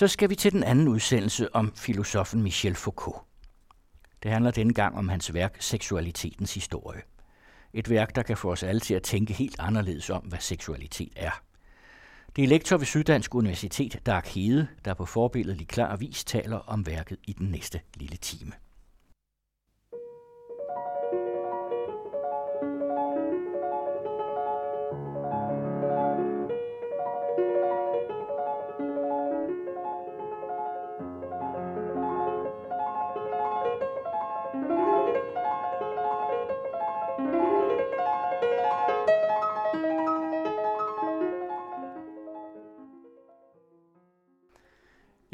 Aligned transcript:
Så 0.00 0.08
skal 0.08 0.30
vi 0.30 0.34
til 0.34 0.52
den 0.52 0.62
anden 0.62 0.88
udsendelse 0.88 1.54
om 1.54 1.72
filosofen 1.76 2.42
Michel 2.42 2.74
Foucault. 2.74 3.22
Det 4.22 4.30
handler 4.30 4.50
denne 4.50 4.74
gang 4.74 4.98
om 4.98 5.08
hans 5.08 5.34
værk 5.34 5.56
Seksualitetens 5.62 6.54
historie. 6.54 7.02
Et 7.72 7.90
værk, 7.90 8.16
der 8.16 8.22
kan 8.22 8.36
få 8.36 8.52
os 8.52 8.62
alle 8.62 8.80
til 8.80 8.94
at 8.94 9.02
tænke 9.02 9.32
helt 9.32 9.56
anderledes 9.58 10.10
om, 10.10 10.22
hvad 10.22 10.38
seksualitet 10.38 11.12
er. 11.16 11.42
Det 12.36 12.44
er 12.44 12.48
lektor 12.48 12.76
ved 12.76 12.86
Syddansk 12.86 13.34
Universitet, 13.34 14.00
Dark 14.06 14.26
Hede, 14.26 14.68
der 14.84 14.94
på 14.94 15.06
forbilledlig 15.06 15.68
klar 15.68 15.96
vis 15.96 16.24
taler 16.24 16.56
om 16.56 16.86
værket 16.86 17.18
i 17.24 17.32
den 17.32 17.50
næste 17.50 17.80
lille 17.94 18.16
time. 18.16 18.52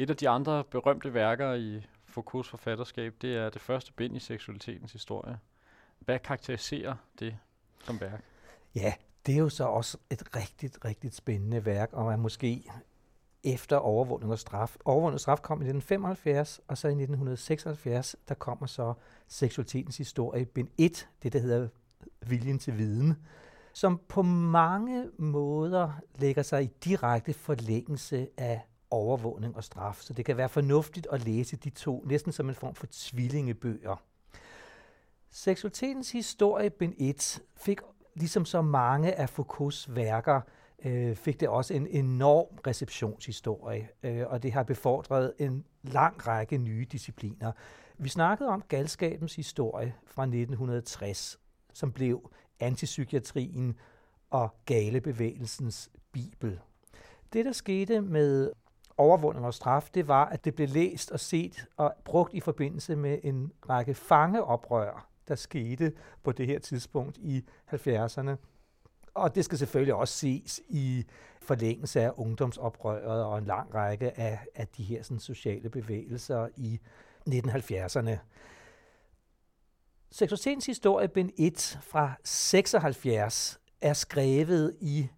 Et 0.07 0.11
af 0.11 0.17
de 0.17 0.29
andre 0.29 0.65
berømte 0.65 1.15
værker 1.15 1.55
i 1.55 1.87
Foucaults 2.05 2.49
forfatterskab, 2.49 3.15
det 3.23 3.37
er 3.37 3.51
det 3.51 3.61
første 3.61 3.93
bind 3.93 4.17
i 4.17 4.19
seksualitetens 4.19 4.93
historie. 4.93 5.39
Hvad 5.99 6.19
karakteriserer 6.19 6.95
det 7.19 7.37
som 7.85 8.01
værk? 8.01 8.25
Ja, 8.75 8.95
det 9.27 9.35
er 9.35 9.39
jo 9.39 9.49
så 9.49 9.65
også 9.65 9.99
et 10.11 10.37
rigtig, 10.37 10.85
rigtig 10.85 11.13
spændende 11.13 11.65
værk, 11.65 11.93
og 11.93 12.05
man 12.05 12.19
måske 12.19 12.71
efter 13.45 13.77
overvågning 13.77 14.33
og 14.33 14.39
straf. 14.39 14.77
Overvågning 14.85 15.15
og 15.15 15.21
straf 15.21 15.43
kom 15.43 15.59
i 15.59 15.65
1975, 15.65 16.61
og 16.69 16.79
så 16.79 16.89
i 16.89 16.91
1976, 16.91 18.17
der 18.29 18.35
kommer 18.35 18.67
så 18.67 18.95
seksualitetens 19.29 19.97
historie, 19.97 20.45
bind 20.45 20.69
1, 20.79 21.09
det 21.23 21.33
der 21.33 21.39
hedder 21.39 21.69
Viljen 22.27 22.59
til 22.59 22.79
viden, 22.79 23.17
som 23.73 24.01
på 24.09 24.23
mange 24.23 25.11
måder 25.19 25.93
lægger 26.15 26.43
sig 26.43 26.63
i 26.63 26.71
direkte 26.85 27.33
forlængelse 27.33 28.29
af 28.37 28.61
overvågning 28.91 29.57
og 29.57 29.65
straf. 29.65 30.01
Så 30.01 30.13
det 30.13 30.25
kan 30.25 30.37
være 30.37 30.49
fornuftigt 30.49 31.07
at 31.13 31.25
læse 31.25 31.57
de 31.57 31.71
to, 31.71 32.05
næsten 32.07 32.33
som 32.33 32.49
en 32.49 32.55
form 32.55 32.75
for 32.75 32.87
tvillingebøger. 32.91 34.03
Seksualitetens 35.31 36.13
historie, 36.13 36.71
bind 36.71 36.95
1, 36.99 37.43
fik 37.57 37.81
ligesom 38.15 38.45
så 38.45 38.63
mange 38.63 39.15
af 39.15 39.31
Foucaults 39.31 39.95
værker, 39.95 40.41
øh, 40.85 41.17
fik 41.17 41.41
det 41.41 41.49
også 41.49 41.75
en 41.75 41.87
enorm 41.87 42.59
receptionshistorie, 42.67 43.89
øh, 44.03 44.27
og 44.27 44.43
det 44.43 44.53
har 44.53 44.63
befordret 44.63 45.33
en 45.39 45.65
lang 45.83 46.27
række 46.27 46.59
nye 46.59 46.87
discipliner. 46.93 47.53
Vi 47.99 48.09
snakkede 48.09 48.49
om 48.49 48.63
galskabens 48.69 49.37
historie 49.37 49.95
fra 50.07 50.23
1960, 50.23 51.39
som 51.73 51.93
blev 51.93 52.31
antipsykiatrien 52.61 53.79
og 54.31 54.55
galebevægelsens 54.65 55.91
bibel. 56.13 56.61
Det, 57.33 57.45
der 57.45 57.53
skete 57.53 58.01
med 58.01 58.53
overvågning 58.97 59.47
og 59.47 59.55
straf, 59.55 59.91
det 59.95 60.09
var, 60.09 60.25
at 60.25 60.45
det 60.45 60.55
blev 60.55 60.69
læst 60.69 61.11
og 61.11 61.21
set 61.21 61.67
og 61.77 61.95
brugt 62.05 62.35
i 62.35 62.41
forbindelse 62.41 62.97
med 62.97 63.19
en 63.23 63.53
række 63.69 63.95
fangeoprør, 63.95 65.09
der 65.29 65.35
skete 65.35 65.93
på 66.23 66.33
det 66.33 66.47
her 66.47 66.59
tidspunkt 66.59 67.19
i 67.19 67.45
70'erne. 67.73 68.31
Og 69.15 69.35
det 69.35 69.45
skal 69.45 69.59
selvfølgelig 69.59 69.95
også 69.95 70.15
ses 70.15 70.61
i 70.69 71.05
forlængelse 71.43 72.01
af 72.01 72.13
ungdomsoprøret 72.17 73.25
og 73.25 73.39
en 73.39 73.45
lang 73.45 73.75
række 73.75 74.21
af, 74.21 74.39
af 74.55 74.69
de 74.69 74.85
her 74.85 75.03
sådan, 75.03 75.21
sociale 75.21 75.69
bevægelser 75.71 76.49
i 76.57 76.81
1970'erne. 77.29 78.19
Seksualitetens 80.11 80.67
historie, 80.67 81.09
bind 81.09 81.31
1 81.37 81.79
fra 81.83 82.13
76, 82.25 83.61
er 83.81 83.93
skrevet 83.93 84.77
i 84.81 85.09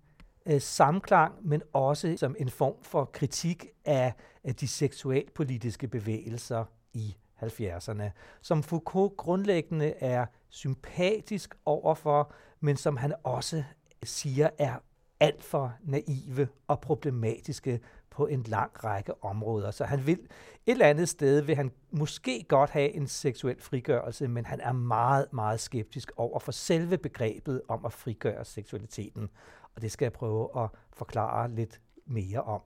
øh, 0.50 0.60
samklang, 0.60 1.48
men 1.48 1.62
også 1.72 2.14
som 2.16 2.36
en 2.38 2.50
form 2.50 2.75
for 2.82 3.04
kritik 3.04 3.66
af, 3.84 4.12
af 4.44 4.54
de 4.54 4.69
seksualpolitiske 4.69 5.88
bevægelser 5.88 6.64
i 6.92 7.16
70'erne, 7.42 8.10
som 8.41 8.62
Foucault 8.62 9.16
grundlæggende 9.16 9.94
er 10.00 10.26
sympatisk 10.48 11.54
overfor, 11.64 12.32
men 12.60 12.76
som 12.76 12.97
han 12.97 13.14
også 13.22 13.64
siger 14.03 14.50
er 14.59 14.75
alt 15.20 15.44
for 15.44 15.75
naive 15.84 16.48
og 16.69 16.80
problematiske 16.80 17.80
på 18.10 18.26
en 18.26 18.42
lang 18.42 18.84
række 18.84 19.25
områder. 19.25 19.70
Så 19.70 19.84
han 19.84 20.06
vil 20.06 20.19
et 20.66 20.72
eller 20.72 20.86
andet 20.86 21.09
sted 21.09 21.41
vil 21.41 21.56
han 21.56 21.72
måske 21.91 22.44
godt 22.48 22.70
have 22.70 22.94
en 22.94 23.06
seksuel 23.06 23.60
frigørelse, 23.60 24.28
men 24.28 24.47
han 24.47 24.60
er 24.60 24.72
meget, 24.72 25.32
meget 25.32 25.60
skeptisk 25.60 26.12
over 26.16 26.38
for 26.38 26.53
selve 26.53 26.98
begrebet 26.98 27.62
om 27.69 27.84
at 27.84 27.92
frigøre 27.92 28.44
seksualiteten 28.44 29.30
og 29.78 29.83
det 29.83 29.93
skal 29.93 30.05
jeg 30.05 30.12
prøve 30.12 30.65
at 30.65 30.71
forklare 30.93 31.50
lidt 31.50 31.81
mere 32.06 32.43
om. 32.43 32.61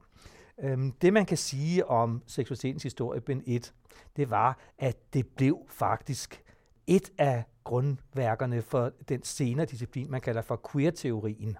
Øhm, 0.59 0.93
det 0.93 1.12
man 1.12 1.27
kan 1.27 1.37
sige 1.37 1.87
om 1.87 2.23
seksualitetens 2.27 2.83
historie, 2.83 3.21
bind 3.21 3.43
1, 3.47 3.75
det 4.17 4.31
var, 4.31 4.59
at 4.78 5.15
det 5.15 5.27
blev 5.27 5.59
faktisk 5.69 6.43
et 6.87 7.12
af 7.19 7.45
grundværkerne 7.65 8.62
for 8.62 8.93
den 9.09 9.23
senere 9.23 9.67
disciplin, 9.67 10.11
man 10.11 10.21
kalder 10.21 10.43
for 10.43 10.61
queer-teorien, 10.73 11.56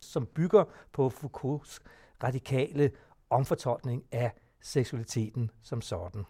som 0.00 0.26
bygger 0.26 0.64
på 0.92 1.10
Foucaults 1.10 1.80
radikale 2.22 2.90
omfortolkning 3.30 4.04
af 4.12 4.32
seksualiteten 4.60 5.50
som 5.62 5.80
sådan. 5.80 6.24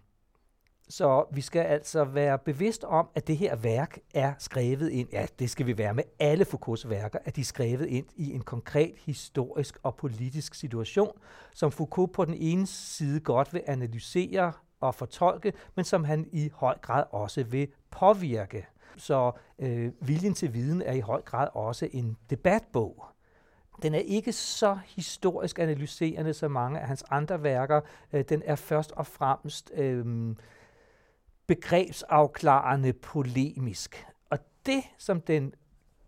Så 0.88 1.24
vi 1.32 1.40
skal 1.40 1.60
altså 1.60 2.04
være 2.04 2.38
bevidst 2.38 2.84
om, 2.84 3.08
at 3.14 3.26
det 3.26 3.36
her 3.36 3.56
værk 3.56 3.98
er 4.14 4.32
skrevet 4.38 4.90
ind, 4.90 5.08
ja, 5.12 5.26
det 5.38 5.50
skal 5.50 5.66
vi 5.66 5.78
være 5.78 5.94
med 5.94 6.04
alle 6.18 6.44
Foucaults 6.44 6.88
værker, 6.88 7.18
at 7.24 7.36
de 7.36 7.40
er 7.40 7.44
skrevet 7.44 7.86
ind 7.86 8.06
i 8.16 8.32
en 8.32 8.40
konkret 8.40 8.94
historisk 8.98 9.78
og 9.82 9.94
politisk 9.94 10.54
situation, 10.54 11.18
som 11.54 11.72
Foucault 11.72 12.12
på 12.12 12.24
den 12.24 12.34
ene 12.34 12.66
side 12.66 13.20
godt 13.20 13.54
vil 13.54 13.62
analysere 13.66 14.52
og 14.80 14.94
fortolke, 14.94 15.52
men 15.74 15.84
som 15.84 16.04
han 16.04 16.28
i 16.32 16.50
høj 16.54 16.78
grad 16.78 17.04
også 17.10 17.42
vil 17.44 17.68
påvirke. 17.90 18.66
Så 18.96 19.32
øh, 19.58 19.92
viljen 20.00 20.34
til 20.34 20.54
viden 20.54 20.82
er 20.82 20.92
i 20.92 21.00
høj 21.00 21.22
grad 21.22 21.48
også 21.52 21.88
en 21.92 22.16
debatbog. 22.30 23.04
Den 23.82 23.94
er 23.94 23.98
ikke 23.98 24.32
så 24.32 24.78
historisk 24.86 25.58
analyserende 25.58 26.34
som 26.34 26.50
mange 26.50 26.80
af 26.80 26.86
hans 26.86 27.04
andre 27.10 27.42
værker. 27.42 27.80
Øh, 28.12 28.24
den 28.28 28.42
er 28.44 28.56
først 28.56 28.92
og 28.92 29.06
fremmest 29.06 29.72
øh, 29.74 30.34
begrebsafklarende 31.46 32.92
polemisk. 32.92 34.06
Og 34.30 34.38
det, 34.66 34.82
som 34.98 35.20
den 35.20 35.54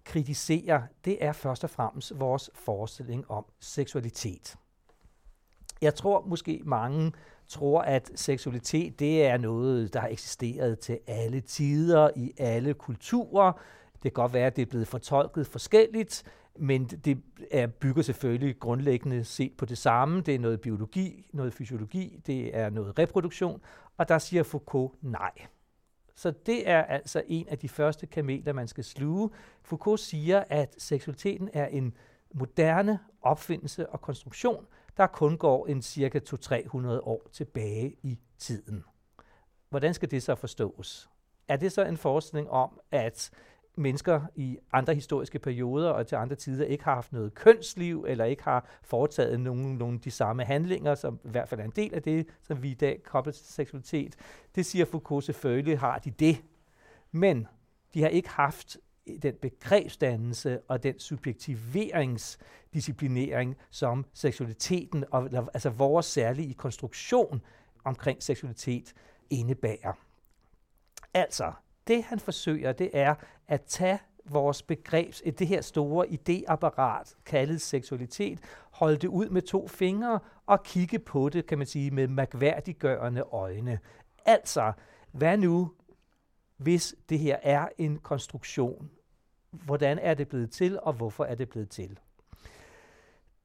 kritiserer, 0.05 0.83
det 1.05 1.25
er 1.25 1.33
først 1.33 1.65
og 1.65 1.71
fremmest 1.71 2.21
vores 2.21 2.51
forestilling 2.55 3.31
om 3.31 3.45
seksualitet. 3.61 4.57
Jeg 5.83 5.95
tror 5.95 6.25
måske 6.27 6.63
mange 6.65 7.13
tror, 7.49 7.83
at 7.83 8.11
seksualitet 8.15 8.99
det 8.99 9.27
er 9.27 9.37
noget, 9.37 9.95
der 9.95 10.01
har 10.01 10.09
eksisteret 10.09 10.79
til 10.79 10.99
alle 11.07 11.41
tider, 11.41 12.11
i 12.17 12.33
alle 12.39 12.75
kulturer. 12.75 13.53
Det 13.93 14.03
kan 14.03 14.13
godt 14.13 14.33
være, 14.33 14.47
at 14.47 14.57
det 14.57 14.63
er 14.63 14.67
blevet 14.67 14.89
fortolket 14.89 15.47
forskelligt, 15.47 16.25
men 16.59 16.85
det 16.85 17.23
er, 17.51 17.67
bygger 17.67 18.03
selvfølgelig 18.03 18.59
grundlæggende 18.61 19.25
set 19.25 19.53
på 19.57 19.65
det 19.65 19.79
samme. 19.79 20.21
Det 20.21 20.35
er 20.35 20.39
noget 20.39 20.61
biologi, 20.61 21.31
noget 21.33 21.55
fysiologi, 21.55 22.21
det 22.27 22.57
er 22.57 22.71
noget 22.71 22.99
reproduktion, 22.99 23.61
og 23.97 24.09
der 24.09 24.19
siger 24.19 24.43
Foucault 24.43 25.03
nej. 25.03 25.33
Så 26.15 26.31
det 26.47 26.69
er 26.69 26.83
altså 26.83 27.23
en 27.27 27.49
af 27.49 27.59
de 27.59 27.69
første 27.69 28.07
kameler, 28.07 28.53
man 28.53 28.69
skal 28.69 28.85
sluge. 28.85 29.31
Foucault 29.63 30.01
siger, 30.01 30.45
at 30.51 30.75
seksualiteten 30.79 31.49
er 31.53 31.67
en 31.67 31.95
moderne 32.35 32.99
opfindelse 33.23 33.91
og 33.91 34.01
konstruktion, 34.01 34.67
der 34.97 35.07
kun 35.07 35.39
går 35.39 35.67
en 35.67 35.83
cirka 35.83 36.19
200-300 36.19 36.87
år 36.87 37.29
tilbage 37.33 37.97
i 38.03 38.19
tiden. 38.39 38.85
Hvordan 39.69 39.95
skal 39.95 40.11
det 40.11 40.23
så 40.23 40.35
forstås? 40.35 41.11
Er 41.49 41.57
det 41.57 41.73
så 41.73 41.85
en 41.85 41.97
forestilling 41.97 42.51
om, 42.51 42.81
at 42.91 43.31
mennesker 43.77 44.21
i 44.35 44.59
andre 44.73 44.95
historiske 44.95 45.39
perioder 45.39 45.91
og 45.91 46.07
til 46.07 46.17
andre 46.17 46.37
tider 46.37 46.65
ikke 46.65 46.85
har 46.85 46.95
haft 46.95 47.13
noget 47.13 47.35
kønsliv, 47.35 48.05
eller 48.09 48.25
ikke 48.25 48.43
har 48.43 48.69
foretaget 48.83 49.41
nogen, 49.41 49.77
nogen 49.77 49.99
de 49.99 50.11
samme 50.11 50.45
handlinger, 50.45 50.95
som 50.95 51.21
i 51.25 51.29
hvert 51.29 51.49
fald 51.49 51.61
er 51.61 51.65
en 51.65 51.73
del 51.77 51.95
af 51.95 52.03
det, 52.03 52.27
som 52.43 52.63
vi 52.63 52.71
i 52.71 52.75
dag 52.75 53.03
kobler 53.03 53.33
til 53.33 53.47
seksualitet. 53.47 54.17
Det 54.55 54.67
siger 54.67 54.85
Foucault 54.85 55.25
selvfølgelig, 55.25 55.79
har 55.79 55.99
de 55.99 56.11
det. 56.11 56.43
Men 57.13 57.47
de 57.95 58.03
har 58.03 58.09
ikke 58.09 58.29
haft 58.29 58.77
den 59.23 59.35
begrebsdannelse 59.43 60.61
og 60.69 60.83
den 60.83 60.99
subjektiveringsdisciplinering, 60.99 63.57
som 63.71 64.05
seksualiteten, 64.15 65.05
og, 65.11 65.31
altså 65.55 65.71
vores 65.71 66.07
særlige 66.07 66.55
konstruktion 66.55 67.43
omkring 67.85 68.23
seksualitet, 68.23 68.95
indebærer. 69.31 69.93
Altså, 71.15 71.53
det 71.87 72.05
han 72.05 72.19
forsøger, 72.19 72.73
det 72.73 72.91
er 72.93 73.15
at 73.49 73.63
tage 73.63 73.99
vores 74.25 74.63
begrebs, 74.63 75.23
det 75.39 75.47
her 75.47 75.61
store 75.61 76.09
ideapparat, 76.09 77.15
kaldet 77.27 77.61
seksualitet, 77.61 78.39
holde 78.71 78.97
det 78.97 79.09
ud 79.09 79.29
med 79.29 79.43
to 79.43 79.69
fingre 79.69 80.21
og 80.47 80.63
kigge 80.63 80.99
på 80.99 81.29
det, 81.29 81.47
kan 81.47 81.59
man 81.59 81.67
sige, 81.67 81.91
med 81.91 82.09
magværdiggørende 82.09 83.21
øjne. 83.21 83.79
Altså, 84.25 84.73
hvad 85.13 85.37
nu, 85.37 85.73
hvis 86.57 86.95
det 87.09 87.19
her 87.19 87.37
er 87.43 87.69
en 87.79 87.99
konstruktion? 87.99 88.91
Hvordan 89.51 89.99
er 89.99 90.15
det 90.15 90.29
blevet 90.29 90.51
til, 90.51 90.81
og 90.81 90.93
hvorfor 90.93 91.25
er 91.25 91.35
det 91.35 91.49
blevet 91.49 91.71
til? 91.71 91.99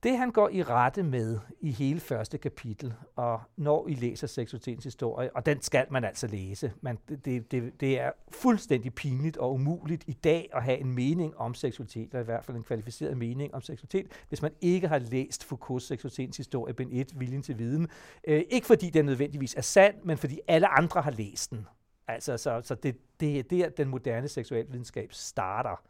Det 0.03 0.17
han 0.17 0.31
går 0.31 0.49
i 0.49 0.63
rette 0.63 1.03
med 1.03 1.39
i 1.59 1.71
hele 1.71 1.99
første 1.99 2.37
kapitel, 2.37 2.93
og 3.15 3.41
når 3.57 3.87
I 3.87 3.93
læser 3.93 4.27
seksualitetens 4.27 4.83
historie, 4.83 5.35
og 5.35 5.45
den 5.45 5.61
skal 5.61 5.85
man 5.89 6.03
altså 6.03 6.27
læse, 6.27 6.73
man, 6.81 6.97
det, 7.25 7.51
det, 7.51 7.79
det 7.79 7.99
er 7.99 8.11
fuldstændig 8.31 8.93
pinligt 8.93 9.37
og 9.37 9.53
umuligt 9.53 10.03
i 10.07 10.13
dag 10.13 10.49
at 10.53 10.63
have 10.63 10.77
en 10.77 10.91
mening 10.91 11.37
om 11.37 11.53
seksualitet, 11.53 12.09
eller 12.09 12.21
i 12.21 12.23
hvert 12.23 12.45
fald 12.45 12.57
en 12.57 12.63
kvalificeret 12.63 13.17
mening 13.17 13.55
om 13.55 13.61
seksualitet, 13.61 14.07
hvis 14.29 14.41
man 14.41 14.51
ikke 14.61 14.87
har 14.87 14.99
læst 14.99 15.43
Foucault's 15.43 15.79
seksualitetens 15.79 16.37
historie, 16.37 16.73
Ben 16.73 16.89
1, 16.91 17.19
Viljen 17.19 17.41
til 17.41 17.59
Viden. 17.59 17.87
Øh, 18.27 18.43
ikke 18.49 18.67
fordi 18.67 18.89
den 18.89 19.05
nødvendigvis 19.05 19.55
er 19.55 19.61
sand, 19.61 19.95
men 20.03 20.17
fordi 20.17 20.39
alle 20.47 20.67
andre 20.67 21.01
har 21.01 21.11
læst 21.11 21.51
den. 21.51 21.67
Altså, 22.07 22.37
så, 22.37 22.61
så 22.63 22.75
det, 22.75 22.97
det 23.19 23.39
er 23.39 23.43
der, 23.43 23.69
den 23.69 23.87
moderne 23.87 24.27
seksualvidenskab 24.27 25.13
starter 25.13 25.81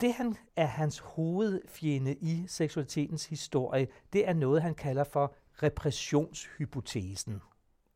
det 0.00 0.12
han 0.12 0.36
er 0.56 0.66
hans 0.66 0.98
hovedfjende 0.98 2.14
i 2.14 2.44
seksualitetens 2.46 3.26
historie, 3.26 3.88
det 4.12 4.28
er 4.28 4.32
noget, 4.32 4.62
han 4.62 4.74
kalder 4.74 5.04
for 5.04 5.34
repressionshypotesen. 5.62 7.42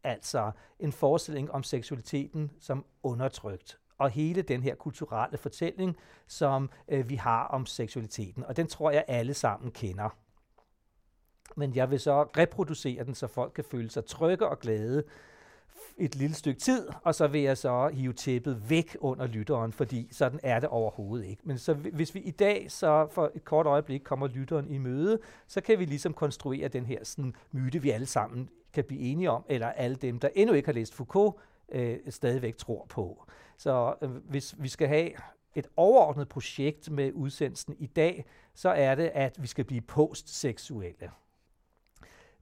Altså 0.04 0.50
en 0.80 0.92
forestilling 0.92 1.50
om 1.50 1.62
seksualiteten 1.62 2.50
som 2.60 2.84
undertrykt. 3.02 3.78
Og 3.98 4.10
hele 4.10 4.42
den 4.42 4.62
her 4.62 4.74
kulturelle 4.74 5.38
fortælling, 5.38 5.96
som 6.26 6.70
øh, 6.88 7.08
vi 7.08 7.14
har 7.14 7.44
om 7.44 7.66
seksualiteten. 7.66 8.44
Og 8.44 8.56
den 8.56 8.66
tror 8.66 8.90
jeg 8.90 9.04
alle 9.08 9.34
sammen 9.34 9.70
kender. 9.70 10.08
Men 11.56 11.74
jeg 11.74 11.90
vil 11.90 12.00
så 12.00 12.22
reproducere 12.22 13.04
den, 13.04 13.14
så 13.14 13.26
folk 13.26 13.52
kan 13.52 13.64
føle 13.64 13.90
sig 13.90 14.04
trygge 14.04 14.48
og 14.48 14.58
glade 14.58 15.04
et 15.98 16.16
lille 16.16 16.34
stykke 16.34 16.60
tid, 16.60 16.88
og 17.02 17.14
så 17.14 17.26
vil 17.26 17.40
jeg 17.40 17.58
så 17.58 17.88
hive 17.88 18.12
tæppet 18.12 18.70
væk 18.70 18.96
under 19.00 19.26
lytteren, 19.26 19.72
fordi 19.72 20.08
sådan 20.12 20.40
er 20.42 20.60
det 20.60 20.68
overhovedet 20.68 21.26
ikke. 21.26 21.42
Men 21.44 21.58
så 21.58 21.74
hvis 21.74 22.14
vi 22.14 22.20
i 22.20 22.30
dag 22.30 22.70
så 22.70 23.06
for 23.10 23.30
et 23.34 23.44
kort 23.44 23.66
øjeblik 23.66 24.00
kommer 24.00 24.26
lytteren 24.26 24.68
i 24.68 24.78
møde, 24.78 25.18
så 25.46 25.60
kan 25.60 25.78
vi 25.78 25.84
ligesom 25.84 26.12
konstruere 26.12 26.68
den 26.68 26.86
her 26.86 27.04
sådan, 27.04 27.34
myte, 27.52 27.82
vi 27.82 27.90
alle 27.90 28.06
sammen 28.06 28.48
kan 28.72 28.84
blive 28.84 29.00
enige 29.00 29.30
om, 29.30 29.44
eller 29.48 29.66
alle 29.66 29.96
dem, 29.96 30.18
der 30.18 30.28
endnu 30.34 30.54
ikke 30.54 30.68
har 30.68 30.74
læst 30.74 30.94
Foucault, 30.94 31.34
øh, 31.72 31.98
stadigvæk 32.08 32.56
tror 32.56 32.86
på. 32.88 33.24
Så 33.56 33.94
øh, 34.02 34.10
hvis 34.10 34.54
vi 34.58 34.68
skal 34.68 34.88
have 34.88 35.10
et 35.54 35.66
overordnet 35.76 36.28
projekt 36.28 36.90
med 36.90 37.12
udsendelsen 37.12 37.76
i 37.78 37.86
dag, 37.86 38.24
så 38.54 38.68
er 38.68 38.94
det, 38.94 39.10
at 39.14 39.42
vi 39.42 39.46
skal 39.46 39.64
blive 39.64 39.80
postseksuelle. 39.80 41.10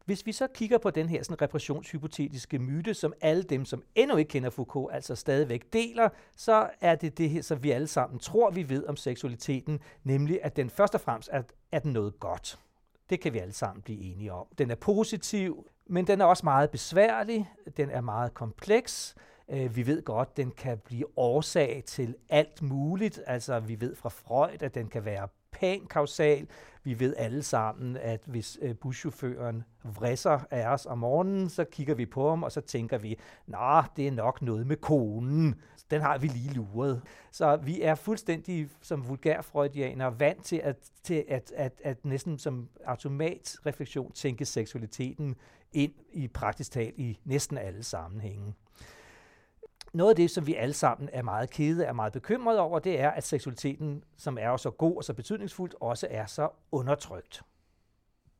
Hvis 0.05 0.27
vi 0.27 0.33
så 0.33 0.47
kigger 0.55 0.79
på 0.79 0.91
den 0.91 1.09
her 1.09 1.23
sådan, 1.23 1.43
repressionshypotetiske 1.43 2.59
myte, 2.59 2.95
som 2.95 3.13
alle 3.21 3.43
dem, 3.43 3.65
som 3.65 3.83
endnu 3.95 4.17
ikke 4.17 4.29
kender 4.29 4.51
Foucault, 4.51 4.95
altså 4.95 5.15
stadigvæk 5.15 5.73
deler, 5.73 6.09
så 6.37 6.71
er 6.81 6.95
det 6.95 7.19
det 7.19 7.31
her, 7.31 7.43
som 7.43 7.63
vi 7.63 7.71
alle 7.71 7.87
sammen 7.87 8.19
tror, 8.19 8.51
vi 8.51 8.69
ved 8.69 8.87
om 8.87 8.97
seksualiteten, 8.97 9.81
nemlig 10.05 10.41
at 10.43 10.57
den 10.57 10.71
først 10.71 10.95
og 10.95 11.01
fremmest 11.01 11.29
er, 11.33 11.43
er 11.73 11.79
den 11.79 11.93
noget 11.93 12.21
godt. 12.21 12.59
Det 13.11 13.21
kan 13.21 13.33
vi 13.33 13.39
alle 13.39 13.53
sammen 13.53 13.83
blive 13.83 14.01
enige 14.01 14.33
om. 14.33 14.47
Den 14.59 14.71
er 14.71 14.75
positiv, 14.75 15.67
men 15.87 16.07
den 16.07 16.21
er 16.21 16.25
også 16.25 16.47
meget 16.47 16.71
besværlig, 16.71 17.51
den 17.77 17.91
er 17.91 18.01
meget 18.01 18.35
kompleks, 18.35 19.15
øh, 19.49 19.77
vi 19.77 19.87
ved 19.87 20.03
godt, 20.05 20.37
den 20.37 20.51
kan 20.51 20.79
blive 20.79 21.19
årsag 21.19 21.83
til 21.87 22.15
alt 22.29 22.63
muligt. 22.63 23.21
Altså, 23.27 23.61
vi 23.61 23.81
ved 23.81 23.97
fra 23.97 24.09
Freud, 24.09 24.63
at 24.63 24.75
den 24.75 24.89
kan 24.89 25.05
være 25.05 25.29
pankausal. 25.53 26.47
Vi 26.85 27.01
ved 27.01 27.15
alle 27.17 27.43
sammen, 27.43 27.97
at 27.97 28.21
hvis 28.27 28.59
øh, 28.63 28.75
buschaufføren 28.75 29.65
vrisser 29.85 30.41
af 30.51 30.67
os 30.67 30.87
om 30.87 30.99
morgenen, 30.99 31.49
så 31.49 31.65
kigger 31.65 31.95
vi 31.95 32.07
på 32.07 32.29
ham, 32.29 32.43
og 32.43 32.53
så 32.53 32.61
tænker 32.61 32.99
vi, 32.99 33.19
nå, 33.47 33.83
det 33.97 34.07
er 34.07 34.13
nok 34.13 34.43
noget 34.43 34.67
med 34.67 34.77
konen. 34.77 35.55
Den 35.91 36.01
har 36.01 36.19
vi 36.19 36.27
lige 36.27 36.55
luret. 36.55 37.03
Så 37.33 37.57
vi 37.57 37.83
er 37.83 37.95
fuldstændig 37.95 38.69
som 38.81 39.09
vulgærfreudianer 39.09 40.11
vant 40.11 40.45
til 40.45 40.57
at, 40.57 40.77
til 41.03 41.25
at, 41.29 41.53
at, 41.57 41.81
at 41.85 42.05
næsten 42.05 42.39
som 42.39 42.69
automatreflektion 42.85 44.13
tænke 44.13 44.45
seksualiteten 44.45 45.37
ind 45.73 45.93
i 46.13 46.29
praktisk 46.29 46.73
talt 46.73 46.99
i 46.99 47.21
næsten 47.25 47.59
alle 47.59 47.83
sammenhænge 47.83 48.55
noget 49.93 50.11
af 50.11 50.17
det, 50.17 50.31
som 50.31 50.47
vi 50.47 50.55
alle 50.55 50.75
sammen 50.75 51.09
er 51.13 51.23
meget 51.23 51.51
kede, 51.51 51.85
er 51.85 51.93
meget 51.93 52.13
bekymrede 52.13 52.61
over, 52.61 52.79
det 52.79 53.01
er, 53.01 53.11
at 53.11 53.25
seksualiteten, 53.25 54.05
som 54.17 54.39
er 54.41 54.57
så 54.57 54.71
god 54.71 54.97
og 54.97 55.05
så 55.05 55.15
betydningsfuldt, 55.15 55.75
også 55.81 56.07
er 56.11 56.27
så 56.27 56.49
undertrykt. 56.73 57.43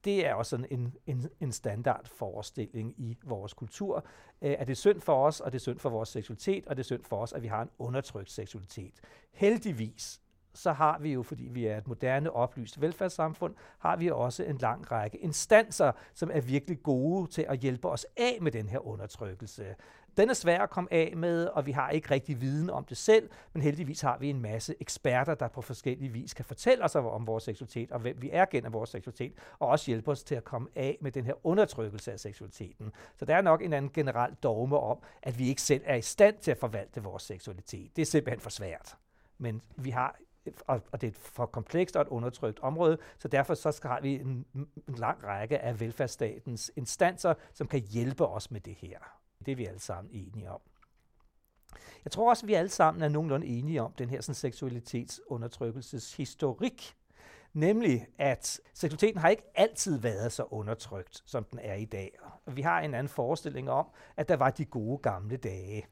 Det 0.05 0.27
er 0.27 0.35
også 0.35 0.57
en, 0.71 0.95
en, 1.07 1.29
en 1.41 1.53
standardforestilling 1.53 2.95
i 2.99 3.19
vores 3.25 3.55
kultur, 3.55 4.07
øh, 4.43 4.57
at 4.59 4.67
det 4.67 4.73
er 4.73 4.77
synd 4.77 5.01
for 5.01 5.27
os, 5.27 5.41
og 5.41 5.53
det 5.53 5.59
er 5.59 5.61
synd 5.61 5.79
for 5.79 5.91
vores 5.91 6.09
seksualitet, 6.09 6.67
og 6.67 6.77
det 6.77 6.83
er 6.83 6.85
synd 6.85 7.05
for 7.05 7.17
os, 7.17 7.33
at 7.33 7.43
vi 7.43 7.49
har 7.49 7.63
en 7.63 7.71
undertrykt 7.79 8.31
seksualitet. 8.31 8.95
Heldigvis 9.33 10.21
så 10.55 10.73
har 10.73 10.99
vi 10.99 11.13
jo, 11.13 11.23
fordi 11.23 11.49
vi 11.51 11.67
er 11.67 11.79
et 11.79 11.89
moderne, 11.89 12.33
oplyst 12.33 12.81
velfærdssamfund, 12.81 13.55
har 13.79 13.97
vi 13.97 14.11
også 14.11 14.45
en 14.45 14.59
lang 14.59 14.93
række 14.93 15.19
instanser, 15.19 15.93
som 16.15 16.31
er 16.33 16.41
virkelig 16.41 16.83
gode 16.83 17.31
til 17.31 17.47
at 17.49 17.59
hjælpe 17.59 17.89
os 17.89 18.07
af 18.17 18.39
med 18.41 18.53
den 18.53 18.69
her 18.69 18.87
undertrykkelse. 18.87 19.75
Den 20.17 20.31
er 20.31 20.35
svær 20.35 20.63
at 20.63 20.71
komme 20.71 20.93
af 20.93 21.13
med, 21.17 21.47
og 21.47 21.67
vi 21.67 21.73
har 21.73 21.91
ikke 21.91 22.11
rigtig 22.11 22.41
viden 22.41 22.71
om 22.71 22.85
det 22.85 22.97
selv, 22.97 23.31
men 23.53 23.63
heldigvis 23.63 24.01
har 24.01 24.19
vi 24.19 24.31
en 24.31 24.43
masse 24.43 24.75
eksperter, 24.81 25.35
der 25.35 25.49
på 25.49 25.63
forskellige 25.63 26.13
vis 26.13 26.35
kan 26.35 26.45
fortælle 26.45 26.85
os 26.85 26.95
om 26.95 27.27
vores 27.27 27.45
seksualitet, 27.45 27.93
og 27.93 28.01
hvem 28.01 28.23
vi 28.23 28.31
er 28.33 28.45
gennem 28.45 28.73
vores 28.73 28.91
seksualitet, 28.91 29.33
og 29.59 29.69
også 29.69 29.91
hjælpe 29.91 30.11
os 30.11 30.23
til 30.23 30.35
at 30.35 30.45
komme 30.45 30.69
af 30.75 30.99
med 31.01 31.13
den 31.13 31.27
her 31.27 31.47
undertrykkelse 31.47 32.13
af 32.13 32.21
seksualiteten. 32.21 32.93
Så 33.17 33.25
der 33.25 33.37
er 33.37 33.43
nok 33.43 33.63
en 33.63 33.73
anden 33.73 33.91
generel 33.95 34.35
dogme 34.43 34.79
om, 34.79 34.99
at 35.23 35.39
vi 35.39 35.49
ikke 35.49 35.63
selv 35.63 35.83
er 35.85 35.95
i 35.95 36.03
stand 36.03 36.37
til 36.41 36.51
at 36.51 36.59
forvalte 36.59 37.03
vores 37.03 37.23
seksualitet. 37.23 37.97
Det 37.97 38.03
er 38.03 38.07
simpelthen 38.07 38.41
for 38.41 38.51
svært. 38.51 38.97
Men 39.39 39.63
vi 39.77 39.91
har 39.91 40.17
og, 40.67 40.83
det 40.93 41.05
er 41.05 41.09
et 41.09 41.17
for 41.17 41.47
komplekst 41.47 41.97
og 41.97 42.03
et 42.03 42.09
undertrykt 42.09 42.61
område, 42.61 42.99
så 43.19 43.29
derfor 43.29 43.55
så 43.55 43.73
skal, 43.73 43.91
har 43.91 44.01
vi 44.01 44.15
en, 44.15 44.47
en 44.55 44.95
lang 44.97 45.25
række 45.25 45.59
af 45.59 45.81
velfærdsstatens 45.81 46.73
instanser, 46.77 47.35
som 47.55 47.67
kan 47.67 47.81
hjælpe 47.81 48.27
os 48.27 48.51
med 48.51 48.61
det 48.61 48.75
her. 48.75 49.22
Det 49.43 49.53
er 49.53 49.57
vi 49.57 49.67
alle 49.67 49.81
sammen 49.81 50.11
enige 50.13 50.51
om. 50.51 50.61
Jeg 52.05 52.13
tror 52.13 52.31
også, 52.31 52.45
at 52.45 52.49
vi 52.49 52.55
alle 52.55 52.69
sammen 52.69 53.03
er 53.03 53.09
nogenlunde 53.09 53.47
enige 53.47 53.83
om 53.83 53.93
den 53.93 54.11
her 54.11 54.21
sådan, 54.21 54.35
seksualitetsundertrykkelses 54.35 56.17
historik. 56.17 56.97
Nemlig, 57.53 58.07
at 58.19 58.61
seksualiteten 58.75 59.21
har 59.21 59.29
ikke 59.29 59.43
altid 59.55 59.99
været 59.99 60.33
så 60.33 60.43
undertrykt, 60.51 61.23
som 61.27 61.45
den 61.45 61.59
er 61.63 61.75
i 61.75 61.85
dag. 61.85 62.19
Vi 62.47 62.63
har 62.63 62.81
en 62.81 62.95
anden 62.95 63.09
forestilling 63.09 63.71
om, 63.71 63.87
at 64.17 64.29
der 64.29 64.37
var 64.37 64.51
de 64.51 64.65
gode 64.65 64.99
gamle 64.99 65.37
dage. 65.37 65.87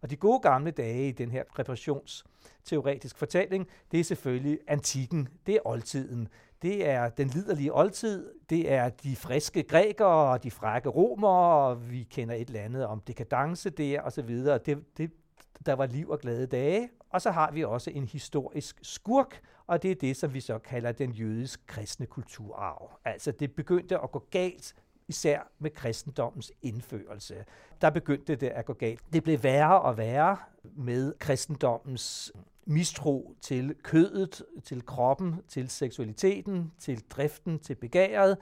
Og 0.00 0.10
de 0.10 0.16
gode 0.16 0.40
gamle 0.40 0.70
dage 0.70 1.08
i 1.08 1.12
den 1.12 1.30
her 1.30 1.44
reparationsteoretisk 1.58 3.18
fortælling, 3.18 3.68
det 3.90 4.00
er 4.00 4.04
selvfølgelig 4.04 4.58
antikken, 4.68 5.28
det 5.46 5.54
er 5.54 5.60
oldtiden. 5.64 6.28
Det 6.64 6.88
er 6.88 7.08
den 7.08 7.28
liderlige 7.28 7.74
oldtid, 7.74 8.30
det 8.50 8.72
er 8.72 8.88
de 8.88 9.16
friske 9.16 9.62
grækere 9.62 10.32
og 10.32 10.42
de 10.42 10.50
frække 10.50 10.88
romere, 10.88 11.68
og 11.68 11.90
vi 11.90 12.02
kender 12.02 12.34
et 12.34 12.48
eller 12.48 12.60
andet 12.60 12.86
om 12.86 13.00
dekadence 13.00 13.70
der 13.70 14.00
og 14.00 14.12
så 14.12 14.22
videre. 14.22 14.58
Det, 14.58 14.96
det, 14.96 15.10
der 15.66 15.72
var 15.72 15.86
liv 15.86 16.10
og 16.10 16.18
glade 16.18 16.46
dage. 16.46 16.88
Og 17.10 17.22
så 17.22 17.30
har 17.30 17.52
vi 17.52 17.64
også 17.64 17.90
en 17.90 18.04
historisk 18.04 18.78
skurk, 18.82 19.40
og 19.66 19.82
det 19.82 19.90
er 19.90 19.94
det, 19.94 20.16
som 20.16 20.34
vi 20.34 20.40
så 20.40 20.58
kalder 20.58 20.92
den 20.92 21.10
jødisk 21.10 21.66
kristne 21.66 22.06
kulturarv. 22.06 22.90
Altså 23.04 23.32
det 23.32 23.54
begyndte 23.54 23.98
at 23.98 24.12
gå 24.12 24.26
galt 24.30 24.74
især 25.08 25.50
med 25.58 25.70
kristendommens 25.70 26.52
indførelse. 26.62 27.44
Der 27.80 27.90
begyndte 27.90 28.36
det 28.36 28.48
at 28.48 28.64
gå 28.64 28.72
galt. 28.72 29.00
Det 29.12 29.22
blev 29.22 29.42
værre 29.42 29.80
og 29.80 29.96
værre 29.96 30.36
med 30.62 31.12
kristendommens 31.18 32.32
mistro 32.66 33.34
til 33.40 33.74
kødet, 33.82 34.42
til 34.64 34.86
kroppen, 34.86 35.34
til 35.48 35.70
seksualiteten, 35.70 36.72
til 36.78 37.02
driften, 37.10 37.58
til 37.58 37.74
begæret. 37.74 38.36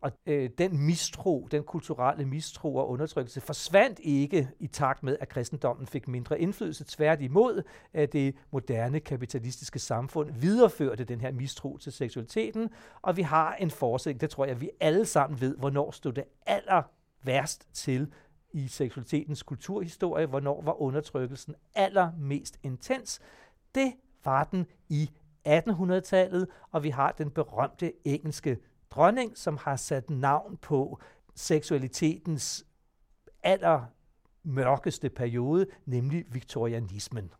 Og 0.00 0.12
øh, 0.26 0.50
den 0.58 0.78
mistro, 0.86 1.48
den 1.50 1.62
kulturelle 1.62 2.24
mistro 2.24 2.76
og 2.76 2.88
undertrykkelse 2.88 3.40
forsvandt 3.40 4.00
ikke 4.02 4.48
i 4.60 4.66
takt 4.66 5.02
med, 5.02 5.16
at 5.20 5.28
kristendommen 5.28 5.86
fik 5.86 6.08
mindre 6.08 6.40
indflydelse. 6.40 6.84
Tværtimod, 6.88 7.62
at 7.92 8.12
det 8.12 8.34
moderne 8.50 9.00
kapitalistiske 9.00 9.78
samfund 9.78 10.30
videreførte 10.32 11.04
den 11.04 11.20
her 11.20 11.32
mistro 11.32 11.76
til 11.76 11.92
seksualiteten, 11.92 12.70
og 13.02 13.16
vi 13.16 13.22
har 13.22 13.54
en 13.54 13.70
forsætning, 13.70 14.20
det 14.20 14.30
tror 14.30 14.44
jeg, 14.44 14.60
vi 14.60 14.70
alle 14.80 15.04
sammen 15.04 15.40
ved, 15.40 15.56
hvornår 15.56 15.90
stod 15.90 16.12
det 16.12 16.24
aller 16.46 16.82
værst 17.22 17.68
til 17.72 18.12
i 18.52 18.68
seksualitetens 18.68 19.42
kulturhistorie, 19.42 20.26
hvornår 20.26 20.62
var 20.62 20.82
undertrykkelsen 20.82 21.54
allermest 21.74 22.58
intens. 22.62 23.20
Det 23.76 23.92
var 24.24 24.44
den 24.44 24.66
i 24.88 25.10
1800-tallet, 25.48 26.48
og 26.72 26.82
vi 26.82 26.90
har 26.90 27.12
den 27.12 27.30
berømte 27.30 27.92
engelske 28.04 28.58
dronning, 28.90 29.36
som 29.36 29.56
har 29.56 29.76
sat 29.76 30.10
navn 30.10 30.56
på 30.56 31.00
seksualitetens 31.34 32.66
aller 33.42 33.86
mørkeste 34.42 35.10
periode, 35.10 35.66
nemlig 35.86 36.24
viktorianismen. 36.28 37.32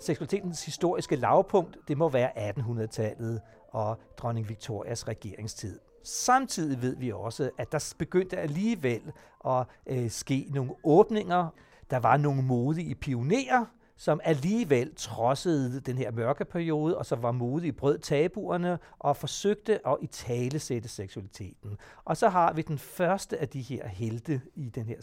Seksualitetens 0.00 0.64
historiske 0.64 1.16
lavpunkt, 1.16 1.78
det 1.88 1.98
må 1.98 2.08
være 2.08 2.50
1800-tallet 2.50 3.40
og 3.68 3.98
dronning 4.16 4.48
Victorias 4.48 5.08
regeringstid. 5.08 5.80
Samtidig 6.04 6.82
ved 6.82 6.96
vi 6.96 7.12
også, 7.12 7.50
at 7.58 7.72
der 7.72 7.94
begyndte 7.98 8.36
alligevel 8.36 9.12
at 9.46 9.66
øh, 9.86 10.10
ske 10.10 10.46
nogle 10.50 10.72
åbninger. 10.84 11.48
Der 11.90 11.98
var 11.98 12.16
nogle 12.16 12.42
modige 12.42 12.94
pionerer, 12.94 13.64
som 13.96 14.20
alligevel 14.24 14.94
trodsede 14.94 15.80
den 15.80 15.98
her 15.98 16.10
mørke 16.10 16.44
periode, 16.44 16.98
og 16.98 17.06
så 17.06 17.16
var 17.16 17.32
modige 17.32 17.72
brød 17.72 17.98
tabuerne 17.98 18.78
og 18.98 19.16
forsøgte 19.16 19.88
at 19.88 19.96
italesætte 20.02 20.88
seksualiteten. 20.88 21.76
Og 22.04 22.16
så 22.16 22.28
har 22.28 22.52
vi 22.52 22.62
den 22.62 22.78
første 22.78 23.38
af 23.38 23.48
de 23.48 23.60
her 23.60 23.88
helte 23.88 24.40
i 24.54 24.68
den 24.68 24.86
her 24.86 24.96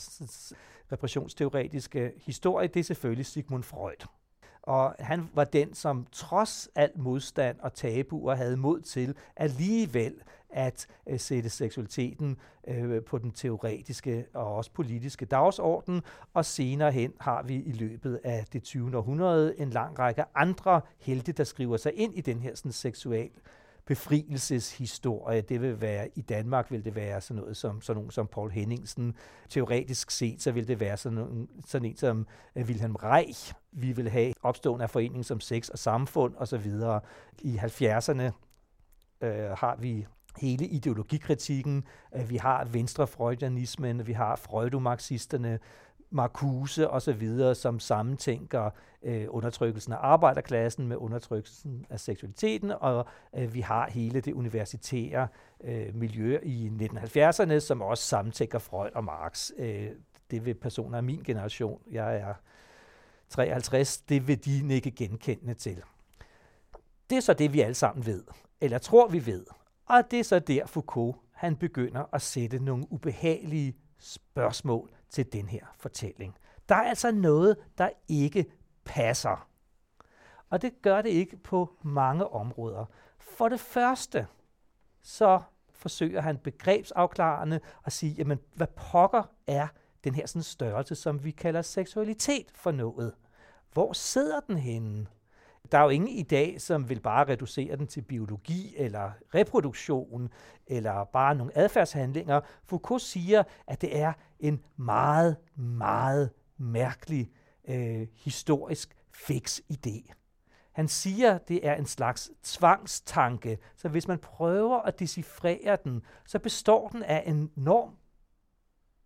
repressionsteoretiske 0.92 2.12
historie, 2.18 2.68
det 2.68 2.80
er 2.80 2.84
selvfølgelig 2.84 3.25
Sigmund 3.25 3.63
Freud. 3.63 4.08
Og 4.67 4.95
han 5.00 5.29
var 5.33 5.43
den, 5.43 5.74
som 5.74 6.07
trods 6.12 6.69
alt 6.75 6.97
modstand 6.97 7.59
og 7.59 7.74
tabuer 7.74 8.36
havde 8.36 8.57
mod 8.57 8.81
til 8.81 9.15
alligevel 9.36 10.13
at 10.50 10.88
øh, 11.09 11.19
sætte 11.19 11.50
seksualiteten 11.50 12.38
øh, 12.67 13.03
på 13.03 13.17
den 13.17 13.31
teoretiske 13.31 14.25
og 14.33 14.55
også 14.55 14.71
politiske 14.71 15.25
dagsorden. 15.25 16.01
Og 16.33 16.45
senere 16.45 16.91
hen 16.91 17.13
har 17.19 17.43
vi 17.43 17.55
i 17.55 17.71
løbet 17.71 18.19
af 18.24 18.45
det 18.53 18.63
20. 18.63 18.97
århundrede 18.97 19.59
en 19.59 19.69
lang 19.69 20.00
række 20.00 20.24
andre 20.36 20.81
helte, 21.00 21.31
der 21.31 21.43
skriver 21.43 21.77
sig 21.77 21.93
ind 21.95 22.15
i 22.15 22.21
den 22.21 22.39
her 22.39 22.55
sådan, 22.55 22.71
seksual 22.71 23.29
befrielseshistorie. 23.86 25.41
Det 25.41 25.62
vil 25.62 25.81
være, 25.81 26.09
i 26.15 26.21
Danmark 26.21 26.71
vil 26.71 26.86
det 26.86 26.95
være 26.95 27.21
sådan 27.21 27.41
noget 27.41 27.57
som, 27.57 27.81
sådan 27.81 27.97
nogen 27.97 28.12
som 28.12 28.27
Paul 28.27 28.51
Henningsen. 28.51 29.15
Teoretisk 29.50 30.12
set, 30.12 30.41
så 30.41 30.51
vil 30.51 30.67
det 30.67 30.79
være 30.79 30.97
sådan, 30.97 31.17
nogen, 31.17 31.50
sådan 31.65 31.89
en 31.89 31.97
som 31.97 32.27
øh, 32.55 32.65
Wilhelm 32.65 32.95
Reich. 32.95 33.53
Vi 33.79 33.91
vil 33.91 34.10
have 34.10 34.34
opstående 34.43 34.84
af 34.84 34.89
foreningen 34.89 35.24
som 35.24 35.39
sex 35.39 35.69
og 35.69 35.79
samfund 35.79 36.36
osv. 36.38 36.72
I 37.39 37.57
70'erne 37.57 38.31
øh, 39.22 39.50
har 39.57 39.75
vi 39.79 40.07
hele 40.38 40.65
ideologikritikken. 40.67 41.84
Øh, 42.15 42.29
vi 42.29 42.38
har 42.38 42.65
venstrefreudianismen, 42.65 44.07
vi 44.07 44.13
har 44.13 44.36
freudomarxisterne, 44.36 45.60
Marcuse 46.10 46.89
og 46.89 47.01
så 47.01 47.13
videre, 47.13 47.55
som 47.55 47.79
sammentænker 47.79 48.69
øh, 49.03 49.25
undertrykkelsen 49.29 49.93
af 49.93 49.98
arbejderklassen 50.01 50.88
med 50.88 50.98
undertrykkelsen 50.98 51.86
af 51.89 52.00
seksualiteten, 52.00 52.72
og 52.72 53.07
øh, 53.36 53.53
vi 53.53 53.62
har 53.62 53.89
hele 53.89 54.22
det 54.22 54.34
universitære 54.34 55.27
øh, 55.63 55.96
miljø 55.96 56.39
i 56.43 56.72
1970'erne, 56.81 57.60
som 57.60 57.81
også 57.81 58.03
sammentænker 58.03 58.60
Freud 58.60 58.89
og 58.96 59.03
Marx. 59.03 59.51
Øh, 59.57 59.89
det 60.31 60.46
vil 60.46 60.53
personer 60.53 60.98
af 60.98 61.03
min 61.03 61.24
generation, 61.24 61.81
jeg 61.91 62.15
er 62.17 62.34
53, 63.29 63.98
det 63.98 64.27
vil 64.27 64.46
de 64.46 64.75
ikke 64.75 64.91
genkendende 64.91 65.53
til. 65.53 65.84
Det 67.10 67.15
er 67.15 67.19
så 67.19 67.34
det, 67.34 67.53
vi 67.53 67.62
alle 67.62 67.74
sammen 67.74 68.05
ved, 68.05 68.24
eller 68.62 68.77
tror 68.77 69.07
vi 69.07 69.25
ved. 69.25 69.46
Og 69.86 70.12
det 70.12 70.19
er 70.19 70.24
så 70.24 70.39
der 70.39 70.65
Foucault, 70.65 71.17
han 71.31 71.55
begynder 71.55 72.05
at 72.13 72.22
sætte 72.22 72.60
nogle 72.60 72.91
ubehagelige 72.91 73.75
spørgsmål 74.00 74.91
til 75.10 75.34
den 75.34 75.48
her 75.48 75.65
fortælling. 75.77 76.36
Der 76.69 76.75
er 76.75 76.89
altså 76.89 77.12
noget, 77.12 77.57
der 77.77 77.89
ikke 78.07 78.46
passer. 78.86 79.48
Og 80.50 80.62
det 80.62 80.81
gør 80.81 81.01
det 81.01 81.10
ikke 81.10 81.38
på 81.38 81.74
mange 81.81 82.27
områder. 82.27 82.86
For 83.19 83.50
det 83.50 83.60
første, 83.60 84.27
så 85.01 85.41
forsøger 85.72 86.22
han 86.22 86.38
begrebsafklarende 86.38 87.60
at 87.86 87.93
sige, 87.93 88.13
jamen, 88.13 88.39
hvad 88.55 88.67
pokker 88.67 89.24
er 89.48 89.67
den 90.04 90.16
her 90.16 90.25
sådan 90.25 90.44
størrelse, 90.44 90.96
som 90.96 91.24
vi 91.24 91.32
kalder 91.32 91.62
seksualitet 91.62 92.51
for 92.56 92.72
noget? 92.72 93.13
Hvor 93.74 93.94
sidder 93.94 94.39
den 94.39 94.58
henne? 94.58 95.08
Der 95.72 95.77
er 95.77 95.84
jo 95.84 95.89
ingen 95.89 96.10
i 96.10 96.24
dag, 96.24 96.62
som 96.62 96.89
vil 96.89 97.00
bare 97.00 97.27
reducere 97.27 97.75
den 97.75 97.88
til 97.88 98.01
biologi 98.01 98.74
eller 98.77 99.12
reproduktion 99.34 100.30
eller 100.68 101.04
bare 101.04 101.36
nogle 101.36 101.58
adfærdshandlinger. 101.58 102.42
Foucault 102.63 103.01
siger, 103.01 103.44
at 103.68 103.82
det 103.82 103.98
er 103.98 104.13
en 104.39 104.63
meget, 104.75 105.38
meget 105.56 106.30
mærkelig 106.58 107.32
øh, 107.68 108.08
historisk 108.16 108.96
fix 109.12 109.60
idé. 109.74 110.13
Han 110.72 110.88
siger, 110.88 111.38
det 111.38 111.68
er 111.68 111.75
en 111.75 111.86
slags 111.86 112.32
tvangstanke, 112.44 113.58
så 113.75 113.89
hvis 113.89 114.08
man 114.08 114.20
prøver 114.20 114.80
at 114.80 115.00
decifrere 115.00 115.77
den, 115.84 116.01
så 116.25 116.39
består 116.39 116.89
den 116.89 117.04
af 117.04 117.24
en 117.25 117.51
enorm 117.58 117.96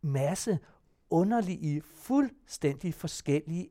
masse 0.02 0.60
underlige, 1.12 1.82
fuldstændig 1.82 2.94
forskellige 2.94 3.70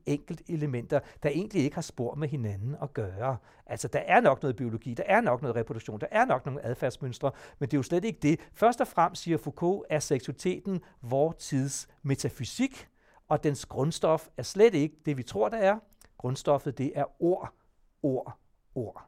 elementer, 0.48 1.00
der 1.22 1.28
egentlig 1.28 1.64
ikke 1.64 1.74
har 1.74 1.82
spor 1.82 2.14
med 2.14 2.28
hinanden 2.28 2.76
at 2.82 2.94
gøre. 2.94 3.36
Altså, 3.66 3.88
der 3.88 3.98
er 3.98 4.20
nok 4.20 4.42
noget 4.42 4.56
biologi, 4.56 4.94
der 4.94 5.04
er 5.06 5.20
nok 5.20 5.42
noget 5.42 5.56
reproduktion, 5.56 6.00
der 6.00 6.06
er 6.10 6.24
nok 6.24 6.46
nogle 6.46 6.64
adfærdsmønstre, 6.64 7.30
men 7.58 7.68
det 7.68 7.74
er 7.74 7.78
jo 7.78 7.82
slet 7.82 8.04
ikke 8.04 8.18
det. 8.22 8.40
Først 8.52 8.80
og 8.80 8.88
fremmest, 8.88 9.22
siger 9.22 9.38
Foucault, 9.38 9.86
er 9.90 9.98
seksualiteten 9.98 10.80
vor 11.02 11.32
tids 11.32 11.88
metafysik, 12.02 12.88
og 13.28 13.44
dens 13.44 13.66
grundstof 13.66 14.28
er 14.36 14.42
slet 14.42 14.74
ikke 14.74 14.96
det, 15.06 15.16
vi 15.16 15.22
tror, 15.22 15.48
der 15.48 15.58
er. 15.58 15.78
Grundstoffet, 16.18 16.78
det 16.78 16.92
er 16.94 17.22
ord, 17.22 17.54
ord, 18.02 18.38
ord. 18.74 19.06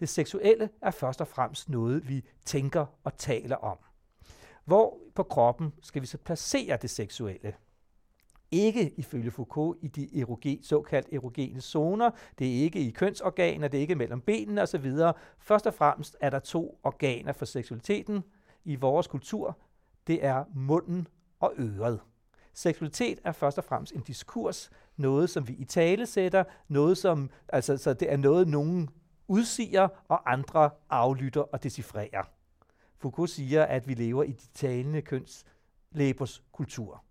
Det 0.00 0.08
seksuelle 0.08 0.70
er 0.82 0.90
først 0.90 1.20
og 1.20 1.28
fremmest 1.28 1.68
noget, 1.68 2.08
vi 2.08 2.24
tænker 2.44 2.86
og 3.04 3.16
taler 3.16 3.56
om. 3.56 3.78
Hvor 4.64 4.98
på 5.14 5.22
kroppen 5.22 5.72
skal 5.82 6.02
vi 6.02 6.06
så 6.06 6.18
placere 6.18 6.76
det 6.76 6.90
seksuelle? 6.90 7.54
Ikke 8.50 8.94
ifølge 8.96 9.30
Foucault 9.30 9.78
i 9.82 9.88
de 9.88 10.20
erogen, 10.20 10.62
såkaldt 10.62 11.08
erogene 11.12 11.60
zoner. 11.60 12.10
Det 12.38 12.58
er 12.58 12.62
ikke 12.62 12.80
i 12.80 12.90
kønsorganer, 12.90 13.68
det 13.68 13.78
er 13.78 13.82
ikke 13.82 13.94
mellem 13.94 14.20
benene 14.20 14.62
osv. 14.62 14.92
Først 15.38 15.66
og 15.66 15.74
fremmest 15.74 16.16
er 16.20 16.30
der 16.30 16.38
to 16.38 16.80
organer 16.82 17.32
for 17.32 17.44
seksualiteten 17.44 18.24
i 18.64 18.74
vores 18.74 19.06
kultur. 19.06 19.58
Det 20.06 20.24
er 20.24 20.44
munden 20.54 21.08
og 21.40 21.52
øret. 21.58 22.00
Seksualitet 22.54 23.20
er 23.24 23.32
først 23.32 23.58
og 23.58 23.64
fremmest 23.64 23.92
en 23.92 24.00
diskurs, 24.00 24.70
noget 24.96 25.30
som 25.30 25.48
vi 25.48 25.52
i 25.52 25.64
tale 25.64 26.06
sætter, 26.06 26.44
noget 26.68 26.98
som, 26.98 27.30
altså, 27.48 27.76
så 27.76 27.94
det 27.94 28.12
er 28.12 28.16
noget, 28.16 28.48
nogen 28.48 28.88
udsiger, 29.28 29.88
og 30.08 30.32
andre 30.32 30.70
aflytter 30.90 31.40
og 31.40 31.62
decifrerer. 31.62 32.30
Foucault 32.98 33.30
siger, 33.30 33.64
at 33.64 33.88
vi 33.88 33.94
lever 33.94 34.22
i 34.22 34.32
de 34.32 34.46
talende 34.54 35.02
køns 35.02 35.46
kultur. 36.52 37.03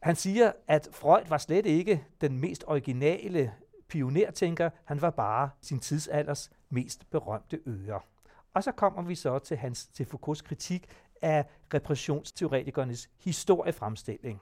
Han 0.00 0.16
siger, 0.16 0.52
at 0.66 0.88
Freud 0.92 1.24
var 1.28 1.38
slet 1.38 1.66
ikke 1.66 2.04
den 2.20 2.38
mest 2.38 2.64
originale 2.66 3.54
pionertænker, 3.88 4.70
han 4.84 5.02
var 5.02 5.10
bare 5.10 5.50
sin 5.60 5.80
tidsalders 5.80 6.50
mest 6.70 7.10
berømte 7.10 7.60
øre. 7.66 8.00
Og 8.54 8.64
så 8.64 8.72
kommer 8.72 9.02
vi 9.02 9.14
så 9.14 9.38
til, 9.38 9.56
hans, 9.56 9.86
til 9.86 10.06
Foucaults 10.06 10.42
kritik 10.42 10.86
af 11.22 11.44
repressionsteoretikernes 11.74 13.10
historiefremstilling. 13.18 14.40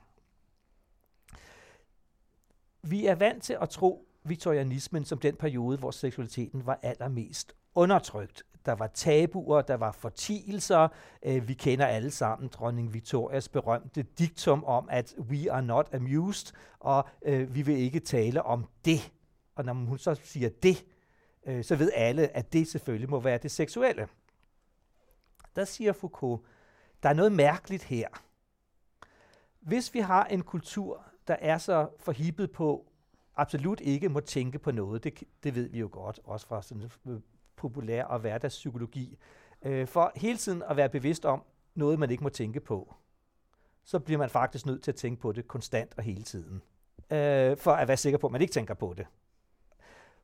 Vi 2.82 3.06
er 3.06 3.14
vant 3.14 3.42
til 3.42 3.56
at 3.60 3.70
tro 3.70 4.08
viktorianismen 4.24 5.04
som 5.04 5.18
den 5.18 5.36
periode, 5.36 5.78
hvor 5.78 5.90
seksualiteten 5.90 6.66
var 6.66 6.78
allermest 6.82 7.54
undertrykt 7.74 8.42
der 8.66 8.72
var 8.72 8.86
tabuer, 8.86 9.62
der 9.62 9.74
var 9.74 9.92
fortielser. 9.92 10.88
Øh, 11.22 11.48
vi 11.48 11.54
kender 11.54 11.86
alle 11.86 12.10
sammen 12.10 12.48
dronning 12.48 12.94
Victorias 12.94 13.48
berømte 13.48 14.02
diktum 14.02 14.64
om, 14.64 14.88
at 14.90 15.14
we 15.18 15.52
are 15.52 15.62
not 15.62 15.94
amused, 15.94 16.54
og 16.78 17.08
øh, 17.22 17.54
vi 17.54 17.62
vil 17.62 17.76
ikke 17.78 18.00
tale 18.00 18.42
om 18.42 18.66
det. 18.84 19.12
Og 19.54 19.64
når 19.64 19.72
hun 19.72 19.98
så 19.98 20.14
siger 20.14 20.50
det, 20.62 20.84
øh, 21.46 21.64
så 21.64 21.76
ved 21.76 21.90
alle, 21.94 22.36
at 22.36 22.52
det 22.52 22.68
selvfølgelig 22.68 23.10
må 23.10 23.20
være 23.20 23.38
det 23.38 23.50
seksuelle. 23.50 24.08
Der 25.56 25.64
siger 25.64 25.92
Foucault, 25.92 26.42
der 27.02 27.08
er 27.08 27.14
noget 27.14 27.32
mærkeligt 27.32 27.82
her. 27.82 28.08
Hvis 29.60 29.94
vi 29.94 29.98
har 29.98 30.24
en 30.24 30.42
kultur, 30.42 31.04
der 31.28 31.36
er 31.40 31.58
så 31.58 31.88
forhippet 31.98 32.50
på, 32.52 32.92
absolut 33.36 33.80
ikke 33.80 34.08
må 34.08 34.20
tænke 34.20 34.58
på 34.58 34.70
noget, 34.70 35.04
det, 35.04 35.24
det 35.42 35.54
ved 35.54 35.68
vi 35.68 35.78
jo 35.78 35.88
godt, 35.92 36.20
også 36.24 36.46
fra 36.46 36.62
sådan 36.62 36.90
øh, 37.06 37.20
populær 37.58 38.04
og 38.04 38.18
hverdagspsykologi, 38.18 39.18
øh, 39.62 39.86
for 39.86 40.12
hele 40.16 40.38
tiden 40.38 40.62
at 40.68 40.76
være 40.76 40.88
bevidst 40.88 41.24
om 41.24 41.42
noget, 41.74 41.98
man 41.98 42.10
ikke 42.10 42.22
må 42.22 42.28
tænke 42.28 42.60
på, 42.60 42.94
så 43.84 43.98
bliver 43.98 44.18
man 44.18 44.30
faktisk 44.30 44.66
nødt 44.66 44.82
til 44.82 44.90
at 44.90 44.96
tænke 44.96 45.20
på 45.20 45.32
det 45.32 45.48
konstant 45.48 45.94
og 45.96 46.02
hele 46.02 46.22
tiden, 46.22 46.62
øh, 47.10 47.56
for 47.56 47.70
at 47.70 47.88
være 47.88 47.96
sikker 47.96 48.18
på, 48.18 48.26
at 48.26 48.32
man 48.32 48.40
ikke 48.40 48.52
tænker 48.52 48.74
på 48.74 48.94
det. 48.96 49.06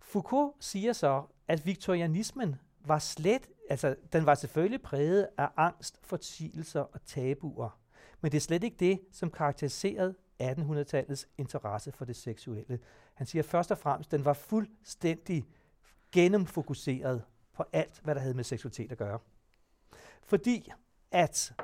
Foucault 0.01 0.55
siger 0.61 0.93
så, 0.93 1.23
at 1.49 1.67
viktorianismen 1.67 2.57
var 2.81 2.99
slet, 2.99 3.49
altså 3.71 3.97
den 4.13 4.27
var 4.27 4.35
selvfølgelig 4.35 4.83
præget 4.83 5.29
af 5.39 5.49
angst, 5.57 5.99
fortigelser 6.03 6.81
og 6.81 7.05
tabuer, 7.07 7.79
men 8.21 8.33
det 8.33 8.37
er 8.37 8.41
slet 8.41 8.65
ikke 8.65 8.77
det, 8.81 9.01
som 9.13 9.31
karakteriserede 9.31 10.15
1800-tallets 10.43 11.29
interesse 11.39 11.93
for 11.93 12.05
det 12.05 12.17
seksuelle. 12.17 12.79
Han 13.15 13.27
siger 13.27 13.43
først 13.43 13.71
og 13.71 13.79
fremmest, 13.79 14.09
at 14.09 14.19
den 14.19 14.25
var 14.25 14.33
fuldstændig 14.33 15.45
gennemfokuseret 16.15 17.23
på 17.53 17.65
alt, 17.73 18.01
hvad 18.05 18.15
der 18.15 18.21
havde 18.21 18.35
med 18.35 18.45
seksualitet 18.45 18.93
at 18.93 18.99
gøre. 18.99 19.19
Fordi 20.23 20.73
at 21.11 21.55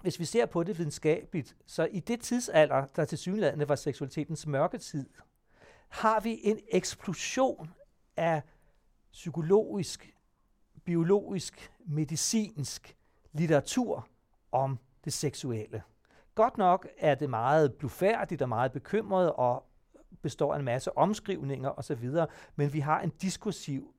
hvis 0.00 0.18
vi 0.18 0.24
ser 0.24 0.46
på 0.46 0.62
det 0.62 0.78
videnskabeligt, 0.78 1.56
så 1.66 1.84
i 1.84 2.00
det 2.00 2.20
tidsalder, 2.20 2.86
der 2.86 3.04
til 3.04 3.18
synlædende 3.18 3.68
var 3.68 3.74
seksualitetens 3.74 4.46
mørketid, 4.46 5.10
har 5.88 6.20
vi 6.20 6.40
en 6.42 6.58
eksplosion 6.68 7.70
af 8.16 8.42
psykologisk, 9.12 10.14
biologisk, 10.84 11.72
medicinsk 11.86 12.96
litteratur 13.32 14.08
om 14.52 14.78
det 15.04 15.12
seksuelle. 15.12 15.82
Godt 16.34 16.58
nok 16.58 16.88
er 16.98 17.14
det 17.14 17.30
meget 17.30 17.74
blufærdigt 17.74 18.42
og 18.42 18.48
meget 18.48 18.72
bekymret 18.72 19.32
og 19.32 19.67
består 20.22 20.54
af 20.54 20.58
en 20.58 20.64
masse 20.64 20.98
omskrivninger 20.98 21.78
osv., 21.78 22.10
men 22.56 22.72
vi 22.72 22.80
har 22.80 23.00
en 23.00 23.10
diskursiv 23.10 23.94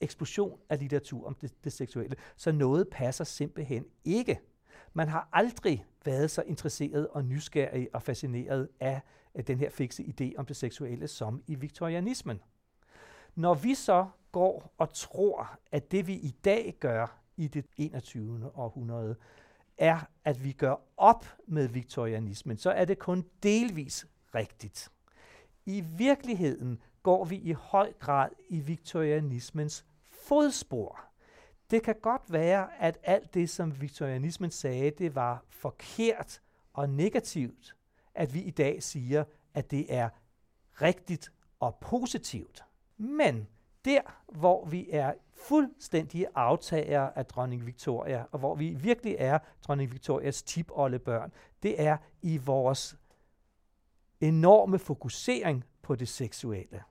eksplosion 0.00 0.58
af 0.68 0.78
litteratur 0.78 1.26
om 1.26 1.34
det, 1.34 1.64
det 1.64 1.72
seksuelle, 1.72 2.16
så 2.36 2.52
noget 2.52 2.88
passer 2.88 3.24
simpelthen 3.24 3.84
ikke. 4.04 4.40
Man 4.92 5.08
har 5.08 5.28
aldrig 5.32 5.84
været 6.04 6.30
så 6.30 6.42
interesseret 6.42 7.08
og 7.08 7.24
nysgerrig 7.24 7.88
og 7.94 8.02
fascineret 8.02 8.68
af, 8.80 9.00
af 9.34 9.44
den 9.44 9.58
her 9.58 9.70
fikse 9.70 10.02
idé 10.02 10.36
om 10.36 10.46
det 10.46 10.56
seksuelle 10.56 11.08
som 11.08 11.42
i 11.46 11.54
viktorianismen. 11.54 12.40
Når 13.34 13.54
vi 13.54 13.74
så 13.74 14.06
går 14.32 14.74
og 14.78 14.92
tror, 14.94 15.58
at 15.72 15.92
det 15.92 16.06
vi 16.06 16.14
i 16.14 16.34
dag 16.44 16.76
gør 16.80 17.20
i 17.36 17.48
det 17.48 17.66
21. 17.76 18.50
århundrede, 18.54 19.16
er, 19.78 20.00
at 20.24 20.44
vi 20.44 20.52
gør 20.52 20.74
op 20.96 21.26
med 21.46 21.68
viktorianismen, 21.68 22.56
så 22.56 22.70
er 22.70 22.84
det 22.84 22.98
kun 22.98 23.24
delvis 23.42 24.06
rigtigt. 24.34 24.90
I 25.66 25.80
virkeligheden 25.80 26.82
går 27.02 27.24
vi 27.24 27.36
i 27.36 27.52
høj 27.52 27.92
grad 27.92 28.28
i 28.48 28.60
viktorianismens 28.60 29.84
fodspor. 30.08 31.00
Det 31.70 31.82
kan 31.82 31.94
godt 32.02 32.32
være, 32.32 32.68
at 32.80 32.98
alt 33.02 33.34
det, 33.34 33.50
som 33.50 33.80
viktorianismen 33.80 34.50
sagde, 34.50 34.90
det 34.90 35.14
var 35.14 35.44
forkert 35.48 36.40
og 36.72 36.90
negativt, 36.90 37.76
at 38.14 38.34
vi 38.34 38.42
i 38.42 38.50
dag 38.50 38.82
siger, 38.82 39.24
at 39.54 39.70
det 39.70 39.94
er 39.94 40.08
rigtigt 40.82 41.32
og 41.60 41.74
positivt. 41.80 42.64
Men 42.96 43.46
der, 43.84 44.00
hvor 44.32 44.64
vi 44.64 44.88
er 44.90 45.12
fuldstændige 45.34 46.26
aftagere 46.34 47.18
af 47.18 47.26
dronning 47.26 47.66
Victoria, 47.66 48.24
og 48.32 48.38
hvor 48.38 48.54
vi 48.54 48.74
virkelig 48.74 49.16
er 49.18 49.38
dronning 49.62 49.92
Victorias 49.92 50.42
tipoldebørn, 50.42 51.32
det 51.62 51.82
er 51.82 51.96
i 52.22 52.36
vores 52.36 52.96
enorme 54.28 54.78
fokusering 54.78 55.64
på 55.82 55.94
det 55.94 56.08
seksuelle. 56.08 56.82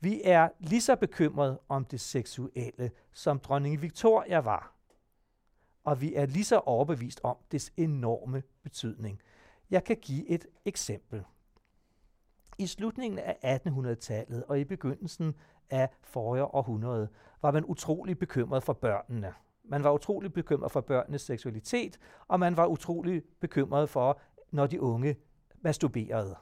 Vi 0.00 0.20
er 0.24 0.48
lige 0.58 0.80
så 0.80 0.96
bekymrede 0.96 1.60
om 1.68 1.84
det 1.84 2.00
seksuelle, 2.00 2.90
som 3.12 3.38
dronning 3.38 3.82
Victoria 3.82 4.38
var. 4.38 4.74
Og 5.84 6.00
vi 6.00 6.14
er 6.14 6.26
lige 6.26 6.44
så 6.44 6.58
overbevist 6.58 7.20
om 7.22 7.36
dets 7.52 7.72
enorme 7.76 8.42
betydning. 8.62 9.20
Jeg 9.70 9.84
kan 9.84 9.96
give 9.96 10.28
et 10.28 10.46
eksempel. 10.64 11.24
I 12.58 12.66
slutningen 12.66 13.18
af 13.18 13.60
1800-tallet 13.66 14.44
og 14.44 14.60
i 14.60 14.64
begyndelsen 14.64 15.34
af 15.70 15.88
forrige 16.02 16.44
århundrede 16.44 17.08
var 17.42 17.50
man 17.50 17.64
utrolig 17.64 18.18
bekymret 18.18 18.62
for 18.62 18.72
børnene. 18.72 19.34
Man 19.64 19.84
var 19.84 19.92
utrolig 19.92 20.32
bekymret 20.32 20.72
for 20.72 20.80
børnenes 20.80 21.22
seksualitet, 21.22 21.98
og 22.28 22.40
man 22.40 22.56
var 22.56 22.66
utrolig 22.66 23.22
bekymret 23.40 23.88
for, 23.88 24.20
når 24.50 24.66
de 24.66 24.80
unge 24.80 25.16
masturberede 25.60 26.36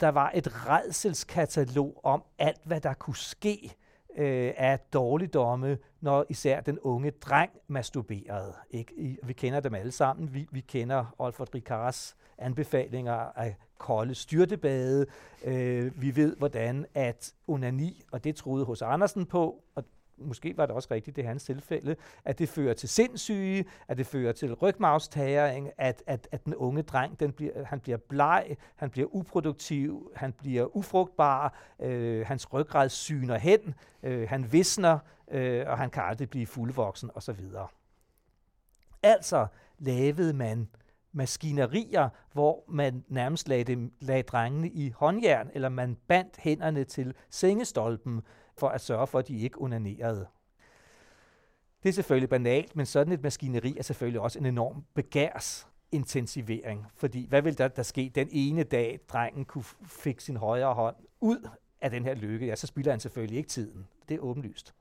der 0.00 0.08
var 0.08 0.30
et 0.34 0.68
redselskatalog 0.68 2.00
om 2.04 2.22
alt, 2.38 2.60
hvad 2.64 2.80
der 2.80 2.94
kunne 2.94 3.16
ske 3.16 3.74
øh, 4.18 4.52
af 4.56 4.78
dårligdomme, 4.92 5.78
når 6.00 6.26
især 6.28 6.60
den 6.60 6.78
unge 6.78 7.10
dreng 7.10 7.50
masturberede. 7.68 8.54
Ikke? 8.70 8.94
I, 8.96 9.18
vi 9.22 9.32
kender 9.32 9.60
dem 9.60 9.74
alle 9.74 9.92
sammen. 9.92 10.34
Vi, 10.34 10.46
vi 10.52 10.60
kender 10.60 11.14
Olfert 11.18 11.54
Ricards 11.54 12.16
anbefalinger 12.38 13.12
af 13.36 13.56
kolde 13.78 14.14
styrtebade. 14.14 15.06
Øh, 15.44 16.02
vi 16.02 16.16
ved, 16.16 16.36
hvordan 16.36 16.86
at 16.94 17.32
onani, 17.46 18.02
og 18.12 18.24
det 18.24 18.36
troede 18.36 18.64
hos 18.64 18.82
Andersen 18.82 19.26
på, 19.26 19.64
og 19.74 19.84
måske 20.20 20.56
var 20.56 20.66
det 20.66 20.74
også 20.74 20.88
rigtigt, 20.90 21.16
det 21.16 21.24
hans 21.24 21.44
tilfælde, 21.44 21.96
at 22.24 22.38
det 22.38 22.48
fører 22.48 22.74
til 22.74 22.88
sindssyge, 22.88 23.64
at 23.88 23.98
det 23.98 24.06
fører 24.06 24.32
til 24.32 24.54
rygmavstagering, 24.54 25.70
at, 25.78 26.02
at, 26.06 26.28
at 26.32 26.44
den 26.44 26.54
unge 26.54 26.82
dreng, 26.82 27.20
den 27.20 27.32
bliver, 27.32 27.64
han 27.64 27.80
bliver 27.80 27.98
bleg, 28.08 28.56
han 28.76 28.90
bliver 28.90 29.08
uproduktiv, 29.10 30.12
han 30.16 30.32
bliver 30.32 30.76
ufrugtbar, 30.76 31.54
øh, 31.80 32.26
hans 32.26 32.52
ryggrad 32.52 32.88
syner 32.88 33.38
hen, 33.38 33.74
øh, 34.02 34.28
han 34.28 34.52
visner, 34.52 34.98
øh, 35.30 35.64
og 35.66 35.78
han 35.78 35.90
kan 35.90 36.02
aldrig 36.02 36.30
blive 36.30 36.46
fuldvoksen 36.46 37.10
osv. 37.14 37.40
Altså 39.02 39.46
lavede 39.78 40.32
man 40.32 40.68
maskinerier, 41.12 42.08
hvor 42.32 42.64
man 42.68 43.04
nærmest 43.08 43.48
lagde, 43.48 43.64
dem, 43.64 43.92
lagde 44.00 44.22
drengene 44.22 44.68
i 44.68 44.90
håndjern, 44.90 45.50
eller 45.54 45.68
man 45.68 45.96
bandt 46.08 46.36
hænderne 46.38 46.84
til 46.84 47.14
sengestolpen, 47.30 48.22
for 48.58 48.68
at 48.68 48.80
sørge 48.80 49.06
for, 49.06 49.18
at 49.18 49.28
de 49.28 49.38
ikke 49.38 49.62
onanerede. 49.62 50.26
Det 51.82 51.88
er 51.88 51.92
selvfølgelig 51.92 52.28
banalt, 52.28 52.76
men 52.76 52.86
sådan 52.86 53.12
et 53.12 53.22
maskineri 53.22 53.74
er 53.78 53.82
selvfølgelig 53.82 54.20
også 54.20 54.38
en 54.38 54.46
enorm 54.46 54.84
begærsintensivering. 54.94 56.86
Fordi 56.94 57.26
hvad 57.26 57.42
vil 57.42 57.58
der, 57.58 57.68
der 57.68 57.82
ske 57.82 58.12
den 58.14 58.28
ene 58.30 58.62
dag, 58.62 59.00
drengen 59.08 59.44
kunne 59.44 59.64
fik 59.86 60.20
sin 60.20 60.36
højre 60.36 60.74
hånd 60.74 60.96
ud 61.20 61.48
af 61.80 61.90
den 61.90 62.04
her 62.04 62.14
lykke? 62.14 62.46
Ja, 62.46 62.56
så 62.56 62.66
spilder 62.66 62.90
han 62.90 63.00
selvfølgelig 63.00 63.36
ikke 63.36 63.48
tiden. 63.48 63.86
Det 64.08 64.14
er 64.14 64.20
åbenlyst. 64.20 64.74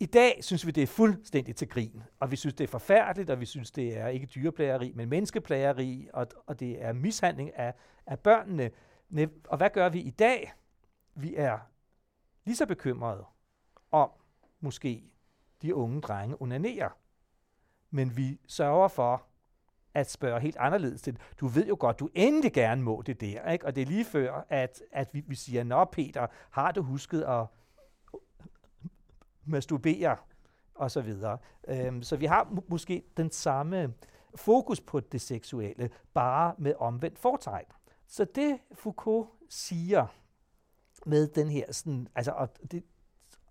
I 0.00 0.06
dag 0.06 0.38
synes 0.40 0.66
vi, 0.66 0.70
det 0.70 0.82
er 0.82 0.86
fuldstændig 0.86 1.56
til 1.56 1.68
grin, 1.68 2.02
og 2.20 2.30
vi 2.30 2.36
synes, 2.36 2.54
det 2.54 2.64
er 2.64 2.68
forfærdeligt, 2.68 3.30
og 3.30 3.40
vi 3.40 3.46
synes, 3.46 3.70
det 3.70 3.98
er 3.98 4.08
ikke 4.08 4.26
dyreplageri, 4.26 4.92
men 4.94 5.08
menneskeplageri, 5.08 6.08
og, 6.12 6.26
og 6.46 6.60
det 6.60 6.84
er 6.84 6.92
mishandling 6.92 7.56
af, 7.58 7.74
af 8.06 8.18
børnene. 8.18 8.70
Og 9.48 9.56
hvad 9.56 9.70
gør 9.70 9.88
vi 9.88 10.00
i 10.00 10.10
dag? 10.10 10.52
Vi 11.14 11.34
er 11.36 11.58
lige 12.46 12.56
så 12.56 12.66
bekymrede 12.66 13.24
om 13.90 14.10
måske 14.60 15.10
de 15.62 15.74
unge 15.74 16.00
drenge 16.00 16.42
onanerer. 16.42 16.88
Men 17.90 18.16
vi 18.16 18.40
sørger 18.46 18.88
for 18.88 19.22
at 19.94 20.10
spørge 20.10 20.40
helt 20.40 20.56
anderledes 20.56 21.02
til 21.02 21.18
Du 21.40 21.46
ved 21.46 21.66
jo 21.66 21.76
godt, 21.80 22.00
du 22.00 22.08
endelig 22.14 22.52
gerne 22.52 22.82
må 22.82 23.02
det 23.02 23.20
der. 23.20 23.50
Ikke? 23.50 23.66
Og 23.66 23.74
det 23.74 23.82
er 23.82 23.86
lige 23.86 24.04
før, 24.04 24.46
at, 24.48 24.82
at 24.92 25.14
vi, 25.14 25.20
vi 25.26 25.34
siger, 25.34 25.64
Nå 25.64 25.84
Peter, 25.84 26.26
har 26.50 26.72
du 26.72 26.82
husket 26.82 27.22
at 27.22 27.46
masturbere? 29.44 30.16
Og 30.74 30.90
så 30.90 31.00
videre. 31.00 31.38
Øhm, 31.68 32.02
så 32.02 32.16
vi 32.16 32.26
har 32.26 32.48
må- 32.50 32.64
måske 32.68 33.02
den 33.16 33.30
samme 33.30 33.94
fokus 34.34 34.80
på 34.80 35.00
det 35.00 35.20
seksuelle, 35.20 35.90
bare 36.14 36.54
med 36.58 36.74
omvendt 36.78 37.18
fortegn. 37.18 37.66
Så 38.06 38.24
det 38.24 38.58
Foucault 38.72 39.28
siger, 39.48 40.06
med 41.06 41.28
den 41.28 41.50
her 41.50 41.72
sådan, 41.72 42.08
altså, 42.14 42.32
og, 42.32 42.48
det, 42.70 42.82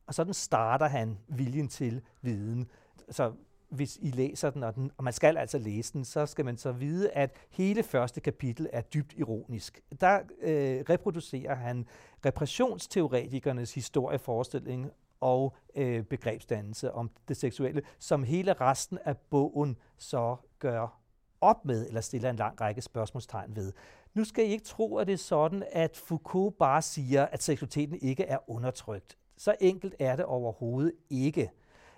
og 0.08 0.14
sådan 0.14 0.34
starter 0.34 0.88
han 0.88 1.18
viljen 1.28 1.68
til 1.68 2.02
viden. 2.22 2.70
Så 3.10 3.34
hvis 3.70 3.98
I 4.02 4.12
læser 4.12 4.50
den 4.50 4.64
og, 4.64 4.76
den, 4.76 4.92
og 4.98 5.04
man 5.04 5.14
skal 5.14 5.38
altså 5.38 5.58
læse 5.58 5.94
den, 5.94 6.06
så 6.06 6.26
skal 6.26 6.46
man 6.46 6.58
så 6.58 6.72
vide, 6.72 7.12
at 7.12 7.36
hele 7.50 7.84
første 7.84 8.22
kapitel 8.22 8.70
er 8.74 8.82
dybt 8.82 9.14
ironisk. 9.18 9.82
Der 10.02 10.20
øh, 10.42 10.84
reproducerer 10.90 11.56
han 11.56 11.88
repressionsteoretikernes 12.26 13.74
historieforestilling 13.74 14.92
og 15.20 15.56
øh, 15.76 16.04
begrebsdannelse 16.04 16.92
om 16.92 17.12
det 17.28 17.38
seksuelle, 17.38 17.82
som 18.00 18.24
hele 18.24 18.54
resten 18.54 19.00
af 19.06 19.18
bogen 19.18 19.78
så 19.98 20.36
gør 20.60 21.02
op 21.42 21.66
med, 21.66 21.88
eller 21.88 22.02
stiller 22.02 22.30
en 22.30 22.36
lang 22.36 22.62
række 22.62 22.82
spørgsmålstegn 22.82 23.56
ved. 23.56 23.74
Nu 24.16 24.24
skal 24.24 24.46
I 24.46 24.48
ikke 24.48 24.66
tro, 24.66 24.98
at 24.98 25.08
det 25.08 25.14
er 25.14 25.18
sådan, 25.18 25.64
at 25.72 25.98
Foucault 25.98 26.58
bare 26.58 26.82
siger, 26.82 27.26
at 27.26 27.44
seksualiteten 27.44 28.00
ikke 28.02 28.24
er 28.24 28.50
undertrykt. 28.50 29.18
Så 29.38 29.56
enkelt 29.62 29.96
er 30.00 30.16
det 30.16 30.26
overhovedet 30.26 30.94
ikke. 31.10 31.52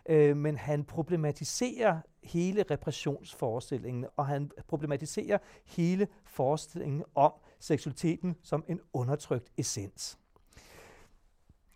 Øh, 0.09 0.37
men 0.37 0.57
han 0.57 0.83
problematiserer 0.83 1.99
hele 2.23 2.65
repressionsforestillingen, 2.71 4.05
og 4.15 4.27
han 4.27 4.51
problematiserer 4.67 5.37
hele 5.65 6.07
forestillingen 6.25 7.03
om 7.15 7.33
seksualiteten 7.59 8.35
som 8.43 8.63
en 8.67 8.79
undertrykt 8.93 9.51
essens. 9.57 10.17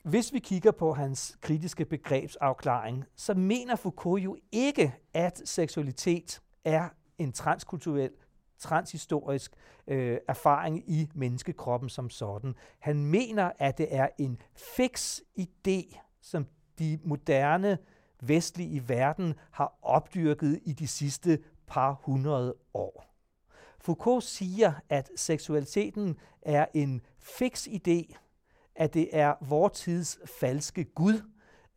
Hvis 0.04 0.34
vi 0.34 0.40
kigger 0.40 0.72
på 0.72 0.94
hans 0.94 1.38
kritiske 1.42 1.86
begrebsafklaring, 1.86 3.06
så 3.16 3.34
mener 3.34 3.76
Foucault 3.76 4.24
jo 4.24 4.38
ikke, 4.52 4.96
at 5.14 5.42
seksualitet 5.46 6.42
er 6.66 6.90
en 7.18 7.32
transkulturel 7.32 8.12
transhistorisk 8.62 9.54
øh, 9.88 10.18
erfaring 10.28 10.90
i 10.90 11.10
menneskekroppen 11.16 11.90
som 11.90 12.10
sådan. 12.10 12.56
Han 12.80 13.06
mener, 13.06 13.52
at 13.60 13.78
det 13.78 13.96
er 13.96 14.08
en 14.18 14.42
fix 14.56 15.20
idé, 15.40 16.00
som 16.22 16.48
de 16.80 17.00
moderne 17.04 17.78
vestlige 18.22 18.70
i 18.70 18.90
verden 18.90 19.34
har 19.52 19.78
opdyrket 19.82 20.60
i 20.64 20.74
de 20.74 20.88
sidste 20.88 21.40
par 21.68 22.02
hundrede 22.04 22.56
år. 22.74 23.06
Foucault 23.80 24.24
siger, 24.24 24.74
at 24.90 25.12
seksualiteten 25.16 26.18
er 26.42 26.66
en 26.74 27.02
fix 27.20 27.68
idé, 27.68 28.16
at 28.76 28.94
det 28.94 29.10
er 29.12 29.34
vor 29.42 29.68
tids 29.68 30.20
falske 30.40 30.84
Gud. 30.84 31.22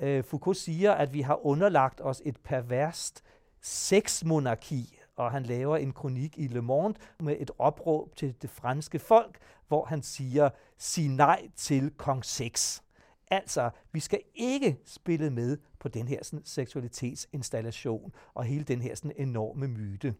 Øh, 0.01 0.25
Foucault 0.25 0.59
siger, 0.59 0.92
at 0.92 1.12
vi 1.12 1.20
har 1.20 1.47
underlagt 1.47 2.01
os 2.01 2.23
et 2.25 2.37
perverst 2.37 3.23
sexmonarki, 3.61 5.01
og 5.16 5.31
han 5.31 5.42
laver 5.42 5.77
en 5.77 5.92
kronik 5.92 6.38
i 6.38 6.46
Le 6.46 6.62
Monde 6.62 6.98
med 7.20 7.37
et 7.38 7.50
opråb 7.59 8.16
til 8.16 8.35
det 8.42 8.50
franske 8.50 8.98
folk, 8.98 9.38
hvor 9.68 9.85
han 9.85 10.03
siger, 10.03 10.50
sig 10.79 11.09
nej 11.09 11.48
til 11.57 11.90
kong 11.90 12.24
6. 12.24 12.83
Altså, 13.31 13.70
vi 13.92 14.00
skal 14.00 14.20
ikke 14.35 14.79
spille 14.85 15.31
med 15.31 15.59
på 15.79 15.88
den 15.88 16.09
her 16.09 16.22
sådan, 16.22 16.44
seksualitetsinstallation 16.44 18.12
og 18.35 18.44
hele 18.44 18.64
den 18.64 18.83
her 18.83 18.94
sådan, 18.94 19.12
enorme 19.16 19.68
myte. 19.68 20.14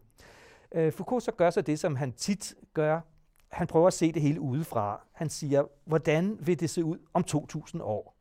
Øh, 0.71 0.93
Foucault 0.93 1.23
så 1.23 1.31
gør 1.31 1.49
så 1.49 1.61
det, 1.61 1.79
som 1.79 1.95
han 1.95 2.13
tit 2.13 2.55
gør. 2.73 3.01
Han 3.51 3.67
prøver 3.67 3.87
at 3.87 3.93
se 3.93 4.11
det 4.11 4.21
hele 4.21 4.41
udefra. 4.41 5.01
Han 5.11 5.29
siger, 5.29 5.63
hvordan 5.85 6.37
vil 6.39 6.59
det 6.59 6.69
se 6.69 6.83
ud 6.83 6.97
om 7.13 7.23
2000 7.23 7.81
år? 7.81 8.15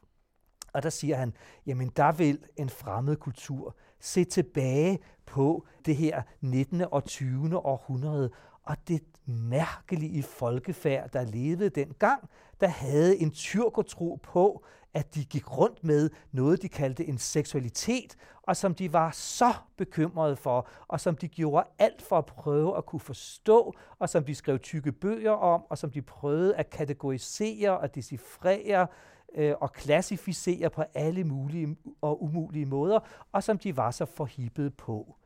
Og 0.72 0.82
der 0.82 0.90
siger 0.90 1.16
han, 1.16 1.37
jamen 1.66 1.88
der 1.88 2.12
vil 2.12 2.44
en 2.56 2.68
fremmed 2.68 3.16
kultur 3.16 3.76
se 4.00 4.24
tilbage 4.24 4.98
på 5.26 5.66
det 5.87 5.96
her 5.96 6.22
19. 6.40 6.80
og 6.90 7.04
20. 7.04 7.58
århundrede, 7.58 8.30
og 8.64 8.76
det 8.88 9.02
mærkelige 9.26 10.22
folkefærd, 10.22 11.10
der 11.10 11.24
levede 11.24 11.68
dengang, 11.68 12.28
der 12.60 12.68
havde 12.68 13.18
en 13.18 13.30
tyrkotro 13.30 14.20
på, 14.22 14.64
at 14.94 15.14
de 15.14 15.24
gik 15.24 15.58
rundt 15.58 15.84
med 15.84 16.10
noget, 16.32 16.62
de 16.62 16.68
kaldte 16.68 17.06
en 17.06 17.18
seksualitet, 17.18 18.16
og 18.42 18.56
som 18.56 18.74
de 18.74 18.92
var 18.92 19.10
så 19.10 19.54
bekymrede 19.76 20.37
for, 20.37 20.68
og 20.88 21.00
som 21.00 21.16
de 21.16 21.28
gjorde 21.28 21.66
alt 21.78 22.02
for 22.02 22.18
at 22.18 22.26
prøve 22.26 22.76
at 22.76 22.87
kunne 22.87 23.00
forstå, 23.00 23.74
og 23.98 24.08
som 24.08 24.24
de 24.24 24.34
skrev 24.34 24.58
tykke 24.58 24.92
bøger 24.92 25.32
om, 25.32 25.62
og 25.70 25.78
som 25.78 25.90
de 25.90 26.02
prøvede 26.02 26.56
at 26.56 26.70
kategorisere 26.70 27.78
og 27.78 27.94
decifrere 27.94 28.87
øh, 29.35 29.55
og 29.61 29.73
klassificere 29.73 30.70
på 30.70 30.83
alle 30.94 31.25
mulige 31.25 31.77
og 32.01 32.23
umulige 32.23 32.66
måder, 32.66 33.01
og 33.33 33.42
som 33.42 33.59
de 33.59 33.77
var 33.77 33.90
så 33.90 34.05
forhippede 34.05 34.70
på 34.70 35.16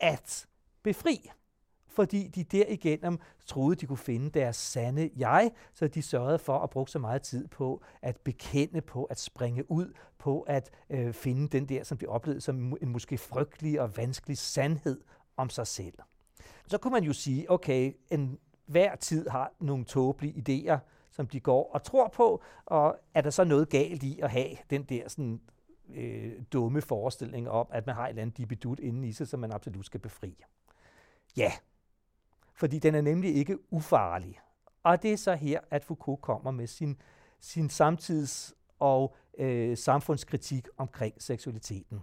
at 0.00 0.46
befri 0.82 1.30
fordi 1.90 2.28
de 2.28 2.44
derigennem 2.44 3.18
troede, 3.46 3.76
de 3.76 3.86
kunne 3.86 3.98
finde 3.98 4.30
deres 4.30 4.56
sande 4.56 5.10
jeg, 5.16 5.50
så 5.74 5.88
de 5.88 6.02
sørgede 6.02 6.38
for 6.38 6.58
at 6.58 6.70
bruge 6.70 6.88
så 6.88 6.98
meget 6.98 7.22
tid 7.22 7.48
på 7.48 7.82
at 8.02 8.16
bekende, 8.16 8.80
på 8.80 9.04
at 9.04 9.20
springe 9.20 9.70
ud, 9.70 9.92
på 10.18 10.40
at 10.40 10.70
øh, 10.90 11.12
finde 11.12 11.48
den 11.48 11.68
der, 11.68 11.84
som 11.84 11.98
de 11.98 12.06
oplevede 12.06 12.40
som 12.40 12.76
en 12.82 12.88
måske 12.88 13.18
frygtelig 13.18 13.80
og 13.80 13.96
vanskelig 13.96 14.38
sandhed 14.38 15.00
om 15.36 15.50
sig 15.50 15.66
selv. 15.66 15.94
Så 16.66 16.78
kunne 16.78 16.92
man 16.92 17.04
jo 17.04 17.12
sige, 17.12 17.50
okay, 17.50 17.92
en, 18.10 18.38
hver 18.66 18.96
tid 18.96 19.28
har 19.28 19.52
nogle 19.60 19.84
tåbelige 19.84 20.34
idéer, 20.34 20.78
som 21.10 21.26
de 21.26 21.40
går 21.40 21.70
og 21.72 21.82
tror 21.82 22.08
på, 22.08 22.42
og 22.64 22.96
er 23.14 23.20
der 23.20 23.30
så 23.30 23.44
noget 23.44 23.68
galt 23.68 24.02
i 24.02 24.20
at 24.22 24.30
have 24.30 24.56
den 24.70 24.82
der 24.82 25.08
sådan, 25.08 25.40
øh, 25.94 26.32
dumme 26.52 26.82
forestilling 26.82 27.50
om, 27.50 27.66
at 27.70 27.86
man 27.86 27.94
har 27.94 28.04
et 28.04 28.08
eller 28.08 28.22
andet 28.22 28.36
dibidut 28.36 28.80
inde 28.80 29.08
i 29.08 29.12
sig, 29.12 29.28
som 29.28 29.40
man 29.40 29.52
absolut 29.52 29.86
skal 29.86 30.00
befri? 30.00 30.44
Ja, 31.36 31.52
fordi 32.54 32.78
den 32.78 32.94
er 32.94 33.00
nemlig 33.00 33.34
ikke 33.34 33.72
ufarlig. 33.72 34.40
Og 34.82 35.02
det 35.02 35.12
er 35.12 35.16
så 35.16 35.34
her, 35.34 35.60
at 35.70 35.84
Foucault 35.84 36.22
kommer 36.22 36.50
med 36.50 36.66
sin, 36.66 37.00
sin 37.40 37.70
samtids- 37.70 38.52
og 38.78 39.16
øh, 39.38 39.76
samfundskritik 39.76 40.68
omkring 40.76 41.22
seksualiteten. 41.22 42.00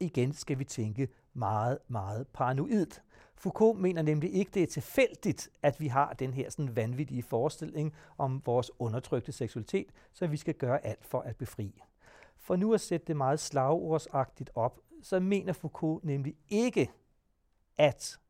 Igen 0.00 0.32
skal 0.32 0.58
vi 0.58 0.64
tænke 0.64 1.08
meget, 1.32 1.78
meget 1.88 2.26
paranoidt. 2.28 3.02
Foucault 3.42 3.80
mener 3.80 4.02
nemlig 4.02 4.34
ikke, 4.34 4.50
det 4.54 4.62
er 4.62 4.66
tilfældigt, 4.66 5.50
at 5.62 5.80
vi 5.80 5.86
har 5.86 6.12
den 6.12 6.34
her 6.34 6.50
sådan 6.50 6.76
vanvittige 6.76 7.22
forestilling 7.22 7.94
om 8.18 8.42
vores 8.46 8.70
undertrykte 8.78 9.32
seksualitet, 9.32 9.92
så 10.12 10.26
vi 10.26 10.36
skal 10.36 10.54
gøre 10.54 10.86
alt 10.86 11.04
for 11.04 11.20
at 11.20 11.36
befri. 11.36 11.82
For 12.36 12.56
nu 12.56 12.74
at 12.74 12.80
sætte 12.80 13.06
det 13.06 13.16
meget 13.16 13.40
slagordsagtigt 13.40 14.50
op, 14.54 14.80
så 15.02 15.20
mener 15.20 15.52
Foucault 15.52 16.04
nemlig 16.04 16.36
ikke, 16.48 16.90
at 17.76 18.20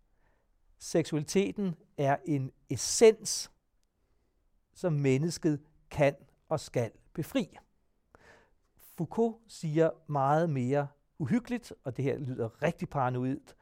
seksualiteten 0.79 1.75
er 1.96 2.16
en 2.25 2.51
essens, 2.70 3.51
som 4.75 4.92
mennesket 4.92 5.61
kan 5.90 6.14
og 6.48 6.61
skal 6.61 6.90
befri. 7.12 7.59
Foucault 8.77 9.37
siger 9.48 9.90
meget 10.07 10.51
mere 10.51 10.88
uhyggeligt, 11.18 11.72
og 11.85 11.96
det 11.96 12.05
her 12.05 12.18
lyder 12.18 12.62
rigtig 12.62 12.88
paranoidt, 12.88 13.57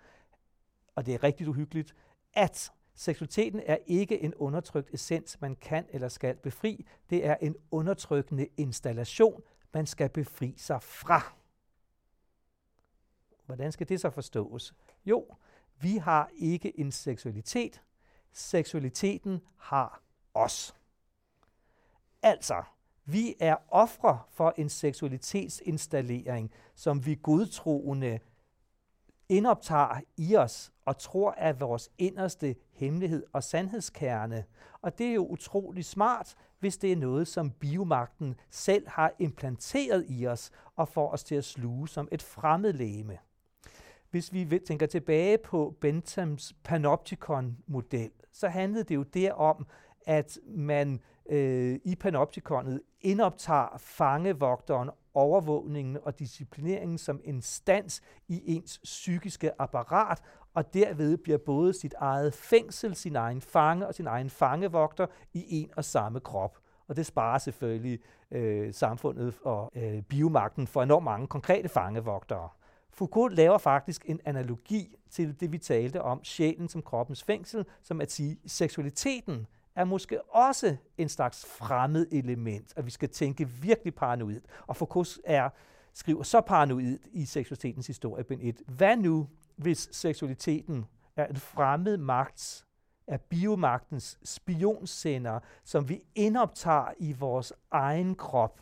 og 0.94 1.07
det 1.07 1.14
er 1.14 1.24
rigtig 1.24 1.48
uhyggeligt, 1.48 1.94
at 2.35 2.72
seksualiteten 2.94 3.62
er 3.66 3.79
ikke 3.87 4.22
en 4.22 4.35
undertrykt 4.35 4.94
essens, 4.94 5.40
man 5.40 5.57
kan 5.57 5.87
eller 5.90 6.09
skal 6.09 6.37
befri. 6.37 6.87
Det 7.11 7.26
er 7.26 7.37
en 7.40 7.57
undertrykkende 7.70 8.48
installation, 8.57 9.42
man 9.74 9.87
skal 9.87 10.09
befri 10.09 10.55
sig 10.57 10.83
fra. 10.83 11.35
Hvordan 13.46 13.72
skal 13.72 13.88
det 13.88 14.00
så 14.00 14.11
forstås? 14.11 14.74
Jo, 15.07 15.35
vi 15.81 15.96
har 15.96 16.31
ikke 16.37 16.81
en 16.81 16.92
seksualitet. 16.92 17.83
Seksualiteten 18.33 19.40
har 19.57 20.03
os. 20.35 20.74
Altså, 22.22 22.62
vi 23.05 23.35
er 23.40 23.57
ofre 23.68 24.18
for 24.31 24.55
en 24.57 24.68
seksualitetsinstallering, 24.68 26.53
som 26.74 27.07
vi 27.07 27.18
godtroende 27.22 28.18
indoptager 29.29 30.00
i 30.16 30.37
os 30.37 30.72
og 30.90 30.98
tror 30.98 31.35
er 31.37 31.53
vores 31.53 31.90
inderste 31.98 32.57
hemmelighed 32.72 33.24
og 33.33 33.42
sandhedskerne. 33.42 34.44
Og 34.83 34.98
det 34.98 35.07
er 35.07 35.14
jo 35.14 35.26
utrolig 35.26 35.85
smart, 35.85 36.35
hvis 36.59 36.76
det 36.76 36.92
er 36.92 36.96
noget, 36.96 37.29
som 37.29 37.50
biomagten 37.50 38.35
selv 38.50 38.88
har 38.88 39.12
implanteret 39.18 40.05
i 40.09 40.26
os 40.26 40.50
og 40.76 40.88
får 40.88 41.11
os 41.11 41.24
til 41.24 41.35
at 41.35 41.44
sluge 41.44 41.88
som 41.88 42.09
et 42.12 42.22
fremmedlæme. 42.22 43.18
Hvis 44.11 44.33
vi 44.33 44.59
tænker 44.66 44.87
tilbage 44.87 45.38
på 45.38 45.76
Benthams 45.81 46.55
Panopticon-model, 46.64 48.11
så 48.33 48.48
handlede 48.48 48.85
det 48.85 48.94
jo 48.94 49.03
derom, 49.03 49.66
at 50.06 50.38
man 50.46 51.00
øh, 51.30 51.78
i 51.84 51.94
panoptikonet 51.94 52.80
indoptager 53.00 53.76
fangevogteren, 53.78 54.90
overvågningen 55.14 55.98
og 56.02 56.18
disciplineringen 56.18 56.98
som 56.98 57.20
instans 57.24 58.00
i 58.28 58.42
ens 58.54 58.80
psykiske 58.84 59.60
apparat, 59.62 60.22
og 60.54 60.74
derved 60.74 61.16
bliver 61.16 61.38
både 61.38 61.72
sit 61.72 61.94
eget 61.98 62.34
fængsel, 62.34 62.94
sin 62.94 63.16
egen 63.16 63.40
fange 63.40 63.86
og 63.86 63.94
sin 63.94 64.06
egen 64.06 64.30
fangevogter 64.30 65.06
i 65.32 65.44
en 65.48 65.70
og 65.76 65.84
samme 65.84 66.20
krop. 66.20 66.58
Og 66.88 66.96
det 66.96 67.06
sparer 67.06 67.38
selvfølgelig 67.38 67.98
øh, 68.30 68.74
samfundet 68.74 69.34
og 69.42 69.70
øh, 69.74 70.02
biomagten 70.02 70.66
for 70.66 70.82
enormt 70.82 71.04
mange 71.04 71.26
konkrete 71.26 71.68
fangevogtere. 71.68 72.48
Foucault 72.92 73.34
laver 73.34 73.58
faktisk 73.58 74.04
en 74.08 74.20
analogi 74.24 74.96
til 75.10 75.40
det, 75.40 75.52
vi 75.52 75.58
talte 75.58 76.02
om, 76.02 76.24
sjælen 76.24 76.68
som 76.68 76.82
kroppens 76.82 77.24
fængsel, 77.24 77.64
som 77.82 78.00
at 78.00 78.12
sige, 78.12 78.38
seksualiteten 78.46 79.46
er 79.81 79.85
måske 79.85 80.23
også 80.23 80.77
en 80.99 81.09
slags 81.09 81.47
fremmed 81.47 82.07
element, 82.12 82.73
at 82.77 82.87
vi 82.87 82.90
skal 82.90 83.09
tænke 83.09 83.49
virkelig 83.49 83.95
paranoid. 83.95 84.40
Og 84.66 84.77
Foucault 84.77 85.19
er, 85.25 85.51
skriver 85.95 86.23
så 86.23 86.40
paranoid 86.40 86.99
i 87.12 87.25
seksualitetens 87.25 87.87
historie, 87.87 88.25
ben 88.25 88.40
1. 88.43 88.62
Hvad 88.66 88.97
nu, 88.97 89.29
hvis 89.57 89.88
seksualiteten 89.93 90.87
er 91.16 91.27
en 91.27 91.37
fremmed 91.37 91.97
magts, 91.97 92.66
er 93.07 93.16
biomagtens 93.16 94.19
spionsender, 94.25 95.40
som 95.64 95.88
vi 95.88 96.03
indoptager 96.14 96.93
i 96.99 97.12
vores 97.12 97.53
egen 97.71 98.14
krop, 98.14 98.61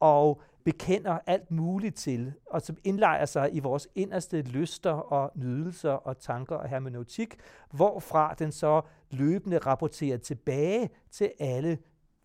og 0.00 0.42
bekender 0.64 1.18
alt 1.26 1.50
muligt 1.50 1.96
til, 1.96 2.32
og 2.46 2.62
som 2.62 2.76
indlejer 2.84 3.24
sig 3.24 3.54
i 3.54 3.60
vores 3.60 3.88
inderste 3.94 4.42
lyster 4.42 4.92
og 4.92 5.32
nydelser 5.34 5.90
og 5.90 6.18
tanker 6.18 6.56
og 6.56 6.68
hermeneutik, 6.68 7.36
hvorfra 7.70 8.34
den 8.38 8.52
så 8.52 8.80
løbende 9.10 9.58
rapporterer 9.58 10.18
tilbage 10.18 10.90
til 11.10 11.32
alle 11.40 11.78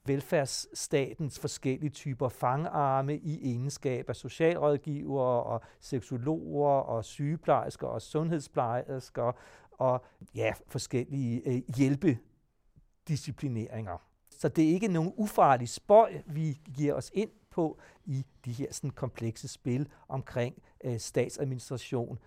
velfærdsstatens 0.06 1.40
forskellige 1.40 1.90
typer 1.90 2.30
fangarme 2.30 3.18
i 3.18 3.52
egenskab 3.52 4.10
af 4.10 4.16
socialrådgivere 4.16 5.44
og 5.44 5.62
seksologer 5.80 6.70
og 6.70 7.06
sygeplejersker 7.06 7.88
og 7.88 8.02
sundhedsplejersker 8.02 9.32
og 9.72 10.06
ja, 10.36 10.54
forskellige 10.68 11.50
øh, 11.50 11.62
hjælpedisciplineringer. 11.78 13.98
Så 14.30 14.50
det 14.50 14.64
er 14.64 14.70
ikke 14.70 14.88
nogen 14.88 15.14
ufarlig 15.18 15.70
spøj, 15.70 16.22
vi 16.26 16.60
giver 16.76 16.94
os 16.94 17.12
ind 17.14 17.30
på 17.58 17.80
i 18.06 18.26
de 18.46 18.52
her 18.52 18.68
sådan 18.72 18.90
komplekse 18.90 19.48
spil 19.48 19.90
omkring 20.08 20.64
øh, 20.84 21.00
statsadministration, 21.00 22.20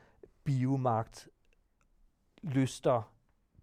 biomagt, 0.45 1.29
lyster, 2.43 3.13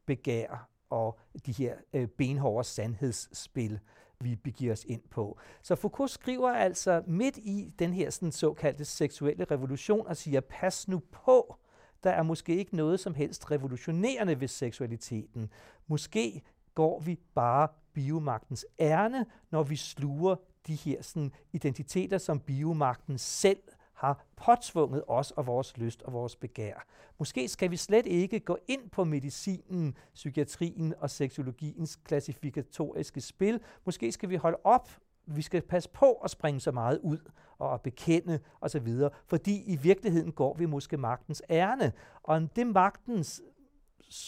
begær 0.05 0.69
og 0.89 1.19
de 1.45 1.51
her 1.51 1.75
øh, 1.93 2.07
benhårde 2.07 2.67
sandhedsspil, 2.67 3.79
vi 4.19 4.35
begiver 4.35 4.73
os 4.73 4.85
ind 4.85 5.01
på. 5.09 5.39
Så 5.61 5.75
Foucault 5.75 6.11
skriver 6.11 6.51
altså 6.51 7.03
midt 7.07 7.37
i 7.37 7.73
den 7.79 7.93
her 7.93 8.09
sådan, 8.09 8.31
såkaldte 8.31 8.85
seksuelle 8.85 9.45
revolution 9.45 10.07
og 10.07 10.17
siger, 10.17 10.41
pas 10.41 10.87
nu 10.87 11.01
på, 11.11 11.55
der 12.03 12.11
er 12.11 12.23
måske 12.23 12.55
ikke 12.55 12.75
noget 12.75 12.99
som 12.99 13.13
helst 13.13 13.51
revolutionerende 13.51 14.39
ved 14.41 14.47
seksualiteten. 14.47 15.49
Måske 15.87 16.41
går 16.75 16.99
vi 16.99 17.19
bare 17.35 17.67
biomagtens 17.93 18.65
ærne, 18.79 19.25
når 19.51 19.63
vi 19.63 19.75
sluger 19.75 20.35
de 20.67 20.75
her 20.75 21.01
sådan, 21.01 21.31
identiteter, 21.53 22.17
som 22.17 22.39
biomagten 22.39 23.17
selv 23.17 23.59
har 23.93 24.25
påtvunget 24.35 25.03
os 25.07 25.31
og 25.31 25.47
vores 25.47 25.77
lyst 25.77 26.01
og 26.01 26.13
vores 26.13 26.35
begær. 26.35 26.85
Måske 27.19 27.47
skal 27.47 27.71
vi 27.71 27.77
slet 27.77 28.05
ikke 28.05 28.39
gå 28.39 28.57
ind 28.67 28.89
på 28.89 29.03
medicinen, 29.03 29.97
psykiatrien 30.13 30.93
og 30.99 31.09
seksologiens 31.09 31.95
klassifikatoriske 31.95 33.21
spil. 33.21 33.59
Måske 33.85 34.11
skal 34.11 34.29
vi 34.29 34.35
holde 34.35 34.57
op 34.63 34.89
vi 35.27 35.41
skal 35.41 35.61
passe 35.61 35.89
på 35.89 36.13
at 36.13 36.31
springe 36.31 36.59
så 36.59 36.71
meget 36.71 36.99
ud 37.03 37.17
og 37.57 37.73
at 37.73 37.81
bekende 37.81 38.39
osv., 38.61 38.87
fordi 39.25 39.63
i 39.63 39.75
virkeligheden 39.75 40.31
går 40.31 40.53
vi 40.53 40.65
måske 40.65 40.97
magtens 40.97 41.41
ærne. 41.49 41.93
Og 42.23 42.55
det 42.55 42.67
magtens 42.67 43.41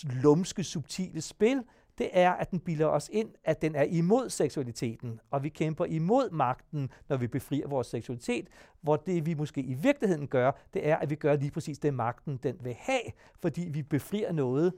lumske, 0.03 0.63
subtile 0.63 1.21
spil, 1.21 1.63
det 1.99 2.09
er, 2.13 2.31
at 2.31 2.51
den 2.51 2.59
bilder 2.59 2.85
os 2.85 3.09
ind, 3.13 3.33
at 3.43 3.61
den 3.61 3.75
er 3.75 3.83
imod 3.83 4.29
seksualiteten, 4.29 5.19
og 5.31 5.43
vi 5.43 5.49
kæmper 5.49 5.85
imod 5.85 6.31
magten, 6.31 6.89
når 7.09 7.17
vi 7.17 7.27
befrier 7.27 7.67
vores 7.67 7.87
seksualitet, 7.87 8.47
hvor 8.81 8.95
det 8.95 9.25
vi 9.25 9.33
måske 9.33 9.61
i 9.61 9.73
virkeligheden 9.73 10.27
gør, 10.27 10.51
det 10.73 10.87
er, 10.87 10.97
at 10.97 11.09
vi 11.09 11.15
gør 11.15 11.35
lige 11.35 11.51
præcis 11.51 11.79
det, 11.79 11.93
magten 11.93 12.37
den 12.37 12.57
vil 12.63 12.73
have, 12.73 13.11
fordi 13.39 13.61
vi 13.61 13.83
befrier 13.83 14.31
noget, 14.31 14.73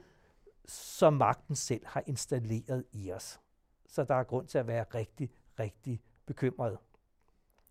som 0.64 1.12
magten 1.12 1.54
selv 1.54 1.86
har 1.86 2.02
installeret 2.06 2.84
i 2.92 3.12
os. 3.12 3.40
Så 3.86 4.04
der 4.04 4.14
er 4.14 4.22
grund 4.22 4.46
til 4.46 4.58
at 4.58 4.66
være 4.66 4.84
rigtig, 4.94 5.30
rigtig 5.58 6.02
bekymret. 6.26 6.78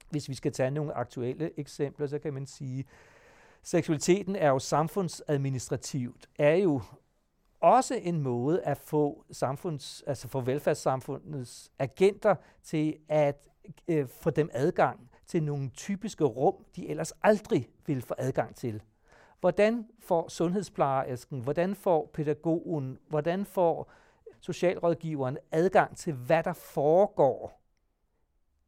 Hvis 0.09 0.29
vi 0.29 0.33
skal 0.33 0.51
tage 0.51 0.71
nogle 0.71 0.93
aktuelle 0.93 1.59
eksempler, 1.59 2.07
så 2.07 2.19
kan 2.19 2.33
man 2.33 2.45
sige, 2.45 2.85
seksualiteten 3.63 4.35
er 4.35 4.49
jo 4.49 4.59
samfundsadministrativt, 4.59 6.29
er 6.39 6.55
jo 6.55 6.81
også 7.61 7.95
en 7.95 8.21
måde 8.21 8.61
at 8.63 8.77
få 8.77 9.25
samfunds, 9.31 10.03
altså 10.07 10.27
få 10.27 10.41
velfærdssamfundets 10.41 11.71
agenter 11.79 12.35
til 12.63 12.97
at 13.09 13.47
øh, 13.87 14.07
få 14.07 14.29
dem 14.29 14.49
adgang 14.53 15.11
til 15.27 15.43
nogle 15.43 15.69
typiske 15.69 16.23
rum, 16.23 16.65
de 16.75 16.89
ellers 16.89 17.13
aldrig 17.23 17.69
ville 17.85 18.01
få 18.01 18.13
adgang 18.17 18.55
til. 18.55 18.81
Hvordan 19.39 19.87
får 19.99 20.29
sundhedsplejersken, 20.29 21.39
hvordan 21.39 21.75
får 21.75 22.09
pædagogen, 22.13 22.97
hvordan 23.07 23.45
får 23.45 23.91
socialrådgiveren 24.39 25.37
adgang 25.51 25.97
til, 25.97 26.13
hvad 26.13 26.43
der 26.43 26.53
foregår 26.53 27.61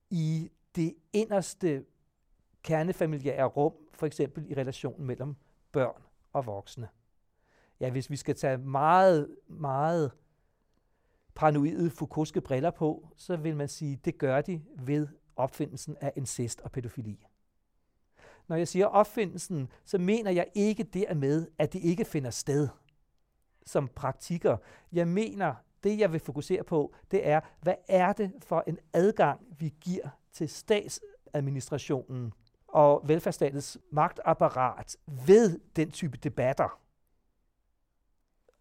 i 0.10 0.52
det 0.76 0.96
inderste 1.14 1.86
kernefamiliære 2.64 3.46
rum, 3.46 3.74
for 3.94 4.06
eksempel 4.06 4.52
i 4.52 4.54
relationen 4.54 5.08
mellem 5.08 5.36
børn 5.72 6.02
og 6.34 6.46
voksne. 6.46 6.88
Ja, 7.84 7.90
hvis 7.90 8.10
vi 8.10 8.16
skal 8.16 8.36
tage 8.36 8.58
meget, 8.58 9.36
meget 9.48 10.12
paranoide 11.36 11.90
Foucaultske 11.90 12.42
briller 12.42 12.72
på, 12.72 13.08
så 13.16 13.36
vil 13.36 13.56
man 13.56 13.68
sige, 13.68 14.00
det 14.06 14.18
gør 14.18 14.42
de 14.42 14.62
ved 14.80 15.08
opfindelsen 15.36 15.98
af 16.02 16.14
incest 16.16 16.62
og 16.62 16.72
pædofili. 16.72 17.26
Når 18.48 18.56
jeg 18.56 18.68
siger 18.68 18.86
opfindelsen, 18.86 19.70
så 19.86 19.98
mener 19.98 20.32
jeg 20.32 20.48
ikke 20.56 20.84
dermed, 20.84 21.48
at 21.58 21.74
det 21.74 21.80
ikke 21.80 22.06
finder 22.06 22.30
sted 22.30 22.68
som 23.66 23.88
praktikker. 23.88 24.58
Jeg 24.92 25.08
mener, 25.08 25.56
det 25.84 26.00
jeg 26.00 26.12
vil 26.12 26.20
fokusere 26.20 26.64
på, 26.64 26.94
det 27.12 27.28
er, 27.28 27.40
hvad 27.62 27.76
er 27.88 28.14
det 28.14 28.32
for 28.40 28.64
en 28.68 28.80
adgang, 28.94 29.42
vi 29.60 29.74
giver 29.82 30.10
til 30.32 30.50
statsadministrationen 30.50 32.34
og 32.68 33.02
velfærdsstatens 33.06 33.78
magtapparat 33.92 34.98
ved 35.28 35.60
den 35.76 35.92
type 35.92 36.18
debatter. 36.18 36.83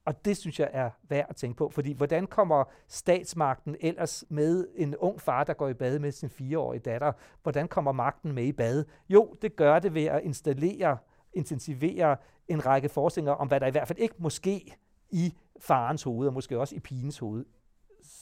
Og 0.05 0.25
det 0.25 0.37
synes 0.37 0.61
jeg 0.61 0.71
er 0.73 0.91
værd 1.09 1.27
at 1.29 1.37
tænke 1.37 1.57
på, 1.57 1.71
fordi 1.71 1.93
hvordan 1.93 2.27
kommer 2.27 2.65
statsmagten 2.89 3.77
ellers 3.81 4.25
med 4.29 4.69
en 4.75 4.97
ung 4.97 5.21
far, 5.21 5.45
der 5.45 5.55
går 5.55 5.69
i 5.69 5.75
bad 5.75 5.99
med 5.99 6.13
sin 6.13 6.31
fireårige 6.31 6.81
datter, 6.81 7.13
hvordan 7.43 7.69
kommer 7.69 7.93
magten 7.93 8.33
med 8.33 8.45
i 8.45 8.53
bad? 8.53 8.85
Jo, 9.09 9.37
det 9.43 9.57
gør 9.57 9.79
det 9.79 9.95
ved 9.95 10.05
at 10.05 10.23
installere, 10.23 10.99
intensivere 11.33 12.17
en 12.49 12.67
række 12.67 12.89
forskninger 12.89 13.33
om, 13.33 13.49
hvad 13.49 13.61
der 13.61 13.67
i 13.67 13.71
hvert 13.71 13.89
fald 13.89 13.99
ikke 13.99 14.15
måske 14.19 14.77
i 15.11 15.35
farens 15.61 16.03
hoved, 16.03 16.29
og 16.29 16.35
måske 16.35 16.59
også 16.59 16.75
i 16.75 16.81
pigens 16.81 17.19
hoved. 17.19 17.45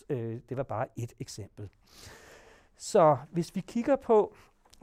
Øh, 0.08 0.40
det 0.48 0.56
var 0.56 0.62
bare 0.62 0.86
et 0.96 1.12
eksempel. 1.20 1.68
Så 2.76 3.16
hvis 3.32 3.54
vi 3.54 3.60
kigger 3.60 3.96
på 3.96 4.34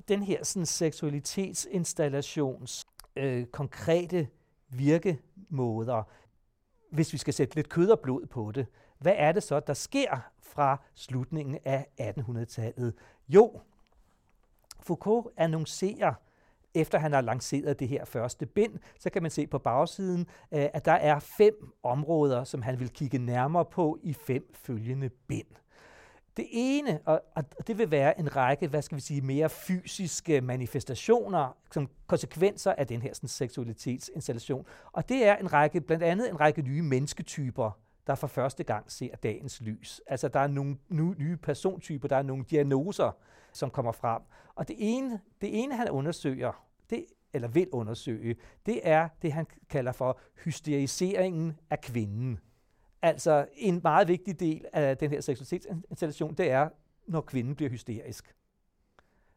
den 0.08 0.24
her 0.24 0.44
sådan, 0.44 0.66
seksualitetsinstallations 0.66 2.88
øh, 3.16 3.46
konkrete 3.46 4.28
virkemåder, 4.70 6.04
hvis 6.92 7.14
vi 7.14 7.18
skal 7.18 7.34
sætte 7.34 7.56
lidt 7.56 7.70
kød 7.70 7.90
og 7.90 8.00
blod 8.00 8.26
på 8.26 8.52
det, 8.52 8.68
hvad 9.00 9.14
er 9.16 9.32
det 9.32 9.44
så, 9.44 9.60
der 9.60 9.74
sker 9.74 10.32
fra 10.42 10.82
slutningen 10.96 11.58
af 11.66 11.88
1800-tallet? 12.02 12.94
Jo, 13.30 13.60
Foucault 14.80 15.28
annoncerer, 15.38 16.14
efter 16.74 17.00
han 17.00 17.14
har 17.14 17.22
lanceret 17.22 17.80
det 17.80 17.88
her 17.88 18.06
første 18.06 18.46
bind, 18.46 18.80
så 19.00 19.10
kan 19.10 19.22
man 19.22 19.32
se 19.32 19.48
på 19.48 19.58
bagsiden, 19.58 20.22
øh, 20.52 20.68
at 20.74 20.86
der 20.86 20.92
er 20.92 21.20
fem 21.20 21.74
områder, 21.84 22.44
som 22.44 22.62
han 22.62 22.80
vil 22.80 22.90
kigge 22.90 23.18
nærmere 23.18 23.66
på 23.66 24.00
i 24.04 24.14
fem 24.14 24.54
følgende 24.54 25.10
bind. 25.10 25.48
Det 26.38 26.48
ene, 26.52 27.00
og, 27.06 27.22
og 27.36 27.68
det 27.68 27.78
vil 27.78 27.92
være 27.92 28.20
en 28.20 28.36
række, 28.36 28.68
hvad 28.68 28.82
skal 28.82 28.96
vi 28.96 29.02
sige, 29.02 29.22
mere 29.22 29.50
fysiske 29.50 30.42
manifestationer, 30.42 31.58
som 31.72 31.90
konsekvenser 32.08 32.74
af 32.74 32.88
den 32.88 33.02
her 33.02 33.14
sådan, 33.14 33.30
seksualitetsinstallation. 33.30 34.66
Og 34.92 35.10
det 35.10 35.26
er 35.26 35.36
en 35.36 35.54
række, 35.54 35.82
blandt 35.82 36.04
andet 36.04 36.30
en 36.30 36.40
række 36.40 36.62
nye 36.62 36.82
mennesketyper, 36.82 37.72
der 38.08 38.16
for 38.16 38.28
første 38.28 38.64
gang 38.64 38.92
ser 38.92 39.16
dagens 39.16 39.62
lys. 39.62 40.02
Altså 40.08 40.28
der 40.28 40.40
er 40.40 40.48
nogle 40.48 40.78
nye 41.18 41.38
persontyper, 41.38 42.08
der 42.08 42.16
er 42.16 42.22
nogle 42.22 42.46
diagnoser, 42.50 43.12
som 43.54 43.70
kommer 43.70 43.92
frem. 43.92 44.22
Og 44.56 44.68
det 44.68 44.76
ene, 44.80 45.20
det 45.42 45.64
ene 45.64 45.76
han 45.76 45.90
undersøger, 45.90 46.66
det, 46.90 47.06
eller 47.34 47.48
vil 47.48 47.70
undersøge, 47.72 48.36
det 48.66 48.80
er 48.84 49.08
det, 49.22 49.34
han 49.34 49.46
kalder 49.70 49.92
for 49.92 50.20
hysteriseringen 50.44 51.60
af 51.70 51.82
kvinden. 51.82 52.40
Altså 53.02 53.48
en 53.54 53.80
meget 53.84 54.08
vigtig 54.08 54.40
del 54.40 54.66
af 54.74 54.98
den 54.98 55.12
her 55.12 55.22
seksualitetsinstallation, 55.22 56.34
det 56.34 56.52
er, 56.52 56.70
når 57.08 57.22
kvinden 57.22 57.56
bliver 57.56 57.70
hysterisk 57.70 58.36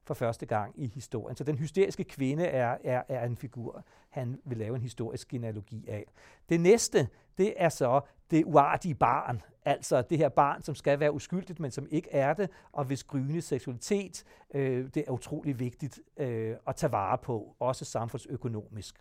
for 0.04 0.14
første 0.14 0.46
gang 0.46 0.74
i 0.76 0.86
historien. 0.86 1.36
Så 1.36 1.44
den 1.44 1.58
hysteriske 1.58 2.04
kvinde 2.04 2.44
er, 2.44 2.76
er, 2.84 3.02
er 3.08 3.26
en 3.26 3.36
figur, 3.36 3.84
han 4.08 4.40
vil 4.44 4.58
lave 4.58 4.76
en 4.76 4.82
historisk 4.82 5.28
genealogi 5.28 5.84
af. 5.88 6.04
Det 6.48 6.60
næste, 6.60 7.08
det 7.38 7.54
er 7.56 7.68
så 7.68 8.00
det 8.30 8.44
uartige 8.44 8.94
barn, 8.94 9.42
altså 9.64 10.02
det 10.02 10.18
her 10.18 10.28
barn, 10.28 10.62
som 10.62 10.74
skal 10.74 11.00
være 11.00 11.12
uskyldigt, 11.12 11.60
men 11.60 11.70
som 11.70 11.86
ikke 11.90 12.08
er 12.12 12.34
det, 12.34 12.50
og 12.72 12.84
hvis 12.84 13.04
gryende 13.04 13.42
seksualitet, 13.42 14.24
øh, 14.54 14.88
det 14.94 15.04
er 15.06 15.10
utrolig 15.10 15.58
vigtigt 15.58 16.00
øh, 16.16 16.56
at 16.66 16.76
tage 16.76 16.92
vare 16.92 17.18
på, 17.18 17.56
også 17.58 17.84
samfundsøkonomisk. 17.84 18.94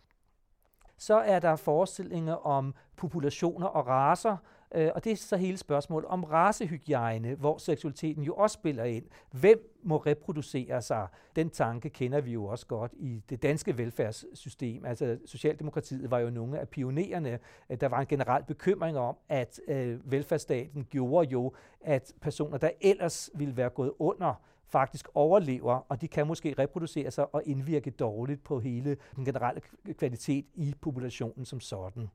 Så 0.99 1.15
er 1.15 1.39
der 1.39 1.55
forestillinger 1.55 2.33
om 2.33 2.75
populationer 2.95 3.67
og 3.67 3.87
raser, 3.87 4.37
øh, 4.75 4.91
og 4.95 5.03
det 5.03 5.11
er 5.11 5.15
så 5.15 5.37
hele 5.37 5.57
spørgsmålet 5.57 6.07
om 6.09 6.23
racehygiejne, 6.23 7.35
hvor 7.35 7.57
seksualiteten 7.57 8.23
jo 8.23 8.33
også 8.33 8.53
spiller 8.53 8.83
ind. 8.83 9.05
Hvem 9.31 9.79
må 9.83 9.97
reproducere 9.97 10.81
sig? 10.81 11.07
Den 11.35 11.49
tanke 11.49 11.89
kender 11.89 12.21
vi 12.21 12.31
jo 12.31 12.45
også 12.45 12.65
godt 12.65 12.91
i 12.93 13.23
det 13.29 13.43
danske 13.43 13.77
velfærdssystem. 13.77 14.85
Altså 14.85 15.17
Socialdemokratiet 15.25 16.11
var 16.11 16.19
jo 16.19 16.29
nogle 16.29 16.59
af 16.59 16.69
pionererne. 16.69 17.39
Øh, 17.69 17.81
der 17.81 17.87
var 17.87 17.99
en 17.99 18.07
generel 18.07 18.43
bekymring 18.43 18.97
om, 18.97 19.15
at 19.29 19.59
øh, 19.67 20.11
velfærdsstaten 20.11 20.83
gjorde 20.89 21.29
jo, 21.29 21.53
at 21.81 22.13
personer, 22.21 22.57
der 22.57 22.69
ellers 22.81 23.29
ville 23.33 23.57
være 23.57 23.69
gået 23.69 23.93
under, 23.99 24.33
faktisk 24.69 25.09
overlever, 25.13 25.85
og 25.89 26.01
de 26.01 26.07
kan 26.07 26.27
måske 26.27 26.55
reproducere 26.59 27.11
sig 27.11 27.35
og 27.35 27.43
indvirke 27.45 27.91
dårligt 27.91 28.43
på 28.43 28.59
hele 28.59 28.97
den 29.15 29.25
generelle 29.25 29.61
kvalitet 29.97 30.45
i 30.53 30.75
populationen 30.81 31.45
som 31.45 31.59
sådan. 31.59 32.09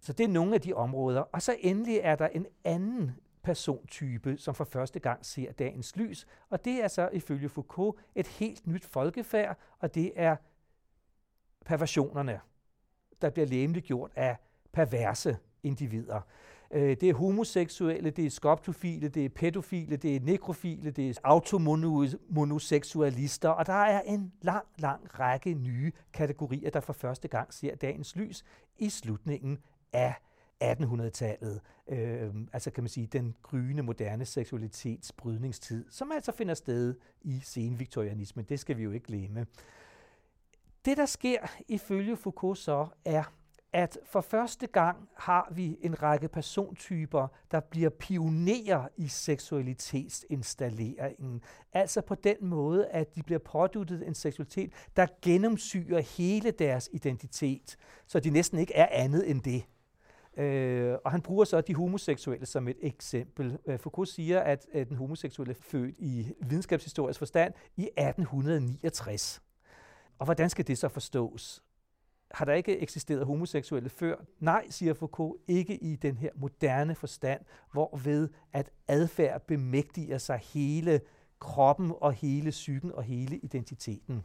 Så 0.00 0.12
det 0.12 0.24
er 0.24 0.28
nogle 0.28 0.54
af 0.54 0.60
de 0.60 0.72
områder. 0.72 1.20
Og 1.20 1.42
så 1.42 1.56
endelig 1.60 2.00
er 2.02 2.16
der 2.16 2.28
en 2.28 2.46
anden 2.64 3.16
persontype, 3.42 4.38
som 4.38 4.54
for 4.54 4.64
første 4.64 4.98
gang 4.98 5.26
ser 5.26 5.52
dagens 5.52 5.96
lys, 5.96 6.26
og 6.50 6.64
det 6.64 6.84
er 6.84 6.88
så 6.88 7.08
ifølge 7.12 7.48
Foucault 7.48 7.98
et 8.14 8.26
helt 8.26 8.66
nyt 8.66 8.84
folkefærd, 8.84 9.58
og 9.78 9.94
det 9.94 10.12
er 10.16 10.36
perversionerne, 11.66 12.40
der 13.22 13.30
bliver 13.30 13.46
læmeligt 13.46 13.86
gjort 13.86 14.10
af 14.16 14.36
perverse 14.72 15.38
individer. 15.62 16.20
Øh, 16.70 16.96
det 17.00 17.02
er 17.02 17.14
homoseksuelle, 17.14 18.10
det 18.10 18.26
er 18.26 18.30
skoptofile, 18.30 19.08
det 19.08 19.24
er 19.24 19.28
pædofile, 19.28 19.96
det 19.96 20.16
er 20.16 20.20
nekrofile, 20.20 20.90
det 20.90 21.10
er 21.10 21.14
automonoseksualister, 21.24 23.48
og 23.48 23.66
der 23.66 23.72
er 23.72 24.00
en 24.00 24.32
lang, 24.42 24.66
lang 24.78 25.18
række 25.18 25.54
nye 25.54 25.92
kategorier, 26.12 26.70
der 26.70 26.80
for 26.80 26.92
første 26.92 27.28
gang 27.28 27.54
ser 27.54 27.74
dagens 27.74 28.16
lys 28.16 28.44
i 28.78 28.88
slutningen 28.88 29.58
af 29.92 30.14
1800-tallet, 30.64 31.60
øh, 31.88 32.34
altså 32.52 32.70
kan 32.70 32.84
man 32.84 32.88
sige 32.88 33.06
den 33.06 33.34
gryende 33.42 33.82
moderne 33.82 34.24
seksualitets 34.24 35.12
brydningstid, 35.12 35.84
som 35.90 36.12
altså 36.12 36.32
finder 36.32 36.54
sted 36.54 36.94
i 37.22 37.40
senviktorianismen. 37.44 38.44
Det 38.44 38.60
skal 38.60 38.76
vi 38.76 38.82
jo 38.82 38.90
ikke 38.90 39.06
glemme. 39.06 39.46
Det, 40.84 40.96
der 40.96 41.06
sker 41.06 41.38
ifølge 41.68 42.16
Foucault 42.16 42.58
så, 42.58 42.86
er, 43.04 43.32
at 43.72 43.98
for 44.04 44.20
første 44.20 44.66
gang 44.66 45.08
har 45.16 45.52
vi 45.54 45.78
en 45.80 46.02
række 46.02 46.28
persontyper, 46.28 47.28
der 47.50 47.60
bliver 47.60 47.90
pionerer 47.90 48.88
i 48.96 49.08
seksualitetsinstalleringen. 49.08 51.42
Altså 51.72 52.00
på 52.00 52.14
den 52.14 52.36
måde, 52.40 52.86
at 52.86 53.14
de 53.14 53.22
bliver 53.22 53.38
påduttet 53.38 54.06
en 54.06 54.14
seksualitet, 54.14 54.72
der 54.96 55.06
gennemsyrer 55.22 56.00
hele 56.00 56.50
deres 56.50 56.88
identitet, 56.92 57.76
så 58.06 58.20
de 58.20 58.30
næsten 58.30 58.58
ikke 58.58 58.74
er 58.74 58.88
andet 58.90 59.30
end 59.30 59.42
det. 59.42 59.64
Øh, 60.36 60.98
og 61.04 61.10
han 61.10 61.22
bruger 61.22 61.44
så 61.44 61.60
de 61.60 61.74
homoseksuelle 61.74 62.46
som 62.46 62.68
et 62.68 62.76
eksempel. 62.82 63.58
Øh, 63.66 63.78
Foucault 63.78 64.08
siger, 64.08 64.40
at, 64.40 64.66
at 64.72 64.88
den 64.88 64.96
homoseksuelle 64.96 65.54
er 65.54 65.58
født 65.60 65.94
i 65.98 66.32
videnskabshistorisk 66.40 67.18
forstand 67.18 67.54
i 67.76 67.82
1869. 67.82 69.42
Og 70.18 70.24
hvordan 70.24 70.50
skal 70.50 70.66
det 70.66 70.78
så 70.78 70.88
forstås? 70.88 71.62
Har 72.30 72.44
der 72.44 72.52
ikke 72.52 72.78
eksisteret 72.78 73.26
homoseksuelle 73.26 73.88
før? 73.88 74.16
Nej, 74.38 74.66
siger 74.70 74.94
Foucault, 74.94 75.42
ikke 75.48 75.76
i 75.76 75.96
den 75.96 76.16
her 76.16 76.30
moderne 76.36 76.94
forstand, 76.94 77.40
hvorved 77.72 78.28
at 78.52 78.70
adfærd 78.88 79.46
bemægtiger 79.46 80.18
sig 80.18 80.40
hele 80.44 81.00
kroppen 81.38 81.92
og 82.00 82.12
hele 82.12 82.50
psyken 82.50 82.92
og 82.92 83.02
hele 83.02 83.38
identiteten. 83.38 84.24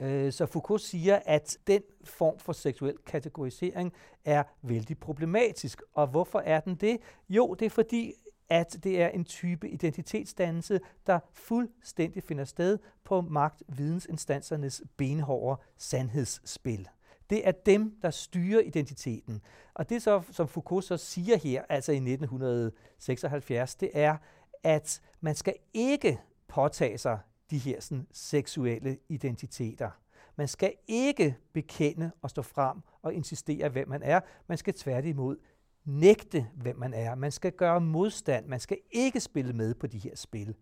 Øh, 0.00 0.32
så 0.32 0.46
Foucault 0.46 0.82
siger, 0.82 1.20
at 1.24 1.58
den 1.66 1.82
form 2.04 2.38
for 2.38 2.52
seksuel 2.52 2.96
kategorisering 3.06 3.92
er 4.24 4.42
vældig 4.62 4.98
problematisk. 4.98 5.82
Og 5.94 6.06
hvorfor 6.06 6.38
er 6.38 6.60
den 6.60 6.74
det? 6.74 6.98
Jo, 7.28 7.54
det 7.54 7.66
er 7.66 7.70
fordi, 7.70 8.12
at 8.52 8.76
det 8.84 9.02
er 9.02 9.08
en 9.08 9.24
type 9.24 9.68
identitetsdannelse, 9.68 10.80
der 11.06 11.18
fuldstændig 11.32 12.22
finder 12.22 12.44
sted 12.44 12.78
på 13.04 13.20
magtvidensinstansernes 13.20 14.82
benhårde 14.96 15.62
sandhedsspil. 15.76 16.88
Det 17.30 17.48
er 17.48 17.52
dem, 17.52 17.98
der 18.02 18.10
styrer 18.10 18.60
identiteten. 18.60 19.42
Og 19.74 19.88
det, 19.88 20.02
så, 20.02 20.22
som 20.30 20.48
Foucault 20.48 20.84
så 20.84 20.96
siger 20.96 21.36
her, 21.36 21.62
altså 21.68 21.92
i 21.92 21.96
1976, 21.96 23.74
det 23.74 23.90
er, 23.94 24.16
at 24.62 25.00
man 25.20 25.34
skal 25.34 25.54
ikke 25.74 26.20
påtage 26.48 26.98
sig 26.98 27.18
de 27.50 27.58
her 27.58 27.80
sådan, 27.80 28.06
seksuelle 28.12 28.98
identiteter. 29.08 29.90
Man 30.36 30.48
skal 30.48 30.72
ikke 30.86 31.36
bekende 31.52 32.10
og 32.22 32.30
stå 32.30 32.42
frem 32.42 32.78
og 33.02 33.14
insistere, 33.14 33.68
hvem 33.68 33.88
man 33.88 34.02
er. 34.02 34.20
Man 34.46 34.58
skal 34.58 34.74
tværtimod 34.74 35.36
nægte, 35.84 36.46
hvem 36.54 36.76
man 36.76 36.94
er. 36.94 37.14
Man 37.14 37.32
skal 37.32 37.52
gøre 37.52 37.80
modstand. 37.80 38.46
Man 38.46 38.60
skal 38.60 38.78
ikke 38.90 39.20
spille 39.20 39.52
med 39.52 39.74
på 39.74 39.86
de 39.86 39.98
her 39.98 40.16
spil. 40.16 40.54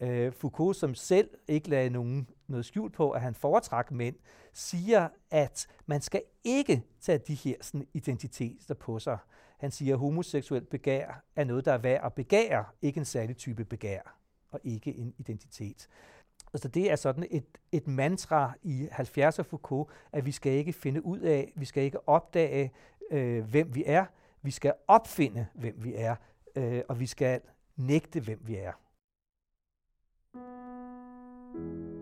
Uh, 0.00 0.32
Foucault, 0.32 0.76
som 0.76 0.94
selv 0.94 1.30
ikke 1.48 1.70
lagde 1.70 1.90
nogen, 1.90 2.28
noget 2.46 2.64
skjult 2.64 2.92
på, 2.92 3.10
at 3.10 3.20
han 3.20 3.34
foretræk 3.34 3.90
mænd, 3.90 4.16
siger, 4.52 5.08
at 5.30 5.66
man 5.86 6.00
skal 6.00 6.22
ikke 6.44 6.82
tage 7.00 7.18
de 7.18 7.34
her 7.34 7.54
sådan, 7.60 7.86
identiteter 7.94 8.74
på 8.74 8.98
sig. 8.98 9.18
Han 9.58 9.70
siger, 9.70 9.94
at 9.94 9.98
homoseksuel 9.98 10.64
begær 10.64 11.22
er 11.36 11.44
noget, 11.44 11.64
der 11.64 11.72
er 11.72 11.78
værd 11.78 12.04
at 12.04 12.12
begære, 12.14 12.64
ikke 12.82 12.98
en 12.98 13.04
særlig 13.04 13.36
type 13.36 13.64
begær, 13.64 14.18
og 14.50 14.60
ikke 14.64 14.96
en 14.96 15.14
identitet. 15.18 15.88
Altså 16.52 16.68
det 16.68 16.90
er 16.90 16.96
sådan 16.96 17.26
et, 17.30 17.44
et 17.72 17.86
mantra 17.86 18.52
i 18.62 18.88
70'er 18.92 19.42
Foucault, 19.42 19.90
at 20.12 20.26
vi 20.26 20.32
skal 20.32 20.52
ikke 20.52 20.72
finde 20.72 21.06
ud 21.06 21.18
af, 21.18 21.52
vi 21.56 21.64
skal 21.64 21.82
ikke 21.82 22.08
opdage, 22.08 22.72
øh, 23.10 23.44
hvem 23.44 23.74
vi 23.74 23.84
er, 23.86 24.04
vi 24.44 24.50
skal 24.50 24.72
opfinde, 24.88 25.46
hvem 25.54 25.84
vi 25.84 25.94
er, 25.94 26.16
øh, 26.56 26.82
og 26.88 27.00
vi 27.00 27.06
skal 27.06 27.40
nægte, 27.76 28.20
hvem 28.20 28.40
vi 28.42 28.56
er. 28.56 28.72
thank 31.54 31.88
you 31.88 31.93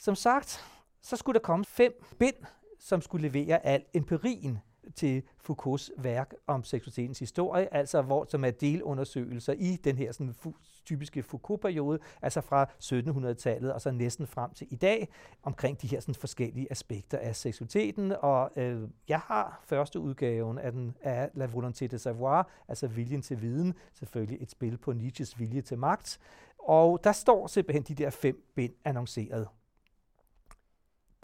Som 0.00 0.14
sagt, 0.14 0.64
så 1.02 1.16
skulle 1.16 1.34
der 1.34 1.44
komme 1.44 1.64
fem 1.64 2.04
bind, 2.18 2.34
som 2.78 3.00
skulle 3.00 3.28
levere 3.28 3.66
al 3.66 3.84
empirien 3.94 4.58
til 4.94 5.22
Foucaults 5.38 5.90
værk 5.98 6.34
om 6.46 6.64
seksualitetens 6.64 7.18
historie, 7.18 7.74
altså 7.74 8.02
hvor 8.02 8.26
som 8.28 8.44
er 8.44 8.50
delundersøgelser 8.50 9.52
i 9.52 9.76
den 9.76 9.96
her 9.96 10.12
sådan, 10.12 10.34
typiske 10.84 11.22
Foucault-periode, 11.22 11.98
altså 12.22 12.40
fra 12.40 12.66
1700-tallet 12.82 13.72
og 13.72 13.80
så 13.80 13.90
næsten 13.90 14.26
frem 14.26 14.50
til 14.54 14.66
i 14.70 14.76
dag, 14.76 15.08
omkring 15.42 15.82
de 15.82 15.86
her 15.86 16.00
sådan, 16.00 16.14
forskellige 16.14 16.66
aspekter 16.70 17.18
af 17.18 17.36
seksualiteten. 17.36 18.12
Og 18.20 18.50
øh, 18.56 18.88
jeg 19.08 19.18
har 19.18 19.64
første 19.64 20.00
udgaven 20.00 20.58
af, 20.58 20.72
den, 20.72 20.96
af 21.02 21.30
La 21.34 21.46
volonté 21.46 21.86
de 21.86 21.98
savoir, 21.98 22.48
altså 22.68 22.86
viljen 22.86 23.22
til 23.22 23.42
viden, 23.42 23.74
selvfølgelig 23.92 24.42
et 24.42 24.50
spil 24.50 24.78
på 24.78 24.92
Nietzsches 24.92 25.38
vilje 25.38 25.60
til 25.60 25.78
magt. 25.78 26.18
Og 26.58 27.04
der 27.04 27.12
står 27.12 27.46
simpelthen 27.46 27.82
de 27.82 27.94
der 27.94 28.10
fem 28.10 28.52
bind 28.54 28.72
annonceret 28.84 29.48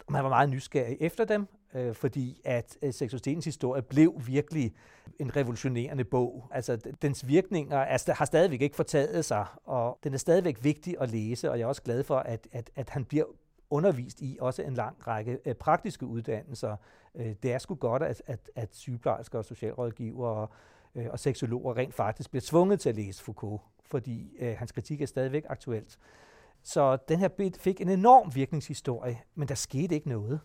man 0.09 0.23
var 0.23 0.29
meget 0.29 0.49
nysgerrig 0.49 0.97
efter 0.99 1.25
dem, 1.25 1.47
øh, 1.73 1.95
fordi 1.95 2.41
at 2.45 2.77
øh, 2.81 2.93
seksualitetens 2.93 3.45
historie 3.45 3.81
blev 3.81 4.13
virkelig 4.25 4.73
en 5.19 5.35
revolutionerende 5.35 6.03
bog. 6.03 6.47
Altså, 6.51 6.77
dens 7.01 7.27
virkninger 7.27 7.77
er, 7.77 8.13
har 8.13 8.25
stadigvæk 8.25 8.61
ikke 8.61 8.75
fortaget 8.75 9.25
sig, 9.25 9.45
og 9.65 9.99
den 10.03 10.13
er 10.13 10.17
stadigvæk 10.17 10.63
vigtig 10.63 10.95
at 10.99 11.09
læse, 11.09 11.51
og 11.51 11.59
jeg 11.59 11.63
er 11.63 11.67
også 11.67 11.81
glad 11.81 12.03
for, 12.03 12.17
at, 12.17 12.47
at, 12.51 12.69
at 12.75 12.89
han 12.89 13.05
bliver 13.05 13.25
undervist 13.69 14.21
i 14.21 14.37
også 14.41 14.61
en 14.61 14.73
lang 14.73 15.07
række 15.07 15.39
øh, 15.45 15.55
praktiske 15.55 16.05
uddannelser. 16.05 16.75
Øh, 17.15 17.35
det 17.43 17.53
er 17.53 17.57
sgu 17.57 17.75
godt, 17.75 18.03
at, 18.03 18.21
at, 18.25 18.49
at 18.55 18.75
sygeplejersker 18.75 19.37
og 19.37 19.45
socialrådgivere 19.45 20.47
øh, 20.95 21.05
og 21.09 21.19
seksologer 21.19 21.77
rent 21.77 21.93
faktisk 21.93 22.29
bliver 22.29 22.43
tvunget 22.45 22.79
til 22.79 22.89
at 22.89 22.95
læse 22.95 23.23
Foucault, 23.23 23.61
fordi 23.85 24.37
øh, 24.39 24.55
hans 24.57 24.71
kritik 24.71 25.01
er 25.01 25.05
stadigvæk 25.05 25.43
aktuelt. 25.49 25.97
Så 26.67 26.97
den 27.07 27.19
her 27.19 27.27
bit 27.27 27.57
fik 27.57 27.81
en 27.81 27.89
enorm 27.89 28.35
virkningshistorie, 28.35 29.21
men 29.35 29.47
der 29.47 29.55
skete 29.55 29.95
ikke 29.95 30.09
noget. 30.09 30.39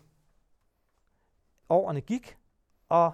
Årene 1.69 2.01
gik, 2.01 2.37
og 2.89 3.13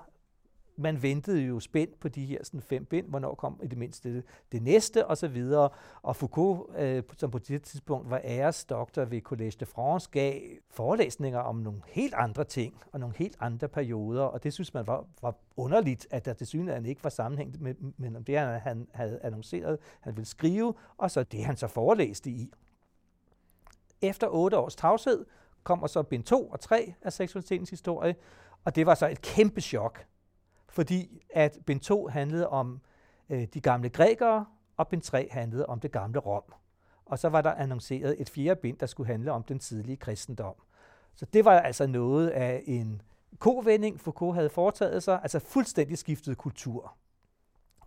man 0.78 1.02
ventede 1.02 1.42
jo 1.42 1.60
spændt 1.60 2.00
på 2.00 2.08
de 2.08 2.26
her 2.26 2.44
sådan 2.44 2.62
fem 2.62 2.86
bind, 2.86 3.08
hvornår 3.08 3.36
kom 3.36 3.60
i 3.64 3.68
det 3.68 3.78
mindste 3.78 4.14
det, 4.16 4.24
det 4.52 4.62
næste, 4.62 5.06
og 5.06 5.18
så 5.18 5.28
videre. 5.28 5.70
Og 6.02 6.16
Foucault, 6.16 6.76
øh, 6.78 7.04
som 7.18 7.32
på 7.32 7.40
det 7.40 7.64
tidspunkt 7.64 8.10
var 8.10 8.22
æresdoktor 8.24 9.06
ved 9.06 9.22
Collège 9.32 9.58
de 9.60 9.66
France, 9.66 10.10
gav 10.12 10.42
forelæsninger 10.70 11.40
om 11.40 11.56
nogle 11.56 11.82
helt 11.88 12.14
andre 12.14 12.44
ting, 12.44 12.82
og 12.92 13.00
nogle 13.00 13.16
helt 13.16 13.38
andre 13.40 13.68
perioder, 13.68 14.24
og 14.24 14.44
det 14.44 14.54
synes 14.54 14.74
man 14.74 14.88
var, 14.88 15.06
var 15.22 15.36
underligt, 15.58 16.08
at 16.12 16.26
der 16.26 16.34
til 16.34 16.48
synligheden 16.48 16.86
ikke 16.86 17.04
var 17.04 17.10
sammenhæng 17.10 17.62
med, 17.62 17.76
med 17.98 18.24
det, 18.24 18.40
han 18.40 18.88
havde 18.94 19.20
annonceret, 19.24 19.80
han 20.00 20.16
ville 20.16 20.28
skrive, 20.28 20.74
og 20.98 21.12
så 21.12 21.24
det, 21.24 21.46
han 21.46 21.58
så 21.58 21.68
forelæste 21.68 22.30
i. 22.30 22.54
Efter 24.02 24.28
otte 24.28 24.58
års 24.58 24.76
tavshed 24.76 25.26
kommer 25.64 25.88
så 25.88 26.04
bind 26.04 26.24
2 26.24 26.50
og 26.50 26.60
3 26.60 26.94
af 27.02 27.14
seksualitetens 27.14 27.70
historie, 27.70 28.16
og 28.66 28.76
det 28.76 28.86
var 28.86 28.96
så 28.96 29.08
et 29.08 29.22
kæmpe 29.22 29.62
chok, 29.62 30.06
fordi 30.70 31.26
at 31.30 31.58
bind 31.66 31.80
2 31.80 32.08
handlede 32.08 32.50
om 32.50 32.82
øh, 33.30 33.48
de 33.54 33.62
gamle 33.62 33.90
grækere, 33.90 34.46
og 34.78 34.88
bind 34.88 35.02
3 35.02 35.28
handlede 35.32 35.66
om 35.66 35.80
det 35.80 35.92
gamle 35.92 36.20
Rom. 36.20 36.44
Og 37.06 37.20
så 37.20 37.30
var 37.30 37.42
der 37.42 37.52
annonceret 37.52 38.16
et 38.22 38.30
fjerde 38.30 38.62
bind, 38.62 38.78
der 38.78 38.86
skulle 38.86 39.08
handle 39.08 39.32
om 39.32 39.44
den 39.44 39.60
tidlige 39.60 39.98
kristendom. 39.98 40.56
Så 41.16 41.26
det 41.26 41.46
var 41.46 41.60
altså 41.60 41.88
noget 41.88 42.30
af 42.30 42.64
en 42.66 43.02
kovending, 43.40 44.00
Foucault 44.00 44.36
havde 44.36 44.50
foretaget 44.50 45.04
sig, 45.04 45.20
altså 45.22 45.40
fuldstændig 45.40 45.98
skiftet 45.98 46.38
kultur. 46.38 46.94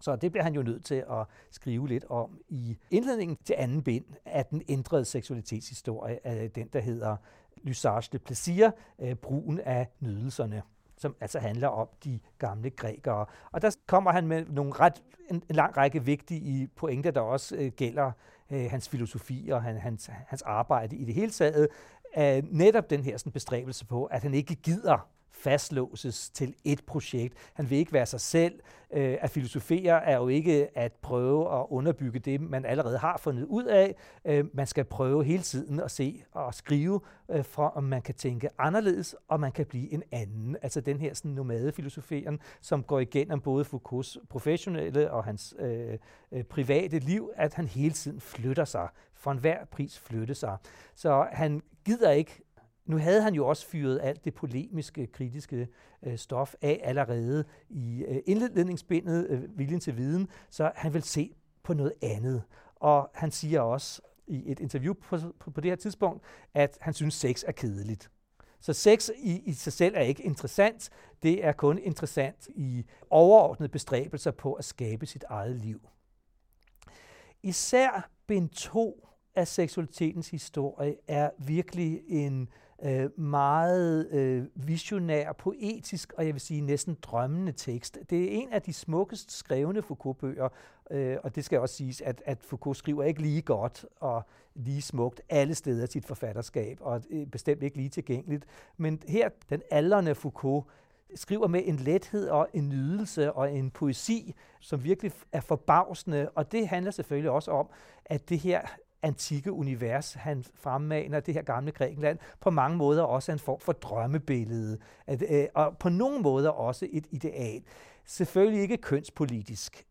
Så 0.03 0.17
det 0.17 0.33
bliver 0.33 0.45
han 0.45 0.55
jo 0.55 0.63
nødt 0.63 0.85
til 0.85 0.95
at 0.95 1.27
skrive 1.51 1.89
lidt 1.89 2.05
om 2.09 2.39
i 2.49 2.79
indledningen 2.91 3.39
til 3.45 3.55
anden 3.59 3.83
bind 3.83 4.05
af 4.25 4.47
den 4.47 4.63
ændrede 4.69 5.05
seksualitetshistorie, 5.05 6.27
af 6.27 6.51
den, 6.51 6.69
der 6.73 6.81
hedder 6.81 7.17
Lysage 7.63 8.09
de 8.13 8.19
Plaisir, 8.19 8.71
øh, 8.99 9.15
brugen 9.15 9.61
af 9.61 9.89
nydelserne 10.01 10.63
som 11.03 11.17
altså 11.21 11.39
handler 11.39 11.69
om 11.69 11.89
de 12.05 12.21
gamle 12.39 12.71
grækere. 12.71 13.27
Og 13.53 13.63
der 13.63 13.77
kommer 13.87 14.13
han 14.13 14.27
med 14.27 14.47
nogle 14.47 14.73
ret, 14.73 15.03
en, 15.31 15.43
en 15.51 15.55
lang 15.57 15.77
række 15.77 16.05
vigtige 16.05 16.69
pointer, 16.69 17.11
der 17.11 17.21
også 17.21 17.57
øh, 17.57 17.73
gælder 17.73 18.13
øh, 18.51 18.71
hans 18.71 18.89
filosofi 18.89 19.49
og 19.53 19.63
han, 19.63 19.77
hans, 19.77 20.11
hans 20.27 20.43
arbejde 20.43 20.97
i 20.97 21.05
det 21.05 21.15
hele 21.15 21.31
taget. 21.31 21.69
Af 22.15 22.45
netop 22.45 22.91
den 22.91 23.03
her 23.03 23.17
sådan, 23.17 23.33
bestræbelse 23.33 23.87
på, 23.87 24.05
at 24.05 24.23
han 24.23 24.35
ikke 24.35 24.55
gider 24.55 25.09
fastlåses 25.43 26.31
til 26.31 26.55
et 26.65 26.85
projekt. 26.87 27.35
Han 27.55 27.71
vil 27.71 27.79
ikke 27.79 27.93
være 27.93 28.07
sig 28.07 28.21
selv. 28.21 28.61
Øh, 28.95 29.19
at 29.21 29.31
filosofere 29.31 30.05
er 30.05 30.17
jo 30.17 30.29
ikke 30.29 30.79
at 30.79 30.93
prøve 30.93 31.61
at 31.61 31.67
underbygge 31.71 32.19
det, 32.19 32.41
man 32.41 32.65
allerede 32.65 32.99
har 32.99 33.17
fundet 33.17 33.45
ud 33.45 33.65
af. 33.65 33.97
Øh, 34.25 34.45
man 34.53 34.67
skal 34.67 34.85
prøve 34.85 35.25
hele 35.25 35.43
tiden 35.43 35.81
at 35.81 35.91
se 35.91 36.25
og 36.33 36.55
skrive, 36.55 37.01
øh, 37.31 37.45
for 37.45 37.69
om 37.69 37.85
man 37.85 38.03
kan 38.03 38.15
tænke 38.15 38.49
anderledes, 38.59 39.17
og 39.29 39.41
man 39.41 39.53
kan 39.53 39.67
blive 39.67 39.93
en 39.93 40.03
anden. 40.13 40.57
Altså 40.63 40.81
den 40.81 41.01
her 41.01 41.15
sådan 41.15 41.31
nomadefilosoferen, 41.31 42.41
som 42.61 42.83
går 42.83 43.01
igennem 43.01 43.41
både 43.41 43.65
Foucaults 43.65 44.19
professionelle 44.29 45.11
og 45.11 45.25
hans 45.25 45.55
øh, 45.59 45.99
øh, 46.33 46.45
private 46.45 46.99
liv, 46.99 47.31
at 47.37 47.55
han 47.55 47.69
hele 47.69 47.95
tiden 47.95 48.21
flytter 48.21 48.65
sig, 48.65 48.89
for 49.15 49.31
enhver 49.31 49.65
pris 49.65 49.99
flytte 49.99 50.35
sig. 50.35 50.57
Så 50.95 51.27
han 51.33 51.63
gider 51.85 52.11
ikke 52.11 52.43
nu 52.87 52.99
havde 52.99 53.23
han 53.23 53.35
jo 53.35 53.47
også 53.47 53.67
fyret 53.67 54.01
alt 54.03 54.25
det 54.25 54.35
polemiske, 54.35 55.07
kritiske 55.07 55.69
øh, 56.03 56.19
stof 56.19 56.55
af 56.63 56.81
allerede 56.85 57.45
i 57.69 58.05
øh, 58.09 58.17
indledningsbindet, 58.27 59.27
øh, 59.31 59.59
Viljen 59.59 59.81
til 59.81 59.97
Viden, 59.97 60.29
så 60.51 60.73
han 60.75 60.95
vil 60.95 61.03
se 61.03 61.35
på 61.63 61.75
noget 61.75 61.93
andet. 62.03 62.43
Og 62.77 63.11
han 63.15 63.31
siger 63.31 63.61
også 63.61 64.03
i 64.27 64.51
et 64.51 64.61
interview 64.61 64.95
på, 64.95 65.19
på, 65.41 65.51
på 65.51 65.61
det 65.61 65.71
her 65.71 65.77
tidspunkt, 65.77 66.25
at 66.55 66.79
han 66.81 66.95
synes, 66.95 67.15
sex 67.15 67.45
er 67.47 67.53
kedeligt. 67.53 68.11
Så 68.61 68.73
sex 68.73 69.11
i, 69.17 69.43
i 69.47 69.53
sig 69.53 69.73
selv 69.73 69.95
er 69.97 70.01
ikke 70.01 70.23
interessant. 70.23 70.91
Det 71.23 71.45
er 71.45 71.53
kun 71.53 71.79
interessant 71.79 72.49
i 72.49 72.85
overordnede 73.11 73.69
bestræbelser 73.69 74.31
på 74.31 74.53
at 74.53 74.65
skabe 74.65 75.07
sit 75.07 75.25
eget 75.29 75.57
liv. 75.57 75.81
Især 77.43 78.11
bind 78.27 78.49
2 78.49 79.09
af 79.35 79.49
seksualitetens 79.49 80.31
historie 80.31 80.97
er 81.09 81.31
virkelig 81.39 82.03
en 82.07 82.49
øh, 82.85 83.21
meget 83.21 84.09
øh, 84.11 84.45
visionær, 84.55 85.33
poetisk 85.33 86.13
og 86.17 86.27
jeg 86.27 86.35
vil 86.35 86.41
sige 86.41 86.61
næsten 86.61 86.97
drømmende 87.03 87.53
tekst. 87.53 87.99
Det 88.11 88.25
er 88.25 88.29
en 88.31 88.53
af 88.53 88.63
de 88.63 88.73
smukkest 88.73 89.33
skrevne 89.33 89.83
Foucault-bøger, 89.83 90.49
øh, 90.91 91.17
og 91.25 91.35
det 91.35 91.45
skal 91.45 91.61
også 91.61 91.75
siges, 91.75 92.01
at, 92.01 92.23
at 92.27 92.39
Foucault 92.43 92.77
skriver 92.77 93.05
ikke 93.05 93.23
lige 93.23 93.43
godt 93.43 93.87
og 94.01 94.23
lige 94.55 94.83
smukt 94.83 95.21
alle 95.29 95.55
steder 95.55 95.87
sit 95.87 96.07
forfatterskab, 96.07 96.79
og 96.81 97.03
øh, 97.11 97.27
bestemt 97.27 97.63
ikke 97.63 97.77
lige 97.77 97.89
tilgængeligt. 97.89 98.45
Men 98.77 99.03
her, 99.09 99.29
den 99.51 99.63
aldrende 99.71 100.15
Foucault, 100.15 100.67
skriver 101.15 101.49
med 101.49 101.63
en 101.65 101.77
lethed 101.77 102.29
og 102.29 102.49
en 102.53 102.69
nydelse 102.69 103.33
og 103.33 103.53
en 103.53 103.71
poesi, 103.71 104.35
som 104.61 104.85
virkelig 104.85 105.13
er 105.33 105.41
forbavsende, 105.41 106.29
og 106.35 106.53
det 106.53 106.69
handler 106.69 106.91
selvfølgelig 106.91 107.31
også 107.31 107.51
om, 107.51 107.69
at 108.05 108.29
det 108.29 108.39
her 108.39 108.61
antikke 109.03 109.53
univers, 109.53 110.13
han 110.13 110.45
fremmaner, 110.55 111.21
det 111.21 111.35
her 111.35 111.43
gamle 111.43 111.73
Grækenland, 111.73 112.19
på 112.41 112.51
mange 112.51 112.77
måder 112.77 113.03
også 113.03 113.33
en 113.33 113.39
form 113.39 113.61
for 113.61 113.73
drømmebillede, 113.73 114.79
at, 115.07 115.23
øh, 115.31 115.47
og 115.55 115.79
på 115.79 115.89
nogle 115.89 116.19
måder 116.19 116.51
også 116.51 116.89
et 116.91 117.07
ideal. 117.11 117.63
Selvfølgelig 118.05 118.63
ikke 118.63 118.77
kønspolitisk. 118.77 119.87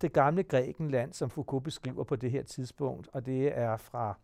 Det 0.00 0.12
gamle 0.12 0.42
Grækenland, 0.42 1.12
som 1.12 1.30
Foucault 1.30 1.64
beskriver 1.64 2.04
på 2.04 2.16
det 2.16 2.30
her 2.30 2.42
tidspunkt, 2.42 3.08
og 3.12 3.26
det 3.26 3.58
er 3.58 3.76
fra 3.76 4.18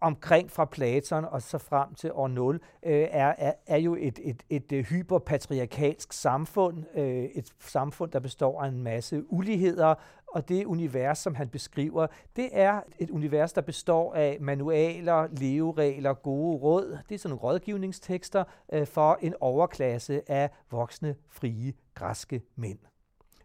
omkring 0.00 0.50
fra 0.50 0.64
Platon 0.64 1.24
og 1.24 1.42
så 1.42 1.58
frem 1.58 1.94
til 1.94 2.12
år 2.12 2.28
0, 2.28 2.60
øh, 2.82 2.92
er, 3.10 3.34
er, 3.38 3.52
er 3.66 3.76
jo 3.76 3.94
et, 3.94 4.18
et, 4.22 4.42
et, 4.50 4.72
et 4.72 4.86
hyperpatriarkalsk 4.86 6.12
samfund, 6.12 6.84
øh, 6.94 7.24
et 7.24 7.52
samfund, 7.60 8.10
der 8.10 8.20
består 8.20 8.62
af 8.62 8.68
en 8.68 8.82
masse 8.82 9.32
uligheder, 9.32 9.94
og 10.26 10.48
det 10.48 10.64
univers, 10.64 11.18
som 11.18 11.34
han 11.34 11.48
beskriver, 11.48 12.06
det 12.36 12.48
er 12.52 12.80
et 12.98 13.10
univers, 13.10 13.52
der 13.52 13.60
består 13.60 14.14
af 14.14 14.38
manualer, 14.40 15.28
leveregler, 15.30 16.14
gode 16.14 16.58
råd. 16.58 16.98
Det 17.08 17.14
er 17.14 17.18
sådan 17.18 17.30
nogle 17.36 17.42
rådgivningstekster 17.42 18.44
øh, 18.72 18.86
for 18.86 19.18
en 19.20 19.34
overklasse 19.40 20.30
af 20.30 20.50
voksne, 20.70 21.14
frie, 21.28 21.72
græske 21.94 22.42
mænd. 22.56 22.78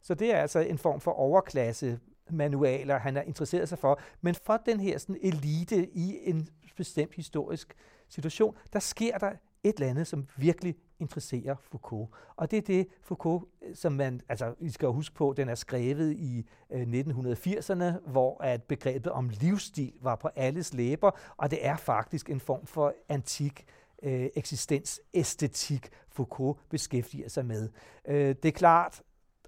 Så 0.01 0.13
det 0.13 0.33
er 0.33 0.37
altså 0.37 0.59
en 0.59 0.77
form 0.77 0.99
for 0.99 1.11
overklasse 1.11 1.99
manualer, 2.29 2.97
han 2.97 3.17
er 3.17 3.21
interesseret 3.21 3.69
sig 3.69 3.79
for. 3.79 3.99
Men 4.21 4.35
for 4.35 4.57
den 4.65 4.79
her 4.79 4.97
sådan 4.97 5.17
elite 5.21 5.89
i 5.89 6.29
en 6.29 6.47
bestemt 6.77 7.15
historisk 7.15 7.75
situation, 8.09 8.55
der 8.73 8.79
sker 8.79 9.17
der 9.17 9.31
et 9.63 9.75
eller 9.75 9.89
andet, 9.89 10.07
som 10.07 10.27
virkelig 10.37 10.75
interesserer 10.99 11.55
Foucault. 11.61 12.09
Og 12.35 12.51
det 12.51 12.57
er 12.57 12.61
det 12.61 12.87
Foucault, 13.01 13.43
øh, 13.61 13.75
som 13.75 13.93
man, 13.93 14.21
altså 14.29 14.55
I 14.59 14.69
skal 14.69 14.87
huske 14.87 15.15
på, 15.15 15.33
den 15.37 15.49
er 15.49 15.55
skrevet 15.55 16.13
i 16.13 16.45
øh, 16.71 16.81
1980'erne, 16.81 18.09
hvor 18.11 18.43
at 18.43 18.63
begrebet 18.63 19.11
om 19.11 19.29
livsstil 19.29 19.93
var 20.01 20.15
på 20.15 20.29
alles 20.35 20.73
læber, 20.73 21.11
og 21.37 21.51
det 21.51 21.65
er 21.65 21.77
faktisk 21.77 22.29
en 22.29 22.39
form 22.39 22.65
for 22.65 22.93
antik 23.09 23.65
øh, 24.03 24.29
eksistensæstetik, 24.35 25.89
Foucault 26.09 26.69
beskæftiger 26.69 27.29
sig 27.29 27.45
med. 27.45 27.69
Øh, 28.07 28.35
det 28.43 28.45
er 28.45 28.51
klart, 28.51 29.01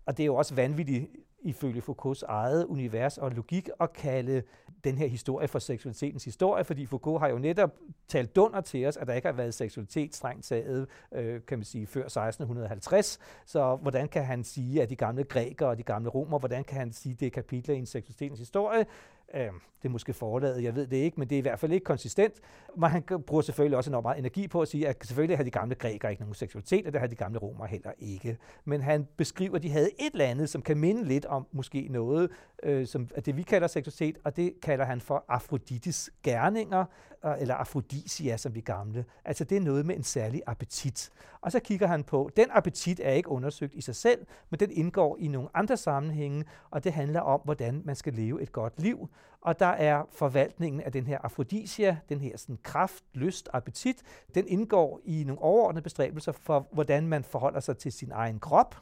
og 0.05 0.17
det 0.17 0.23
er 0.23 0.27
jo 0.27 0.35
også 0.35 0.55
vanvittigt 0.55 1.09
ifølge 1.45 1.81
Foucaults 1.81 2.23
eget 2.23 2.65
univers 2.65 3.17
og 3.17 3.31
logik 3.31 3.69
at 3.79 3.93
kalde 3.93 4.43
den 4.83 4.97
her 4.97 5.07
historie 5.07 5.47
for 5.47 5.59
seksualitetens 5.59 6.25
historie, 6.25 6.63
fordi 6.63 6.85
Foucault 6.85 7.21
har 7.21 7.29
jo 7.29 7.37
netop 7.37 7.71
talt 8.07 8.35
dunder 8.35 8.61
til 8.61 8.85
os, 8.85 8.97
at 8.97 9.07
der 9.07 9.13
ikke 9.13 9.27
har 9.27 9.33
været 9.33 9.53
seksualitet 9.53 10.15
strengt 10.15 10.45
taget, 10.45 10.87
øh, 11.11 11.41
kan 11.47 11.57
man 11.57 11.65
sige, 11.65 11.87
før 11.87 12.01
1650. 12.05 13.19
Så 13.45 13.75
hvordan 13.75 14.07
kan 14.07 14.25
han 14.25 14.43
sige, 14.43 14.81
at 14.81 14.89
de 14.89 14.95
gamle 14.95 15.23
grækere 15.23 15.69
og 15.69 15.77
de 15.77 15.83
gamle 15.83 16.09
romer, 16.09 16.39
hvordan 16.39 16.63
kan 16.63 16.77
han 16.77 16.93
sige, 16.93 17.13
at 17.13 17.19
det 17.19 17.25
er 17.25 17.29
kapitler 17.29 17.75
i 17.75 17.77
en 17.77 17.85
seksualitetens 17.85 18.39
historie? 18.39 18.85
Øh, 19.33 19.51
det 19.85 19.89
er 19.89 19.93
måske 19.93 20.13
forladet, 20.13 20.63
jeg 20.63 20.75
ved 20.75 20.87
det 20.87 20.97
ikke, 20.97 21.19
men 21.19 21.29
det 21.29 21.35
er 21.35 21.39
i 21.39 21.41
hvert 21.41 21.59
fald 21.59 21.71
ikke 21.71 21.83
konsistent. 21.83 22.33
Men 22.77 22.89
han 22.89 23.03
bruger 23.27 23.41
selvfølgelig 23.41 23.77
også 23.77 23.89
enormt 23.89 24.03
meget 24.03 24.19
energi 24.19 24.47
på 24.47 24.61
at 24.61 24.67
sige, 24.67 24.87
at 24.87 24.97
selvfølgelig 25.05 25.37
havde 25.37 25.45
de 25.45 25.51
gamle 25.51 25.75
grækere 25.75 26.11
ikke 26.11 26.21
nogen 26.21 26.35
seksualitet, 26.35 26.87
og 26.87 26.93
det 26.93 27.01
havde 27.01 27.11
de 27.11 27.15
gamle 27.15 27.39
romere 27.39 27.67
heller 27.67 27.91
ikke. 27.99 28.37
Men 28.65 28.81
han 28.81 29.07
beskriver, 29.17 29.55
at 29.55 29.63
de 29.63 29.69
havde 29.69 29.89
et 29.99 30.11
eller 30.11 30.25
andet, 30.25 30.49
som 30.49 30.61
kan 30.61 30.77
minde 30.77 31.05
lidt 31.05 31.25
om 31.25 31.47
måske 31.51 31.87
noget, 31.89 32.31
øh, 32.65 32.87
som 32.87 33.09
at 33.15 33.25
det 33.25 33.37
vi 33.37 33.43
kalder 33.43 33.67
seksualitet, 33.67 34.17
og 34.23 34.35
det 34.35 34.53
kalder 34.61 34.85
han 34.85 35.01
for 35.01 35.25
Afroditis 35.27 36.09
gerninger, 36.23 36.85
øh, 37.25 37.31
eller 37.39 37.55
afrodisia, 37.55 38.37
som 38.37 38.55
vi 38.55 38.61
gamle. 38.61 39.05
Altså 39.25 39.43
det 39.43 39.55
er 39.57 39.61
noget 39.61 39.85
med 39.85 39.95
en 39.95 40.03
særlig 40.03 40.41
appetit. 40.47 41.09
Og 41.41 41.51
så 41.51 41.59
kigger 41.59 41.87
han 41.87 42.03
på, 42.03 42.29
den 42.37 42.47
appetit 42.51 42.99
er 43.03 43.11
ikke 43.11 43.29
undersøgt 43.29 43.73
i 43.73 43.81
sig 43.81 43.95
selv, 43.95 44.25
men 44.49 44.59
den 44.59 44.71
indgår 44.71 45.17
i 45.19 45.27
nogle 45.27 45.49
andre 45.53 45.77
sammenhænge, 45.77 46.45
og 46.71 46.83
det 46.83 46.93
handler 46.93 47.21
om, 47.21 47.41
hvordan 47.43 47.81
man 47.85 47.95
skal 47.95 48.13
leve 48.13 48.41
et 48.41 48.51
godt 48.51 48.81
liv. 48.81 49.09
Og 49.41 49.59
der 49.59 49.65
er 49.65 50.03
forvaltningen 50.11 50.81
af 50.81 50.91
den 50.91 51.07
her 51.07 51.19
afrodisia, 51.23 51.97
den 52.09 52.21
her 52.21 52.37
sådan 52.37 52.57
kraft, 52.63 53.03
lyst, 53.13 53.49
appetit, 53.53 54.03
den 54.35 54.47
indgår 54.47 55.01
i 55.03 55.23
nogle 55.23 55.41
overordnede 55.41 55.83
bestræbelser 55.83 56.31
for, 56.31 56.67
hvordan 56.71 57.07
man 57.07 57.23
forholder 57.23 57.59
sig 57.59 57.77
til 57.77 57.91
sin 57.91 58.11
egen 58.11 58.39
krop, 58.39 58.75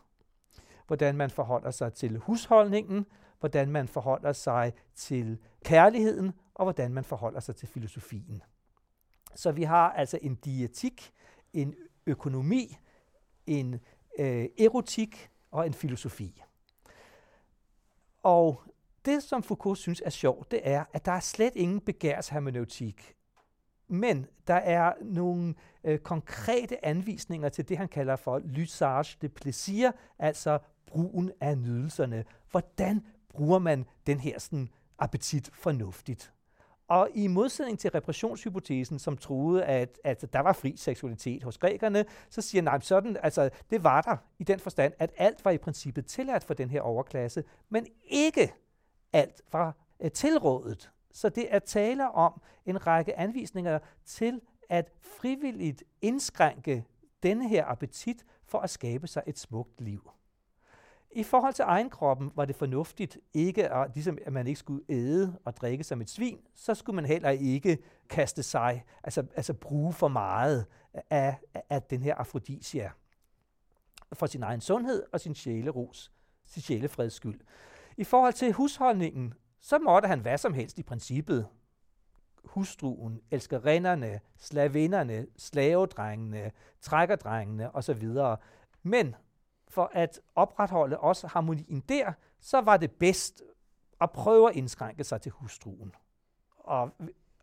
hvordan 0.87 1.15
man 1.15 1.29
forholder 1.29 1.71
sig 1.71 1.93
til 1.93 2.17
husholdningen, 2.17 3.05
hvordan 3.43 3.71
man 3.71 3.87
forholder 3.87 4.33
sig 4.33 4.73
til 4.95 5.37
kærligheden, 5.63 6.31
og 6.53 6.65
hvordan 6.65 6.93
man 6.93 7.03
forholder 7.03 7.39
sig 7.39 7.55
til 7.55 7.67
filosofien. 7.67 8.41
Så 9.35 9.51
vi 9.51 9.63
har 9.63 9.91
altså 9.91 10.19
en 10.21 10.35
dietik, 10.35 11.11
en 11.53 11.75
økonomi, 12.05 12.77
en 13.47 13.79
øh, 14.19 14.45
erotik 14.59 15.29
og 15.51 15.65
en 15.67 15.73
filosofi. 15.73 16.43
Og 18.23 18.63
det, 19.05 19.23
som 19.23 19.43
Foucault 19.43 19.79
synes 19.79 20.01
er 20.05 20.09
sjovt, 20.09 20.51
det 20.51 20.59
er, 20.63 20.85
at 20.93 21.05
der 21.05 21.11
er 21.11 21.19
slet 21.19 21.55
ingen 21.55 21.81
begærshermeneutik. 21.81 23.15
Men 23.87 24.27
der 24.47 24.53
er 24.53 24.93
nogle 25.01 25.55
øh, 25.83 25.99
konkrete 25.99 26.85
anvisninger 26.85 27.49
til 27.49 27.69
det, 27.69 27.77
han 27.77 27.87
kalder 27.87 28.15
for 28.15 28.39
l'usage 28.39 29.17
de 29.21 29.29
plaisir, 29.29 29.91
altså 30.19 30.59
brugen 30.85 31.31
af 31.41 31.57
nydelserne. 31.57 32.25
Hvordan 32.51 33.05
bruger 33.33 33.59
man 33.59 33.85
den 34.07 34.19
her 34.19 34.39
sådan, 34.39 34.69
appetit 34.99 35.49
fornuftigt? 35.53 36.33
Og 36.87 37.09
i 37.13 37.27
modsætning 37.27 37.79
til 37.79 37.91
repressionshypotesen, 37.91 38.99
som 38.99 39.17
troede, 39.17 39.65
at, 39.65 39.99
at 40.03 40.33
der 40.33 40.39
var 40.39 40.53
fri 40.53 40.73
seksualitet 40.77 41.43
hos 41.43 41.57
grækerne, 41.57 42.05
så 42.29 42.41
siger 42.41 42.61
nej, 42.61 42.79
sådan, 42.79 43.17
altså, 43.23 43.49
det 43.69 43.83
var 43.83 44.01
der 44.01 44.17
i 44.39 44.43
den 44.43 44.59
forstand, 44.59 44.93
at 44.99 45.11
alt 45.17 45.45
var 45.45 45.51
i 45.51 45.57
princippet 45.57 46.05
tilladt 46.05 46.43
for 46.43 46.53
den 46.53 46.69
her 46.69 46.81
overklasse, 46.81 47.43
men 47.69 47.87
ikke 48.03 48.53
alt 49.13 49.41
var 49.51 49.75
uh, 49.99 50.11
tilrådet. 50.11 50.91
Så 51.11 51.29
det 51.29 51.55
er 51.55 51.59
tale 51.59 52.11
om 52.11 52.41
en 52.65 52.87
række 52.87 53.19
anvisninger 53.19 53.79
til 54.05 54.41
at 54.69 54.91
frivilligt 55.01 55.83
indskrænke 56.01 56.85
denne 57.23 57.49
her 57.49 57.65
appetit 57.65 58.25
for 58.45 58.59
at 58.59 58.69
skabe 58.69 59.07
sig 59.07 59.23
et 59.27 59.39
smukt 59.39 59.81
liv. 59.81 60.11
I 61.15 61.23
forhold 61.23 61.53
til 61.53 61.63
egen 61.67 61.89
kroppen 61.89 62.31
var 62.35 62.45
det 62.45 62.55
fornuftigt 62.55 63.17
ikke 63.33 63.69
at, 63.69 63.91
ligesom 63.93 64.17
at 64.25 64.33
man 64.33 64.47
ikke 64.47 64.59
skulle 64.59 64.83
æde 64.89 65.39
og 65.45 65.57
drikke 65.57 65.83
som 65.83 66.01
et 66.01 66.09
svin, 66.09 66.39
så 66.55 66.73
skulle 66.73 66.95
man 66.95 67.05
heller 67.05 67.29
ikke 67.29 67.77
kaste 68.09 68.43
sig, 68.43 68.83
altså, 69.03 69.25
altså 69.35 69.53
bruge 69.53 69.93
for 69.93 70.07
meget 70.07 70.65
af, 71.09 71.37
af 71.69 71.81
den 71.81 72.01
her 72.01 72.15
afrodisia 72.15 72.91
for 74.13 74.25
sin 74.25 74.43
egen 74.43 74.61
sundhed 74.61 75.03
og 75.13 75.19
sin 75.19 75.35
sjæleros, 75.35 76.11
sin 76.45 76.61
sjælefreds 76.61 77.13
skyld. 77.13 77.39
I 77.97 78.03
forhold 78.03 78.33
til 78.33 78.53
husholdningen, 78.53 79.33
så 79.59 79.79
måtte 79.79 80.07
han 80.07 80.19
hvad 80.19 80.37
som 80.37 80.53
helst 80.53 80.79
i 80.79 80.83
princippet. 80.83 81.47
Hustruen, 82.45 83.21
elskerinderne, 83.31 84.19
slavinderne, 84.37 85.27
slavedrengene, 85.37 86.51
trækkerdrengene 86.81 87.75
osv. 87.75 88.09
Men 88.83 89.15
for 89.73 89.91
at 89.93 90.19
opretholde 90.35 90.97
også 90.97 91.27
harmonien 91.27 91.79
der, 91.89 92.13
så 92.39 92.61
var 92.61 92.77
det 92.77 92.91
bedst 92.91 93.43
at 94.01 94.11
prøve 94.11 94.49
at 94.49 94.55
indskrænke 94.55 95.03
sig 95.03 95.21
til 95.21 95.31
hustruen. 95.31 95.95
Og, 96.57 96.91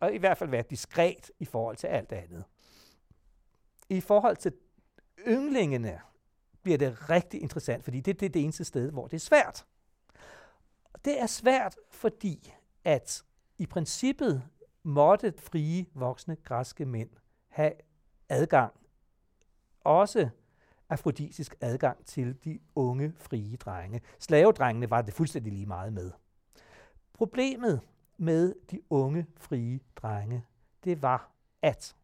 og 0.00 0.14
i 0.14 0.18
hvert 0.18 0.38
fald 0.38 0.50
være 0.50 0.64
diskret 0.70 1.30
i 1.38 1.44
forhold 1.44 1.76
til 1.76 1.86
alt 1.86 2.12
andet. 2.12 2.44
I 3.88 4.00
forhold 4.00 4.36
til 4.36 4.52
ynglingene 5.26 6.00
bliver 6.62 6.78
det 6.78 7.10
rigtig 7.10 7.42
interessant, 7.42 7.84
fordi 7.84 8.00
det, 8.00 8.20
det 8.20 8.26
er 8.26 8.30
det 8.30 8.42
eneste 8.42 8.64
sted, 8.64 8.90
hvor 8.90 9.06
det 9.06 9.16
er 9.16 9.20
svært. 9.20 9.66
Det 11.04 11.20
er 11.20 11.26
svært, 11.26 11.76
fordi 11.90 12.52
at 12.84 13.24
i 13.58 13.66
princippet 13.66 14.42
måtte 14.82 15.34
frie 15.38 15.86
voksne 15.94 16.36
græske 16.36 16.86
mænd 16.86 17.10
have 17.48 17.72
adgang 18.28 18.72
også 19.80 20.28
afrodisisk 20.90 21.54
adgang 21.60 22.04
til 22.04 22.44
de 22.44 22.58
unge, 22.74 23.12
frie 23.16 23.56
drenge. 23.56 24.00
Slavedrengene 24.18 24.90
var 24.90 25.02
det 25.02 25.14
fuldstændig 25.14 25.52
lige 25.52 25.66
meget 25.66 25.92
med. 25.92 26.10
Problemet 27.12 27.80
med 28.18 28.54
de 28.70 28.80
unge, 28.90 29.26
frie 29.36 29.80
drenge, 29.96 30.44
det 30.84 31.02
var, 31.02 31.30
at 31.62 31.96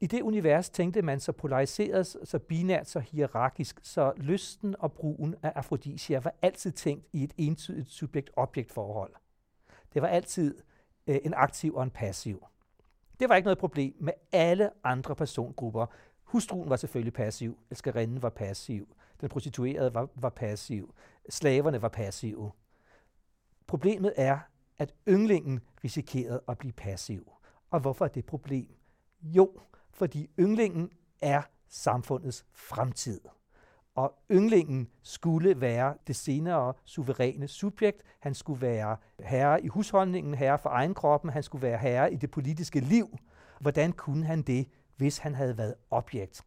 i 0.00 0.06
det 0.06 0.22
univers 0.22 0.70
tænkte 0.70 1.02
man 1.02 1.20
så 1.20 1.32
polariseret, 1.32 2.06
så 2.24 2.38
binært, 2.38 2.88
så 2.88 3.00
hierarkisk, 3.00 3.80
så 3.82 4.12
lysten 4.16 4.76
og 4.78 4.92
brugen 4.92 5.34
af 5.42 5.52
afrodisia 5.54 6.20
var 6.20 6.34
altid 6.42 6.72
tænkt 6.72 7.06
i 7.12 7.24
et 7.24 7.32
entydigt 7.36 7.90
subjekt-objekt-forhold. 7.90 9.14
Det 9.94 10.02
var 10.02 10.08
altid 10.08 10.58
øh, 11.06 11.18
en 11.24 11.34
aktiv 11.34 11.74
og 11.74 11.82
en 11.82 11.90
passiv. 11.90 12.46
Det 13.20 13.28
var 13.28 13.36
ikke 13.36 13.46
noget 13.46 13.58
problem 13.58 13.94
med 14.00 14.12
alle 14.32 14.70
andre 14.84 15.16
persongrupper, 15.16 15.86
Hustruen 16.24 16.70
var 16.70 16.76
selvfølgelig 16.76 17.12
passiv, 17.12 17.58
elskerinden 17.70 18.22
var 18.22 18.28
passiv, 18.30 18.96
den 19.20 19.28
prostituerede 19.28 19.94
var, 19.94 20.08
var 20.14 20.28
passiv, 20.28 20.94
slaverne 21.28 21.82
var 21.82 21.88
passive. 21.88 22.52
Problemet 23.66 24.12
er, 24.16 24.38
at 24.78 24.94
ynglingen 25.08 25.60
risikerede 25.84 26.42
at 26.48 26.58
blive 26.58 26.72
passiv. 26.72 27.32
Og 27.70 27.80
hvorfor 27.80 28.04
er 28.04 28.08
det 28.08 28.20
et 28.20 28.26
problem? 28.26 28.76
Jo, 29.22 29.60
fordi 29.90 30.30
ynglingen 30.38 30.90
er 31.20 31.42
samfundets 31.68 32.46
fremtid. 32.52 33.20
Og 33.94 34.14
ynglingen 34.30 34.88
skulle 35.02 35.60
være 35.60 35.94
det 36.06 36.16
senere 36.16 36.74
suveræne 36.84 37.48
subjekt. 37.48 38.02
Han 38.20 38.34
skulle 38.34 38.60
være 38.60 38.96
herre 39.20 39.64
i 39.64 39.68
husholdningen, 39.68 40.34
herre 40.34 40.58
for 40.58 40.70
egen 40.70 40.94
kroppen, 40.94 41.30
han 41.30 41.42
skulle 41.42 41.62
være 41.62 41.78
herre 41.78 42.12
i 42.12 42.16
det 42.16 42.30
politiske 42.30 42.80
liv. 42.80 43.18
Hvordan 43.60 43.92
kunne 43.92 44.24
han 44.26 44.42
det, 44.42 44.68
hvis 44.96 45.18
han 45.18 45.34
havde 45.34 45.58
været 45.58 45.74
objekt. 45.90 46.44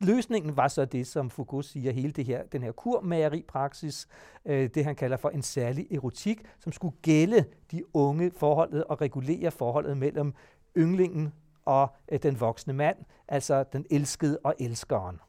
Løsningen 0.00 0.56
var 0.56 0.68
så 0.68 0.84
det, 0.84 1.06
som 1.06 1.30
Foucault 1.30 1.66
siger, 1.66 1.92
hele 1.92 2.12
det 2.12 2.24
her, 2.24 2.42
den 2.42 2.62
her 2.62 2.72
kurmageripraksis, 2.72 4.08
øh, 4.44 4.70
det 4.74 4.84
han 4.84 4.96
kalder 4.96 5.16
for 5.16 5.28
en 5.28 5.42
særlig 5.42 5.92
erotik, 5.92 6.42
som 6.58 6.72
skulle 6.72 6.96
gælde 7.02 7.44
de 7.70 7.96
unge 7.96 8.30
forholdet 8.30 8.84
og 8.84 9.00
regulere 9.00 9.50
forholdet 9.50 9.96
mellem 9.96 10.34
ynglingen 10.76 11.32
og 11.64 11.88
øh, 12.12 12.18
den 12.22 12.40
voksne 12.40 12.72
mand, 12.72 12.96
altså 13.28 13.64
den 13.72 13.86
elskede 13.90 14.38
og 14.44 14.54
elskeren. 14.60 15.20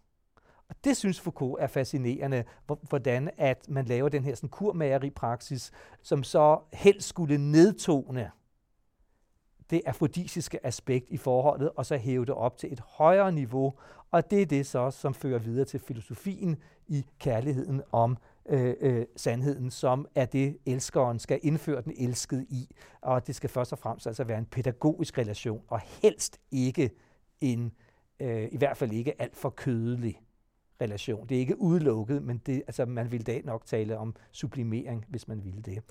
Og 0.69 0.75
det 0.83 0.97
synes 0.97 1.19
Foucault 1.19 1.63
er 1.63 1.67
fascinerende, 1.67 2.43
hvordan 2.89 3.29
at 3.37 3.69
man 3.69 3.85
laver 3.85 4.09
den 4.09 4.23
her 4.23 4.35
sådan 4.35 4.49
kurmageripraksis, 4.49 5.71
som 6.01 6.23
så 6.23 6.59
helst 6.73 7.07
skulle 7.07 7.37
nedtone 7.37 8.31
det 9.69 9.81
afrodisiske 9.85 10.65
aspekt 10.65 11.09
i 11.09 11.17
forholdet, 11.17 11.69
og 11.75 11.85
så 11.85 11.97
hæve 11.97 12.25
det 12.25 12.33
op 12.33 12.57
til 12.57 12.73
et 12.73 12.79
højere 12.79 13.31
niveau. 13.31 13.73
Og 14.11 14.31
det 14.31 14.41
er 14.41 14.45
det 14.45 14.65
så, 14.65 14.91
som 14.91 15.13
fører 15.13 15.39
videre 15.39 15.65
til 15.65 15.79
filosofien 15.79 16.57
i 16.87 17.05
kærligheden 17.19 17.81
om 17.91 18.17
øh, 18.49 18.75
øh, 18.81 19.05
sandheden, 19.15 19.71
som 19.71 20.07
er 20.15 20.25
det, 20.25 20.57
elskeren 20.65 21.19
skal 21.19 21.39
indføre 21.41 21.81
den 21.81 21.93
elskede 21.97 22.45
i. 22.49 22.75
Og 23.01 23.27
det 23.27 23.35
skal 23.35 23.49
først 23.49 23.71
og 23.71 23.79
fremmest 23.79 24.07
altså 24.07 24.23
være 24.23 24.37
en 24.37 24.45
pædagogisk 24.45 25.17
relation, 25.17 25.61
og 25.67 25.79
helst 26.01 26.39
ikke 26.51 26.89
en, 27.41 27.71
øh, 28.19 28.47
i 28.51 28.57
hvert 28.57 28.77
fald 28.77 28.91
ikke 28.91 29.21
alt 29.21 29.35
for 29.35 29.49
kødelig 29.49 30.21
relation. 30.81 31.27
Det 31.27 31.35
er 31.35 31.39
ikke 31.39 31.61
udelukket, 31.61 32.23
men 32.23 32.37
det, 32.45 32.63
altså, 32.67 32.85
man 32.85 33.11
vil 33.11 33.27
da 33.27 33.41
nok 33.43 33.65
tale 33.65 33.97
om 33.97 34.15
sublimering, 34.31 35.05
hvis 35.09 35.27
man 35.27 35.43
ville 35.43 35.61
det. 35.61 35.83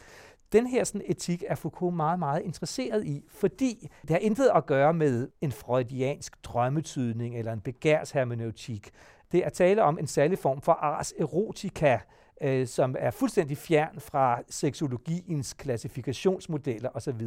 Den 0.52 0.66
her 0.66 0.84
sådan, 0.84 1.02
etik 1.04 1.44
er 1.46 1.54
Foucault 1.54 1.96
meget, 1.96 2.18
meget 2.18 2.42
interesseret 2.42 3.04
i, 3.04 3.24
fordi 3.28 3.88
det 4.02 4.10
har 4.10 4.18
intet 4.18 4.50
at 4.54 4.66
gøre 4.66 4.94
med 4.94 5.28
en 5.40 5.52
freudiansk 5.52 6.44
drømmetydning 6.44 7.38
eller 7.38 7.52
en 7.52 7.60
begærshermeneutik. 7.60 8.90
Det 9.32 9.44
er 9.44 9.48
tale 9.48 9.82
om 9.82 9.98
en 9.98 10.06
særlig 10.06 10.38
form 10.38 10.60
for 10.60 10.72
ars 10.72 11.12
erotica, 11.18 11.98
øh, 12.40 12.66
som 12.66 12.96
er 12.98 13.10
fuldstændig 13.10 13.58
fjern 13.58 14.00
fra 14.00 14.40
seksologiens 14.50 15.52
klassifikationsmodeller 15.52 16.90
osv., 16.94 17.20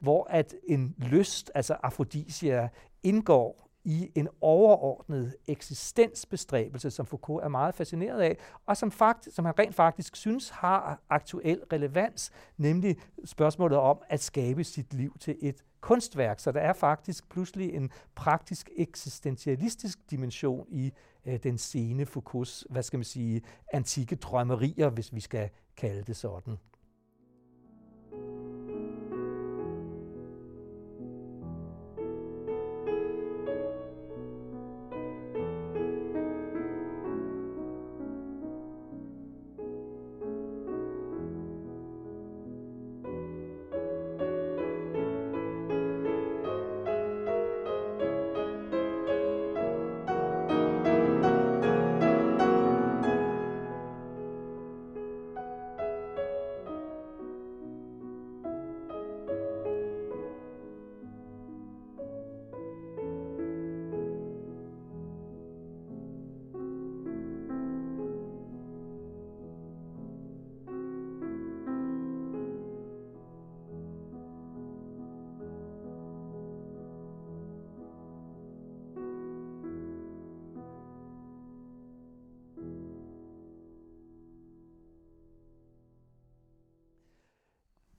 hvor 0.00 0.26
at 0.30 0.54
en 0.68 0.94
lyst, 0.98 1.50
altså 1.54 1.76
afrodisia, 1.82 2.68
indgår 3.02 3.71
i 3.84 4.10
en 4.14 4.28
overordnet 4.40 5.36
eksistensbestræbelse, 5.46 6.90
som 6.90 7.06
Foucault 7.06 7.44
er 7.44 7.48
meget 7.48 7.74
fascineret 7.74 8.20
af, 8.20 8.38
og 8.66 8.76
som, 8.76 8.90
fakt, 8.90 9.28
som 9.34 9.44
han 9.44 9.58
rent 9.58 9.74
faktisk 9.74 10.16
synes 10.16 10.48
har 10.48 11.02
aktuel 11.10 11.60
relevans, 11.72 12.30
nemlig 12.56 12.96
spørgsmålet 13.24 13.78
om 13.78 13.98
at 14.08 14.22
skabe 14.22 14.64
sit 14.64 14.94
liv 14.94 15.16
til 15.20 15.36
et 15.42 15.64
kunstværk. 15.80 16.40
Så 16.40 16.52
der 16.52 16.60
er 16.60 16.72
faktisk 16.72 17.28
pludselig 17.28 17.74
en 17.74 17.90
praktisk 18.14 18.70
eksistentialistisk 18.76 19.98
dimension 20.10 20.66
i 20.68 20.92
øh, 21.26 21.38
den 21.42 21.58
sene 21.58 22.06
Foucaults, 22.06 22.66
hvad 22.70 22.82
skal 22.82 22.96
man 22.96 23.04
sige, 23.04 23.42
antikke 23.72 24.16
drømmerier, 24.16 24.90
hvis 24.90 25.14
vi 25.14 25.20
skal 25.20 25.50
kalde 25.76 26.02
det 26.02 26.16
sådan. 26.16 26.58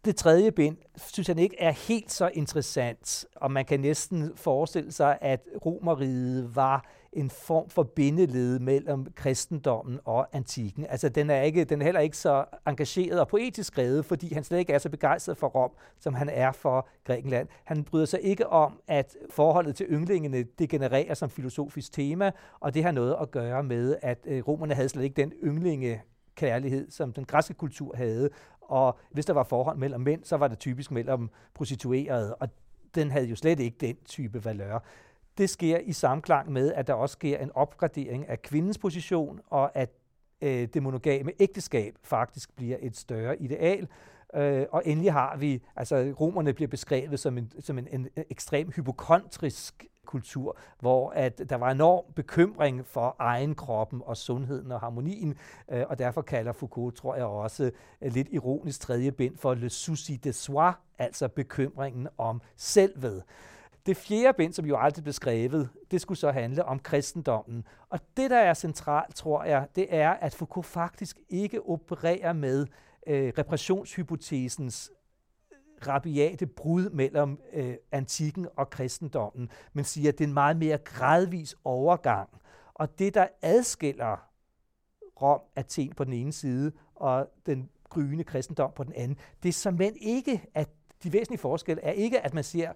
Det 0.05 0.15
tredje 0.15 0.51
bind 0.51 0.77
synes 0.95 1.27
han 1.27 1.39
ikke 1.39 1.55
er 1.59 1.71
helt 1.71 2.11
så 2.11 2.31
interessant, 2.33 3.25
og 3.35 3.51
man 3.51 3.65
kan 3.65 3.79
næsten 3.79 4.31
forestille 4.35 4.91
sig, 4.91 5.17
at 5.21 5.47
romeriet 5.65 6.55
var 6.55 6.85
en 7.13 7.29
form 7.29 7.69
for 7.69 7.83
bindeled 7.83 8.59
mellem 8.59 9.05
kristendommen 9.15 9.99
og 10.05 10.27
antikken. 10.33 10.85
Altså 10.89 11.09
den 11.09 11.29
er, 11.29 11.41
ikke, 11.41 11.63
den 11.63 11.81
er 11.81 11.85
heller 11.85 12.01
ikke 12.01 12.17
så 12.17 12.45
engageret 12.67 13.19
og 13.19 13.27
poetisk 13.27 13.67
skrevet, 13.67 14.05
fordi 14.05 14.33
han 14.33 14.43
slet 14.43 14.59
ikke 14.59 14.73
er 14.73 14.77
så 14.77 14.89
begejstret 14.89 15.37
for 15.37 15.47
Rom, 15.47 15.71
som 15.99 16.13
han 16.13 16.29
er 16.29 16.51
for 16.51 16.87
Grækenland. 17.03 17.47
Han 17.63 17.83
bryder 17.83 18.05
sig 18.05 18.21
ikke 18.21 18.47
om, 18.47 18.79
at 18.87 19.17
forholdet 19.29 19.75
til 19.75 19.85
ynglingene 19.89 20.43
degenererer 20.59 21.13
som 21.13 21.29
filosofisk 21.29 21.91
tema, 21.91 22.31
og 22.59 22.73
det 22.73 22.83
har 22.83 22.91
noget 22.91 23.15
at 23.21 23.31
gøre 23.31 23.63
med, 23.63 23.95
at 24.01 24.19
øh, 24.25 24.47
romerne 24.47 24.73
havde 24.73 24.89
slet 24.89 25.03
ikke 25.03 25.21
den 25.21 25.33
ynglinge 25.43 26.01
kærlighed, 26.35 26.91
som 26.91 27.13
den 27.13 27.25
græske 27.25 27.53
kultur 27.53 27.95
havde. 27.95 28.29
Og 28.73 28.97
hvis 29.11 29.25
der 29.25 29.33
var 29.33 29.43
forhold 29.43 29.77
mellem 29.77 30.01
mænd, 30.01 30.23
så 30.23 30.37
var 30.37 30.47
det 30.47 30.59
typisk 30.59 30.91
mellem 30.91 31.29
prostituerede, 31.53 32.35
og 32.35 32.49
den 32.95 33.11
havde 33.11 33.25
jo 33.25 33.35
slet 33.35 33.59
ikke 33.59 33.77
den 33.79 33.95
type 34.05 34.45
valør. 34.45 34.79
Det 35.37 35.49
sker 35.49 35.77
i 35.77 35.93
samklang 35.93 36.51
med, 36.51 36.73
at 36.73 36.87
der 36.87 36.93
også 36.93 37.13
sker 37.13 37.37
en 37.37 37.51
opgradering 37.53 38.29
af 38.29 38.41
kvindens 38.41 38.77
position, 38.77 39.39
og 39.47 39.77
at 39.77 39.89
øh, 40.41 40.67
det 40.73 40.83
monogame 40.83 41.31
ægteskab 41.39 41.95
faktisk 42.03 42.55
bliver 42.55 42.77
et 42.79 42.97
større 42.97 43.41
ideal. 43.41 43.87
Øh, 44.35 44.65
og 44.71 44.81
endelig 44.85 45.13
har 45.13 45.37
vi, 45.37 45.61
altså 45.75 46.13
romerne 46.19 46.53
bliver 46.53 46.67
beskrevet 46.67 47.19
som 47.19 47.37
en, 47.37 47.51
som 47.59 47.77
en, 47.77 47.87
en 47.91 48.07
ekstrem 48.29 48.71
hypokontrisk 48.71 49.85
kultur, 50.05 50.57
hvor 50.79 51.09
at 51.09 51.49
der 51.49 51.55
var 51.55 51.71
enorm 51.71 52.05
bekymring 52.15 52.85
for 52.85 53.15
egen 53.19 53.55
kroppen 53.55 54.01
og 54.05 54.17
sundheden 54.17 54.71
og 54.71 54.79
harmonien, 54.79 55.35
øh, 55.71 55.83
og 55.89 55.99
derfor 55.99 56.21
kalder 56.21 56.51
Foucault, 56.51 56.95
tror 56.95 57.15
jeg 57.15 57.25
også, 57.25 57.71
øh, 58.01 58.13
lidt 58.13 58.27
ironisk 58.31 58.79
tredje 58.79 59.11
bind 59.11 59.37
for 59.37 59.53
le 59.53 59.69
souci 59.69 60.15
de 60.15 60.33
soi, 60.33 60.71
altså 60.97 61.27
bekymringen 61.27 62.07
om 62.17 62.41
selvet. 62.55 63.23
Det 63.85 63.97
fjerde 63.97 64.37
bind, 64.37 64.53
som 64.53 64.65
jo 64.65 64.77
aldrig 64.77 65.03
blev 65.03 65.13
skrevet, 65.13 65.69
det 65.91 66.01
skulle 66.01 66.17
så 66.17 66.31
handle 66.31 66.65
om 66.65 66.79
kristendommen. 66.79 67.63
Og 67.89 67.99
det, 68.17 68.29
der 68.29 68.37
er 68.37 68.53
centralt, 68.53 69.15
tror 69.15 69.43
jeg, 69.43 69.67
det 69.75 69.87
er, 69.89 70.09
at 70.09 70.35
Foucault 70.35 70.65
faktisk 70.65 71.19
ikke 71.29 71.61
opererer 71.65 72.33
med 72.33 72.67
øh, 73.07 73.33
repressionshypotesens 73.37 74.91
rabiate 75.87 76.47
brud 76.47 76.89
mellem 76.89 77.39
øh, 77.53 77.75
antikken 77.91 78.47
og 78.55 78.69
kristendommen, 78.69 79.49
men 79.73 79.85
siger, 79.85 80.09
at 80.09 80.17
det 80.17 80.23
er 80.23 80.27
en 80.27 80.33
meget 80.33 80.57
mere 80.57 80.77
gradvis 80.77 81.55
overgang. 81.63 82.29
Og 82.73 82.99
det, 82.99 83.13
der 83.13 83.27
adskiller 83.41 84.29
Rom, 85.21 85.39
Athen 85.55 85.93
på 85.93 86.03
den 86.03 86.13
ene 86.13 86.33
side, 86.33 86.71
og 86.95 87.29
den 87.45 87.69
gryende 87.89 88.23
kristendom 88.23 88.71
på 88.75 88.83
den 88.83 88.93
anden, 88.93 89.17
det 89.43 89.49
er 89.49 89.53
som 89.53 89.79
ikke, 90.01 90.45
at 90.53 90.69
de 91.03 91.13
væsentlige 91.13 91.39
forskelle 91.39 91.83
er 91.83 91.91
ikke, 91.91 92.21
at 92.21 92.33
man 92.33 92.43
ser, 92.43 92.71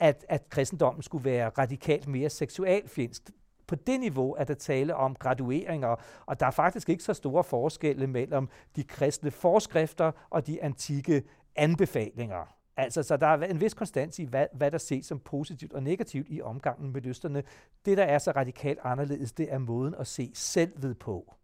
at, 0.00 0.24
at 0.28 0.50
kristendommen 0.50 1.02
skulle 1.02 1.24
være 1.24 1.48
radikalt 1.48 2.08
mere 2.08 2.30
seksualfjendsk. 2.30 3.30
På 3.66 3.74
det 3.74 4.00
niveau 4.00 4.34
er 4.38 4.44
der 4.44 4.54
tale 4.54 4.94
om 4.94 5.14
gradueringer, 5.14 5.96
og 6.26 6.40
der 6.40 6.46
er 6.46 6.50
faktisk 6.50 6.88
ikke 6.88 7.02
så 7.02 7.14
store 7.14 7.44
forskelle 7.44 8.06
mellem 8.06 8.48
de 8.76 8.84
kristne 8.84 9.30
forskrifter 9.30 10.12
og 10.30 10.46
de 10.46 10.62
antikke 10.62 11.22
anbefalinger. 11.58 12.54
Altså, 12.76 13.02
så 13.02 13.16
der 13.16 13.26
er 13.26 13.46
en 13.46 13.60
vis 13.60 13.74
konstans 13.74 14.18
i, 14.18 14.24
hvad, 14.24 14.46
hvad 14.52 14.70
der 14.70 14.78
ses 14.78 15.06
som 15.06 15.20
positivt 15.20 15.72
og 15.72 15.82
negativt 15.82 16.26
i 16.30 16.42
omgangen 16.42 16.92
med 16.92 17.00
lysterne. 17.00 17.42
Det, 17.84 17.98
der 17.98 18.04
er 18.04 18.18
så 18.18 18.30
radikalt 18.30 18.78
anderledes, 18.82 19.32
det 19.32 19.52
er 19.52 19.58
måden 19.58 19.94
at 19.94 20.06
se 20.06 20.30
selvet 20.34 20.98
på. 20.98 21.34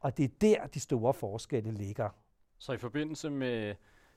Og 0.00 0.16
det 0.16 0.24
er 0.24 0.34
der, 0.40 0.66
de 0.66 0.80
store 0.80 1.14
forskelle 1.14 1.72
ligger. 1.72 2.08
Så 2.58 2.72
i 2.72 2.78
forbindelse 2.78 3.30
med 3.30 3.74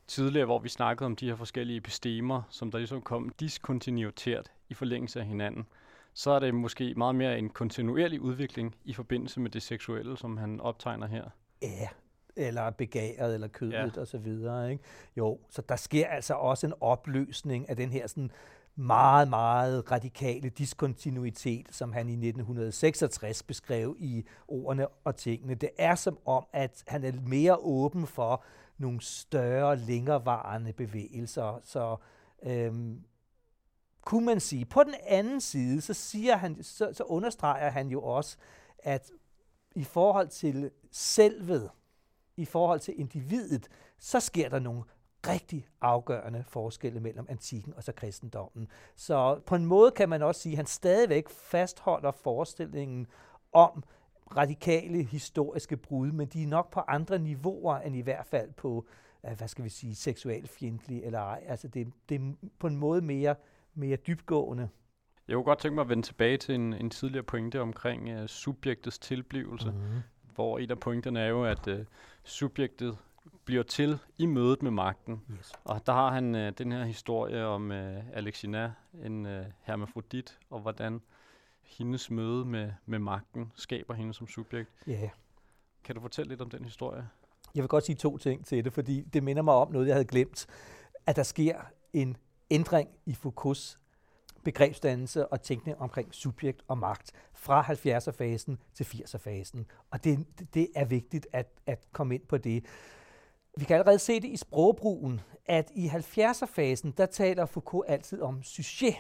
tidligere, 0.08 0.46
hvor 0.46 0.60
vi 0.60 0.70
snakkede 0.70 1.06
om 1.06 1.16
de 1.16 1.28
her 1.28 1.36
forskellige 1.36 1.78
epistemer, 1.78 2.42
som 2.50 2.72
der 2.72 2.78
ligesom 2.78 3.02
kom 3.02 3.30
diskontinuitært 3.30 4.52
i 4.70 4.74
forlængelse 4.74 5.20
af 5.20 5.26
hinanden, 5.26 5.68
så 6.14 6.32
er 6.32 6.40
det 6.40 6.56
måske 6.56 6.94
meget 6.98 7.16
mere 7.16 7.40
en 7.40 7.50
kontinuerlig 7.50 8.22
udvikling 8.22 8.76
i 8.84 8.94
forbindelse 8.94 9.40
med 9.40 9.50
det 9.50 9.62
seksuelle, 9.62 10.18
som 10.18 10.38
han 10.38 10.62
optegner 10.62 11.08
her. 11.08 11.30
Ja, 11.62 11.88
eller 12.40 12.70
begæret, 12.70 13.34
eller 13.34 13.48
kødet 13.48 13.94
ja. 13.96 14.02
og 14.02 14.08
så 14.08 14.18
videre. 14.18 14.72
Ikke? 14.72 14.84
Jo, 15.18 15.40
så 15.50 15.62
der 15.70 15.76
sker 15.76 16.08
altså 16.08 16.34
også 16.34 16.68
en 16.68 16.74
opløsning 16.82 17.70
af 17.70 17.76
den 17.76 17.90
her 17.90 18.08
sådan 18.08 18.32
meget, 18.76 19.28
meget 19.28 19.92
radikale 19.92 20.50
diskontinuitet, 20.50 21.68
som 21.72 21.94
han 21.94 22.10
i 22.10 22.14
1966 22.14 23.44
beskrev 23.44 23.96
i 24.00 24.26
ordene 24.48 24.88
og 24.88 25.16
tingene. 25.16 25.56
Det 25.56 25.70
er 25.78 25.96
som 25.96 26.20
om, 26.26 26.46
at 26.54 26.84
han 26.88 27.04
er 27.04 27.12
mere 27.28 27.58
åben 27.58 28.08
for 28.08 28.44
nogle 28.78 29.02
større, 29.02 29.76
længerevarende 29.76 30.74
bevægelser. 30.74 31.62
Så 31.64 31.96
øhm, 32.44 33.02
kunne 34.02 34.26
man 34.26 34.40
sige. 34.40 34.66
På 34.66 34.84
den 34.84 34.96
anden 35.08 35.42
side, 35.42 35.82
så, 35.82 35.94
siger 35.94 36.36
han, 36.36 36.64
så, 36.64 36.90
så 36.94 37.04
understreger 37.04 37.70
han 37.70 37.88
jo 37.88 38.04
også, 38.04 38.38
at 38.80 39.12
i 39.76 39.84
forhold 39.84 40.28
til 40.28 40.72
selvet, 40.92 41.70
i 42.40 42.46
forhold 42.46 42.80
til 42.80 43.00
individet, 43.00 43.68
så 43.98 44.20
sker 44.20 44.50
der 44.50 44.60
nogle 44.60 44.84
rigtig 45.28 45.68
afgørende 45.82 46.44
forskelle 46.48 47.00
mellem 47.00 47.26
antikken 47.30 47.74
og 47.74 47.84
så 47.84 47.92
kristendommen. 47.92 48.68
Så 48.96 49.40
på 49.46 49.56
en 49.56 49.66
måde 49.66 49.92
kan 49.92 50.10
man 50.10 50.22
også 50.22 50.42
sige, 50.42 50.54
at 50.54 50.58
han 50.58 50.66
stadigvæk 50.66 51.30
fastholder 51.30 52.12
forestillingen 52.12 53.08
om 53.54 53.84
radikale 54.38 55.04
historiske 55.04 55.78
brud, 55.78 56.12
men 56.12 56.28
de 56.28 56.44
er 56.44 56.48
nok 56.48 56.72
på 56.72 56.80
andre 56.80 57.20
niveauer 57.20 57.78
end 57.78 57.96
i 57.96 58.02
hvert 58.02 58.26
fald 58.26 58.52
på, 58.54 58.88
hvad 59.22 59.48
skal 59.48 59.64
vi 59.64 59.70
sige, 59.70 59.96
seksualfjendtlige 59.96 61.06
eller 61.06 61.20
ej. 61.20 61.44
Altså 61.48 61.68
det, 61.68 61.88
det 62.10 62.16
er 62.16 62.34
på 62.60 62.68
en 62.68 62.76
måde 62.76 63.02
mere, 63.02 63.36
mere 63.74 63.96
dybgående. 63.96 64.70
Jeg 65.28 65.36
kunne 65.36 65.44
godt 65.44 65.60
tænke 65.60 65.76
mig 65.76 65.82
at 65.82 65.90
vende 65.90 66.04
tilbage 66.04 66.38
til 66.38 66.56
en, 66.56 66.74
en 66.74 66.90
tidligere 66.90 67.24
pointe 67.24 67.62
omkring 67.62 68.22
uh, 68.22 68.26
subjektets 68.26 69.00
tilblivelse, 69.00 69.72
mm-hmm. 69.72 70.02
Hvor 70.36 70.60
et 70.60 70.72
af 70.72 70.80
pointerne 70.80 71.20
er 71.20 71.28
jo, 71.28 71.44
at 71.44 71.68
uh, 71.68 71.80
subjektet 72.24 72.98
bliver 73.46 73.64
til 73.64 74.00
i 74.18 74.26
mødet 74.26 74.64
med 74.64 74.72
magten. 74.72 75.22
Yes. 75.32 75.52
Og 75.64 75.86
der 75.86 75.94
har 75.94 76.12
han 76.12 76.36
uh, 76.36 76.42
den 76.58 76.72
her 76.72 76.84
historie 76.84 77.46
om 77.46 77.72
uh, 77.72 77.78
Alexina, 78.14 78.74
en 79.04 79.26
uh, 79.26 79.46
hermafrodit, 79.62 80.40
og 80.50 80.60
hvordan 80.60 81.02
hendes 81.62 82.12
møde 82.12 82.46
med, 82.46 82.72
med 82.86 83.00
magten 83.00 83.52
skaber 83.56 83.94
hende 83.94 84.14
som 84.14 84.28
subjekt. 84.28 84.70
Ja. 84.88 84.92
Yeah. 84.92 85.10
Kan 85.84 85.96
du 85.96 86.02
fortælle 86.02 86.30
lidt 86.30 86.42
om 86.42 86.50
den 86.50 86.64
historie? 86.64 87.10
Jeg 87.56 87.64
vil 87.64 87.70
godt 87.70 87.86
sige 87.86 87.96
to 87.96 88.18
ting 88.18 88.46
til 88.46 88.66
det, 88.66 88.74
fordi 88.74 89.02
det 89.02 89.24
minder 89.24 89.42
mig 89.42 89.54
om 89.54 89.72
noget, 89.72 89.88
jeg 89.88 89.96
havde 89.96 90.06
glemt. 90.06 90.48
At 91.06 91.16
der 91.16 91.24
sker 91.24 91.62
en 91.94 92.18
ændring 92.52 92.90
i 93.06 93.14
Foucaults 93.14 93.80
begrebsdannelse 94.44 95.28
og 95.28 95.42
tænkning 95.42 95.78
omkring 95.78 96.16
subjekt 96.16 96.62
og 96.68 96.78
magt 96.78 97.12
fra 97.34 97.62
70'er-fasen 97.62 98.58
til 98.74 98.84
80'er-fasen. 98.84 99.66
Og 99.92 100.04
det, 100.04 100.26
det 100.54 100.68
er 100.76 100.86
vigtigt 100.86 101.28
at, 101.32 101.48
at 101.66 101.80
komme 101.92 102.16
ind 102.16 102.26
på 102.28 102.38
det. 102.38 102.66
Vi 103.58 103.66
kan 103.66 103.76
allerede 103.76 104.00
se 104.00 104.20
det 104.20 104.28
i 104.28 104.38
sprogbrugen, 104.38 105.22
at 105.46 105.72
i 105.76 105.88
70'er-fasen, 105.88 106.92
der 106.98 107.06
taler 107.06 107.46
Foucault 107.46 107.90
altid 107.90 108.22
om 108.22 108.44
sujet, 108.44 108.96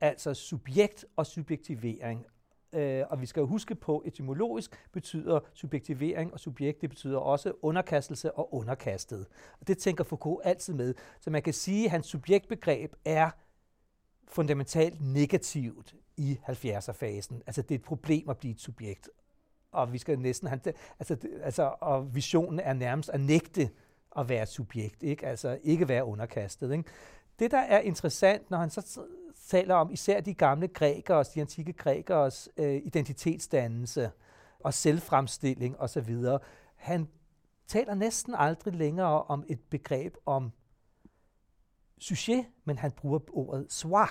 altså 0.00 0.34
subjekt 0.34 1.04
og 1.16 1.26
subjektivering. 1.26 2.26
Øh, 2.72 3.04
og 3.10 3.20
vi 3.20 3.26
skal 3.26 3.40
jo 3.40 3.46
huske 3.46 3.74
på, 3.74 4.02
etymologisk 4.06 4.88
betyder 4.92 5.40
subjektivering 5.54 6.32
og 6.32 6.40
subjekt, 6.40 6.80
det 6.80 6.90
betyder 6.90 7.18
også 7.18 7.52
underkastelse 7.62 8.32
og 8.32 8.54
underkastet. 8.54 9.26
Og 9.60 9.68
det 9.68 9.78
tænker 9.78 10.04
Foucault 10.04 10.40
altid 10.44 10.74
med. 10.74 10.94
Så 11.20 11.30
man 11.30 11.42
kan 11.42 11.54
sige, 11.54 11.84
at 11.84 11.90
hans 11.90 12.06
subjektbegreb 12.06 12.92
er 13.04 13.30
fundamentalt 14.28 15.00
negativt 15.00 15.94
i 16.16 16.38
70'er-fasen. 16.48 17.42
Altså 17.46 17.62
det 17.62 17.70
er 17.70 17.78
et 17.78 17.82
problem 17.82 18.28
at 18.28 18.38
blive 18.38 18.54
et 18.54 18.60
subjekt. 18.60 19.10
Og 19.72 19.92
vi 19.92 19.98
skal 19.98 20.18
næsten 20.18 20.48
han, 20.48 20.60
altså, 20.98 21.16
altså, 21.42 21.74
og 21.80 22.14
visionen 22.14 22.60
er 22.60 22.72
nærmest 22.72 23.10
at 23.10 23.20
nægte 23.20 23.70
at 24.18 24.28
være 24.28 24.46
subjekt, 24.46 25.02
ikke? 25.02 25.26
altså 25.26 25.58
ikke 25.62 25.88
være 25.88 26.04
underkastet. 26.04 26.72
Ikke? 26.72 26.84
Det, 27.38 27.50
der 27.50 27.58
er 27.58 27.78
interessant, 27.78 28.50
når 28.50 28.58
han 28.58 28.70
så 28.70 29.00
taler 29.48 29.74
om 29.74 29.92
især 29.92 30.20
de 30.20 30.34
gamle 30.34 30.68
grækere, 30.68 31.24
de 31.34 31.40
antikke 31.40 31.72
grækeres 31.72 32.48
øh, 32.56 32.74
identitetsdannelse 32.74 34.10
og 34.60 34.74
selvfremstilling 34.74 35.80
osv., 35.80 36.16
han 36.76 37.08
taler 37.66 37.94
næsten 37.94 38.34
aldrig 38.38 38.74
længere 38.74 39.22
om 39.22 39.44
et 39.48 39.60
begreb 39.60 40.16
om 40.26 40.52
sujet, 42.00 42.46
men 42.64 42.78
han 42.78 42.90
bruger 42.90 43.18
ordet 43.32 43.66
soi, 43.72 44.06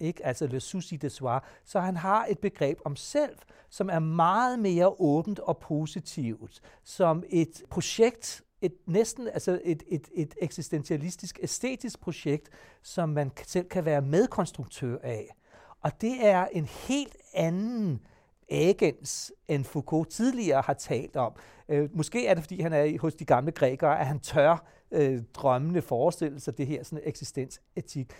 ikke? 0.00 0.26
altså 0.26 0.46
le 0.46 0.60
souci 0.60 0.96
de 0.96 1.10
soi. 1.10 1.38
Så 1.64 1.80
han 1.80 1.96
har 1.96 2.26
et 2.28 2.38
begreb 2.38 2.78
om 2.84 2.96
selv, 2.96 3.36
som 3.70 3.90
er 3.90 3.98
meget 3.98 4.58
mere 4.58 4.88
åbent 5.00 5.38
og 5.38 5.58
positivt, 5.58 6.60
som 6.84 7.22
et 7.30 7.62
projekt, 7.70 8.42
et 8.60 8.74
næsten 8.86 9.28
altså 9.28 9.60
et, 9.64 9.82
et, 9.88 10.08
et 10.14 10.34
eksistentialistisk, 10.42 11.38
æstetisk 11.42 12.00
projekt, 12.00 12.48
som 12.82 13.08
man 13.08 13.30
selv 13.46 13.68
kan 13.68 13.84
være 13.84 14.02
medkonstruktør 14.02 14.98
af. 15.02 15.36
Og 15.80 16.00
det 16.00 16.26
er 16.26 16.46
en 16.46 16.64
helt 16.64 17.16
anden 17.34 18.00
agens, 18.50 19.32
end 19.48 19.64
Foucault 19.64 20.10
tidligere 20.10 20.62
har 20.66 20.74
talt 20.74 21.16
om. 21.16 21.32
Øh, 21.68 21.96
måske 21.96 22.26
er 22.26 22.34
det, 22.34 22.42
fordi 22.42 22.60
han 22.60 22.72
er 22.72 23.00
hos 23.00 23.14
de 23.14 23.24
gamle 23.24 23.52
grækere, 23.52 24.00
at 24.00 24.06
han 24.06 24.20
tør 24.20 24.66
øh, 24.90 25.22
drømmende 25.34 25.82
forestille 25.82 26.40
sig 26.40 26.58
det 26.58 26.66
her 26.66 26.82
sådan 26.82 27.02
eksistensetik, 27.04 28.12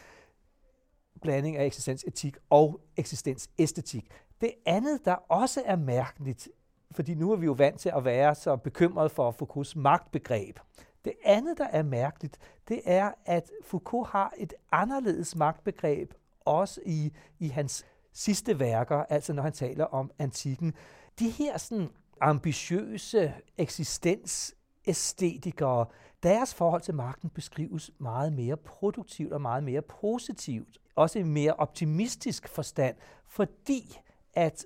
blanding 1.22 1.56
af 1.56 1.64
eksistensetik 1.64 2.36
og 2.50 2.80
eksistensæstetik. 2.96 4.10
Det 4.40 4.52
andet, 4.66 5.04
der 5.04 5.14
også 5.14 5.62
er 5.64 5.76
mærkeligt, 5.76 6.48
fordi 6.90 7.14
nu 7.14 7.32
er 7.32 7.36
vi 7.36 7.46
jo 7.46 7.52
vant 7.52 7.80
til 7.80 7.92
at 7.96 8.04
være 8.04 8.34
så 8.34 8.56
bekymret 8.56 9.10
for 9.10 9.30
Foucaults 9.30 9.76
magtbegreb. 9.76 10.58
Det 11.04 11.12
andet, 11.24 11.58
der 11.58 11.66
er 11.66 11.82
mærkeligt, 11.82 12.38
det 12.68 12.80
er, 12.84 13.10
at 13.24 13.50
Foucault 13.64 14.08
har 14.08 14.32
et 14.38 14.54
anderledes 14.72 15.36
magtbegreb, 15.36 16.14
også 16.44 16.80
i, 16.86 17.12
i 17.38 17.48
hans 17.48 17.86
sidste 18.12 18.60
værker, 18.60 18.96
altså 18.96 19.32
når 19.32 19.42
han 19.42 19.52
taler 19.52 19.84
om 19.84 20.10
antikken. 20.18 20.74
De 21.18 21.30
her 21.30 21.58
sådan 21.58 21.88
ambitiøse 22.20 23.34
eksistens 23.58 24.55
æstetikere, 24.86 25.86
deres 26.22 26.54
forhold 26.54 26.82
til 26.82 26.94
magten 26.94 27.30
beskrives 27.30 27.90
meget 27.98 28.32
mere 28.32 28.56
produktivt 28.56 29.32
og 29.32 29.40
meget 29.40 29.64
mere 29.64 29.82
positivt. 29.82 30.78
Også 30.94 31.18
i 31.18 31.22
mere 31.22 31.52
optimistisk 31.52 32.48
forstand, 32.48 32.96
fordi 33.26 33.98
at 34.34 34.64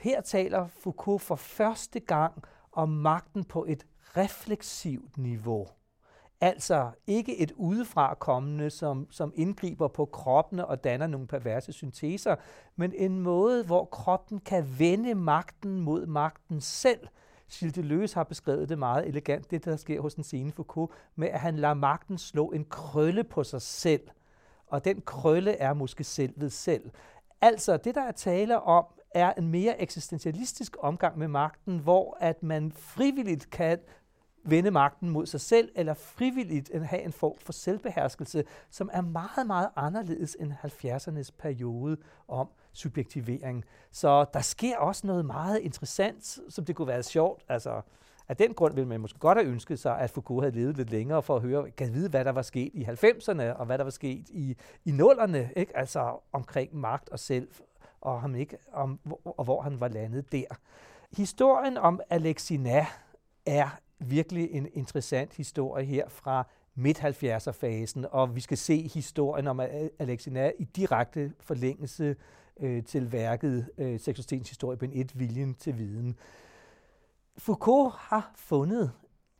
her 0.00 0.20
taler 0.20 0.66
Foucault 0.66 1.22
for 1.22 1.36
første 1.36 2.00
gang 2.00 2.42
om 2.72 2.88
magten 2.88 3.44
på 3.44 3.64
et 3.68 3.86
refleksivt 4.16 5.18
niveau. 5.18 5.66
Altså 6.40 6.90
ikke 7.06 7.38
et 7.38 7.52
udefra 7.56 8.14
kommende, 8.14 8.70
som, 8.70 9.06
som 9.10 9.32
indgriber 9.34 9.88
på 9.88 10.04
kroppene 10.04 10.66
og 10.66 10.84
danner 10.84 11.06
nogle 11.06 11.26
perverse 11.26 11.72
synteser, 11.72 12.36
men 12.76 12.92
en 12.96 13.18
måde, 13.18 13.64
hvor 13.64 13.84
kroppen 13.84 14.38
kan 14.38 14.78
vende 14.78 15.14
magten 15.14 15.80
mod 15.80 16.06
magten 16.06 16.60
selv. 16.60 17.08
Gilles 17.52 17.74
Deleuze 17.74 18.14
har 18.14 18.24
beskrevet 18.24 18.68
det 18.68 18.78
meget 18.78 19.08
elegant, 19.08 19.50
det 19.50 19.64
der 19.64 19.76
sker 19.76 20.00
hos 20.00 20.14
den 20.14 20.24
sene 20.24 20.52
Foucault, 20.52 20.90
med 21.16 21.28
at 21.28 21.40
han 21.40 21.56
lader 21.56 21.74
magten 21.74 22.18
slå 22.18 22.50
en 22.50 22.64
krølle 22.64 23.24
på 23.24 23.44
sig 23.44 23.62
selv. 23.62 24.02
Og 24.66 24.84
den 24.84 25.00
krølle 25.00 25.56
er 25.56 25.72
måske 25.72 26.04
selvet 26.04 26.52
selv. 26.52 26.90
Altså, 27.40 27.76
det 27.76 27.94
der 27.94 28.02
er 28.02 28.12
tale 28.12 28.60
om, 28.60 28.84
er 29.14 29.32
en 29.32 29.48
mere 29.48 29.80
eksistentialistisk 29.82 30.76
omgang 30.80 31.18
med 31.18 31.28
magten, 31.28 31.78
hvor 31.78 32.16
at 32.20 32.42
man 32.42 32.72
frivilligt 32.72 33.50
kan 33.50 33.78
vende 34.44 34.70
magten 34.70 35.10
mod 35.10 35.26
sig 35.26 35.40
selv, 35.40 35.68
eller 35.74 35.94
frivilligt 35.94 36.84
have 36.84 37.02
en 37.02 37.12
form 37.12 37.36
for 37.38 37.52
selvbeherskelse, 37.52 38.44
som 38.70 38.90
er 38.92 39.00
meget, 39.00 39.46
meget 39.46 39.68
anderledes 39.76 40.36
end 40.40 40.52
70'ernes 40.52 41.30
periode 41.38 41.96
om 42.28 42.48
subjektivering. 42.72 43.64
Så 43.90 44.24
der 44.34 44.40
sker 44.40 44.78
også 44.78 45.06
noget 45.06 45.24
meget 45.24 45.58
interessant, 45.58 46.38
som 46.48 46.64
det 46.64 46.76
kunne 46.76 46.88
være 46.88 47.02
sjovt. 47.02 47.44
Altså, 47.48 47.80
af 48.28 48.36
den 48.36 48.54
grund 48.54 48.74
ville 48.74 48.88
man 48.88 49.00
måske 49.00 49.18
godt 49.18 49.38
have 49.38 49.50
ønsket 49.50 49.78
sig, 49.78 49.98
at 49.98 50.10
Foucault 50.10 50.44
havde 50.44 50.56
levet 50.56 50.76
lidt 50.76 50.90
længere 50.90 51.22
for 51.22 51.36
at 51.36 51.42
høre, 51.42 51.70
kan 51.70 51.94
vide, 51.94 52.08
hvad 52.08 52.24
der 52.24 52.32
var 52.32 52.42
sket 52.42 52.70
i 52.74 52.84
90'erne, 52.84 53.42
og 53.42 53.66
hvad 53.66 53.78
der 53.78 53.84
var 53.84 53.90
sket 53.90 54.28
i, 54.28 54.56
i 54.84 54.90
nullerne, 54.90 55.50
ikke? 55.56 55.76
altså 55.76 56.20
omkring 56.32 56.76
magt 56.76 57.08
og 57.08 57.18
selv, 57.18 57.48
og, 58.00 58.20
ham 58.20 58.34
ikke, 58.34 58.56
om, 58.72 59.00
og 59.24 59.44
hvor 59.44 59.62
han 59.62 59.80
var 59.80 59.88
landet 59.88 60.32
der. 60.32 60.44
Historien 61.16 61.76
om 61.76 62.00
Alexina 62.10 62.86
er 63.46 63.78
virkelig 64.10 64.48
en 64.52 64.68
interessant 64.74 65.36
historie 65.36 65.84
her 65.84 66.08
fra 66.08 66.46
midt-70'er-fasen, 66.74 68.04
og 68.10 68.36
vi 68.36 68.40
skal 68.40 68.58
se 68.58 68.88
historien 68.94 69.46
om 69.46 69.60
Alexina 69.98 70.52
i 70.58 70.64
direkte 70.64 71.32
forlængelse 71.40 72.16
øh, 72.60 72.84
til 72.84 73.12
værket 73.12 73.68
øh, 73.78 74.00
Seksualitetens 74.00 74.48
historie, 74.48 74.78
Ben 74.78 74.92
1, 74.94 75.18
Viljen 75.18 75.54
til 75.54 75.78
viden. 75.78 76.16
Foucault 77.38 77.94
har 77.94 78.32
fundet 78.36 78.92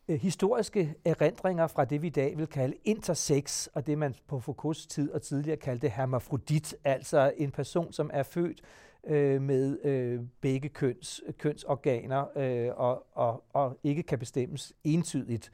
øh, 0.09 0.21
historiske 0.21 0.95
erindringer 1.05 1.67
fra 1.67 1.85
det, 1.85 2.03
vi 2.03 2.07
i 2.07 2.11
dag 2.11 2.39
vil 2.39 2.47
kalde 2.47 2.77
intersex, 2.85 3.67
og 3.67 3.87
det 3.87 3.99
man 3.99 4.15
på 4.29 4.41
Foucaults 4.41 4.87
tid 4.87 5.11
og 5.11 5.23
tidligere 5.23 5.57
kaldte 5.57 5.89
hermafrodit, 5.89 6.75
altså 6.85 7.33
en 7.37 7.51
person, 7.51 7.93
som 7.93 8.11
er 8.13 8.23
født 8.23 8.63
øh, 9.07 9.43
med 9.43 9.85
øh, 9.85 10.21
begge 10.41 10.69
køns, 10.69 11.23
kønsorganer 11.39 12.39
øh, 12.39 12.71
og, 12.77 13.07
og, 13.13 13.45
og 13.53 13.79
ikke 13.85 14.03
kan 14.03 14.19
bestemmes 14.19 14.73
entydigt. 14.85 15.53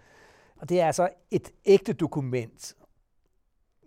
Og 0.56 0.68
det 0.68 0.80
er 0.80 0.86
altså 0.86 1.08
et 1.30 1.50
ægte 1.66 1.92
dokument. 1.92 2.74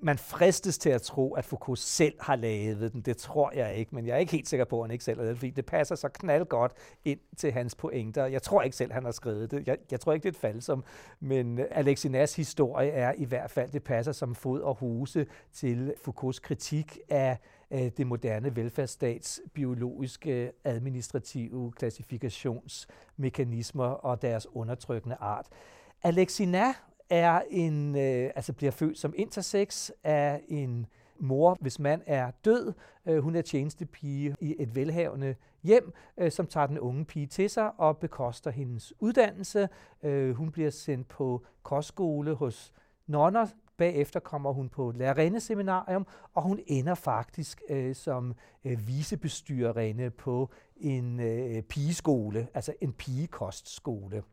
Man 0.03 0.17
fristes 0.17 0.77
til 0.77 0.89
at 0.89 1.01
tro, 1.01 1.33
at 1.33 1.45
Foucault 1.45 1.79
selv 1.79 2.13
har 2.19 2.35
lavet 2.35 2.93
den. 2.93 3.01
Det 3.01 3.17
tror 3.17 3.51
jeg 3.55 3.75
ikke, 3.75 3.95
men 3.95 4.07
jeg 4.07 4.13
er 4.13 4.17
ikke 4.17 4.31
helt 4.31 4.49
sikker 4.49 4.65
på, 4.65 4.81
at 4.81 4.87
han 4.87 4.91
ikke 4.91 5.03
selv 5.03 5.17
har 5.17 5.23
lavet 5.23 5.35
den, 5.35 5.39
fordi 5.39 5.51
det 5.51 5.65
passer 5.65 5.95
så 5.95 6.09
knaldgodt 6.09 6.71
ind 7.05 7.19
til 7.37 7.51
hans 7.51 7.75
pointer. 7.75 8.25
Jeg 8.25 8.41
tror 8.41 8.61
ikke 8.61 8.75
selv, 8.75 8.91
han 8.91 9.03
har 9.03 9.11
skrevet 9.11 9.51
det. 9.51 9.67
Jeg, 9.67 9.77
jeg 9.91 9.99
tror 9.99 10.13
ikke, 10.13 10.23
det 10.23 10.29
er 10.29 10.33
et 10.33 10.53
falsom, 10.53 10.83
men 11.19 11.59
Alexinas 11.71 12.35
historie 12.35 12.89
er 12.89 13.13
i 13.17 13.25
hvert 13.25 13.51
fald, 13.51 13.71
det 13.71 13.83
passer 13.83 14.11
som 14.11 14.35
fod 14.35 14.61
og 14.61 14.75
huse 14.75 15.25
til 15.53 15.93
Foucaults 16.03 16.39
kritik 16.39 16.99
af 17.09 17.37
det 17.71 18.07
moderne 18.07 18.55
velfærdsstats 18.55 19.41
biologiske, 19.53 20.51
administrative 20.63 21.71
klassifikationsmekanismer 21.71 23.85
og 23.85 24.21
deres 24.21 24.47
undertrykkende 24.53 25.15
art. 25.19 25.47
Alexina 26.03 26.73
er 27.09 27.41
en, 27.49 27.95
øh, 27.95 28.31
altså 28.35 28.53
bliver 28.53 28.71
født 28.71 28.97
som 28.97 29.13
intersex 29.17 29.89
af 30.03 30.41
en 30.47 30.85
mor, 31.19 31.57
hvis 31.61 31.79
mand 31.79 32.01
er 32.05 32.31
død. 32.45 32.73
Øh, 33.05 33.19
hun 33.19 33.35
er 33.35 33.41
tjenestepige 33.41 34.35
i 34.41 34.55
et 34.59 34.75
velhavende 34.75 35.35
hjem, 35.63 35.93
øh, 36.17 36.31
som 36.31 36.47
tager 36.47 36.67
den 36.67 36.79
unge 36.79 37.05
pige 37.05 37.27
til 37.27 37.49
sig 37.49 37.79
og 37.79 37.97
bekoster 37.97 38.51
hendes 38.51 38.93
uddannelse. 38.99 39.69
Øh, 40.03 40.35
hun 40.35 40.51
bliver 40.51 40.69
sendt 40.69 41.07
på 41.07 41.45
kostskole 41.63 42.33
hos 42.33 42.73
nonner, 43.07 43.47
Bagefter 43.81 44.19
kommer 44.19 44.53
hun 44.53 44.69
på 44.69 44.91
lærerindeseminarium, 44.95 46.07
og 46.33 46.41
hun 46.41 46.59
ender 46.67 46.95
faktisk 46.95 47.61
øh, 47.69 47.95
som 47.95 48.35
øh, 48.65 48.87
visebestyrerinde 48.87 50.09
på 50.09 50.49
en 50.77 51.19
øh, 51.19 51.61
pigeskole, 51.63 52.47
altså 52.53 52.73
en 52.81 52.93
pigekostskole. 52.93 54.23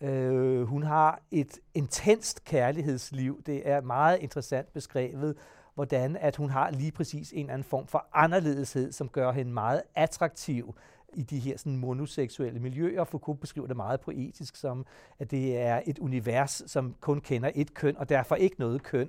Øh, 0.00 0.62
hun 0.62 0.82
har 0.82 1.22
et 1.30 1.58
intenst 1.74 2.44
kærlighedsliv. 2.44 3.42
Det 3.46 3.68
er 3.68 3.80
meget 3.80 4.18
interessant 4.20 4.72
beskrevet, 4.72 5.36
hvordan 5.74 6.16
at 6.16 6.36
hun 6.36 6.50
har 6.50 6.70
lige 6.70 6.92
præcis 6.92 7.32
en 7.32 7.38
eller 7.38 7.52
anden 7.52 7.64
form 7.64 7.86
for 7.86 8.06
anderledeshed, 8.12 8.92
som 8.92 9.08
gør 9.08 9.32
hende 9.32 9.52
meget 9.52 9.82
attraktiv 9.94 10.74
i 11.14 11.22
de 11.22 11.38
her 11.38 11.56
sådan 11.56 11.76
monoseksuelle 11.76 12.60
miljøer. 12.60 13.04
Foucault 13.04 13.40
beskriver 13.40 13.66
det 13.66 13.76
meget 13.76 14.00
poetisk 14.00 14.56
som, 14.56 14.86
at 15.18 15.30
det 15.30 15.58
er 15.58 15.80
et 15.86 15.98
univers, 15.98 16.62
som 16.66 16.94
kun 17.00 17.20
kender 17.20 17.50
et 17.54 17.74
køn, 17.74 17.96
og 17.96 18.08
derfor 18.08 18.34
ikke 18.34 18.56
noget 18.58 18.82
køn. 18.82 19.08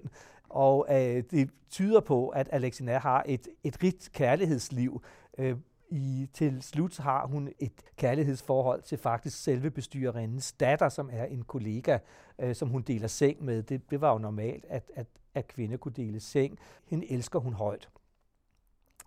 Og 0.49 0.87
øh, 0.89 1.23
det 1.31 1.49
tyder 1.69 1.99
på, 1.99 2.29
at 2.29 2.49
Alexina 2.51 2.97
har 2.97 3.23
et, 3.27 3.47
et 3.63 3.83
rigt 3.83 4.09
kærlighedsliv. 4.13 5.01
Øh, 5.37 5.57
i, 5.91 6.29
til 6.33 6.61
slut 6.61 6.97
har 6.97 7.27
hun 7.27 7.49
et 7.59 7.71
kærlighedsforhold 7.97 8.81
til 8.81 8.97
faktisk 8.97 9.43
selve 9.43 9.71
bestyrerindens 9.71 10.51
datter, 10.51 10.89
som 10.89 11.09
er 11.11 11.25
en 11.25 11.43
kollega, 11.43 11.97
øh, 12.39 12.55
som 12.55 12.69
hun 12.69 12.81
deler 12.81 13.07
seng 13.07 13.45
med. 13.45 13.63
Det, 13.63 13.89
det 13.89 14.01
var 14.01 14.11
jo 14.11 14.17
normalt, 14.17 14.65
at, 14.69 14.91
at, 14.95 15.07
at 15.35 15.47
kvinder 15.47 15.77
kunne 15.77 15.93
dele 15.95 16.19
seng. 16.19 16.59
Hende 16.85 17.11
elsker 17.11 17.39
hun 17.39 17.53
højt. 17.53 17.89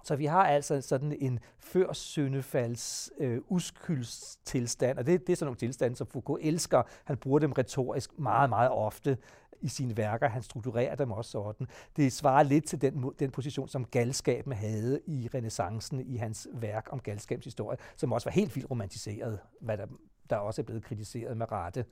Så 0.04 0.16
vi 0.16 0.24
har 0.26 0.46
altså 0.46 0.80
sådan 0.80 1.16
en 1.20 1.38
før 1.58 1.92
syndefalds 1.92 3.10
øh, 3.18 3.40
uskyldstilstand, 3.48 4.98
og 4.98 5.06
det, 5.06 5.26
det 5.26 5.32
er 5.32 5.36
sådan 5.36 5.46
nogle 5.46 5.58
tilstande, 5.58 5.96
som 5.96 6.06
Foucault 6.06 6.44
elsker. 6.44 6.82
Han 7.04 7.16
bruger 7.16 7.38
dem 7.38 7.52
retorisk 7.52 8.18
meget, 8.18 8.50
meget 8.50 8.70
ofte 8.70 9.18
i 9.60 9.68
sine 9.68 9.96
værker. 9.96 10.28
Han 10.28 10.42
strukturerer 10.42 10.94
dem 10.94 11.10
også 11.10 11.30
sådan. 11.30 11.66
Det 11.96 12.12
svarer 12.12 12.42
lidt 12.42 12.64
til 12.64 12.80
den, 12.80 13.12
den 13.18 13.30
position, 13.30 13.68
som 13.68 13.84
galskaben 13.84 14.52
havde 14.52 15.00
i 15.06 15.28
renaissancen 15.34 16.00
i 16.00 16.16
hans 16.16 16.48
værk 16.52 16.88
om 16.90 17.00
galskabens 17.00 17.44
historie, 17.44 17.78
som 17.96 18.12
også 18.12 18.26
var 18.26 18.32
helt 18.32 18.56
vildt 18.56 18.70
romantiseret, 18.70 19.38
hvad 19.60 19.78
der, 19.78 19.86
der 20.30 20.36
også 20.36 20.62
er 20.62 20.64
blevet 20.64 20.84
kritiseret 20.84 21.36
med 21.36 21.52
rette 21.52 21.84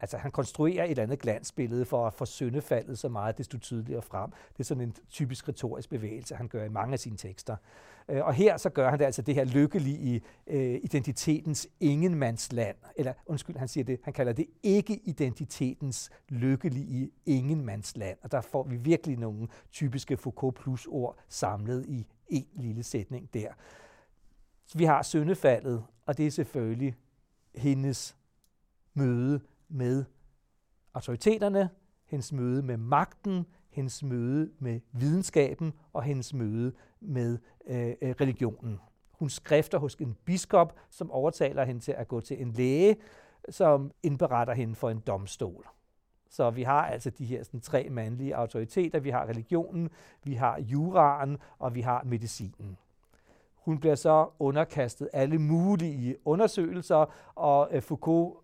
altså 0.00 0.16
han 0.16 0.30
konstruerer 0.30 0.84
et 0.84 0.98
andet 0.98 1.18
glansbillede 1.18 1.84
for 1.84 2.06
at 2.06 2.14
få 2.14 2.24
syndefaldet 2.24 2.98
så 2.98 3.08
meget, 3.08 3.38
desto 3.38 3.58
tydeligere 3.58 4.02
frem. 4.02 4.30
Det 4.30 4.60
er 4.60 4.64
sådan 4.64 4.84
en 4.84 4.94
typisk 5.10 5.48
retorisk 5.48 5.90
bevægelse, 5.90 6.34
han 6.34 6.48
gør 6.48 6.64
i 6.64 6.68
mange 6.68 6.92
af 6.92 6.98
sine 6.98 7.16
tekster. 7.16 7.56
Øh, 8.08 8.24
og 8.24 8.34
her 8.34 8.56
så 8.56 8.70
gør 8.70 8.90
han 8.90 8.98
det 8.98 9.04
altså 9.04 9.22
det 9.22 9.34
her 9.34 9.44
lykkelige 9.44 10.22
øh, 10.46 10.80
identitetens 10.82 11.68
ingenmandsland, 11.80 12.76
eller 12.96 13.12
undskyld, 13.26 13.56
han 13.56 13.68
siger 13.68 13.84
det, 13.84 14.00
han 14.04 14.12
kalder 14.12 14.32
det 14.32 14.46
ikke-identitetens 14.62 16.10
lykkelige 16.28 17.10
ingenmandsland. 17.26 18.18
Og 18.22 18.32
der 18.32 18.40
får 18.40 18.62
vi 18.62 18.76
virkelig 18.76 19.18
nogle 19.18 19.48
typiske 19.72 20.16
Foucault 20.16 20.56
plus 20.56 20.86
ord 20.86 21.18
samlet 21.28 21.86
i 21.88 22.06
en 22.28 22.46
lille 22.54 22.82
sætning 22.82 23.34
der. 23.34 23.52
Så 24.66 24.78
vi 24.78 24.84
har 24.84 25.02
syndefaldet, 25.02 25.84
og 26.06 26.18
det 26.18 26.26
er 26.26 26.30
selvfølgelig 26.30 26.94
hendes 27.54 28.16
møde 28.94 29.40
med 29.68 30.04
autoriteterne, 30.94 31.70
hendes 32.06 32.32
møde 32.32 32.62
med 32.62 32.76
magten, 32.76 33.46
hendes 33.70 34.02
møde 34.02 34.50
med 34.58 34.80
videnskaben 34.92 35.72
og 35.92 36.02
hendes 36.02 36.34
møde 36.34 36.72
med 37.00 37.38
øh, 37.66 37.94
øh, 38.02 38.14
religionen. 38.20 38.80
Hun 39.12 39.28
skrifter 39.28 39.78
hos 39.78 39.94
en 39.94 40.16
biskop, 40.24 40.76
som 40.90 41.10
overtaler 41.10 41.64
hende 41.64 41.80
til 41.80 41.92
at 41.92 42.08
gå 42.08 42.20
til 42.20 42.42
en 42.42 42.52
læge, 42.52 42.96
som 43.48 43.90
indberetter 44.02 44.54
hende 44.54 44.74
for 44.74 44.90
en 44.90 45.00
domstol. 45.00 45.66
Så 46.30 46.50
vi 46.50 46.62
har 46.62 46.86
altså 46.86 47.10
de 47.10 47.24
her 47.24 47.42
sådan, 47.42 47.60
tre 47.60 47.88
mandlige 47.90 48.36
autoriteter. 48.36 49.00
Vi 49.00 49.10
har 49.10 49.26
religionen, 49.26 49.90
vi 50.24 50.34
har 50.34 50.60
juraen, 50.60 51.38
og 51.58 51.74
vi 51.74 51.80
har 51.80 52.02
medicinen. 52.04 52.78
Hun 53.54 53.78
bliver 53.78 53.94
så 53.94 54.28
underkastet 54.38 55.08
alle 55.12 55.38
mulige 55.38 56.16
undersøgelser, 56.24 57.32
og 57.34 57.68
øh, 57.72 57.82
Foucault 57.82 58.36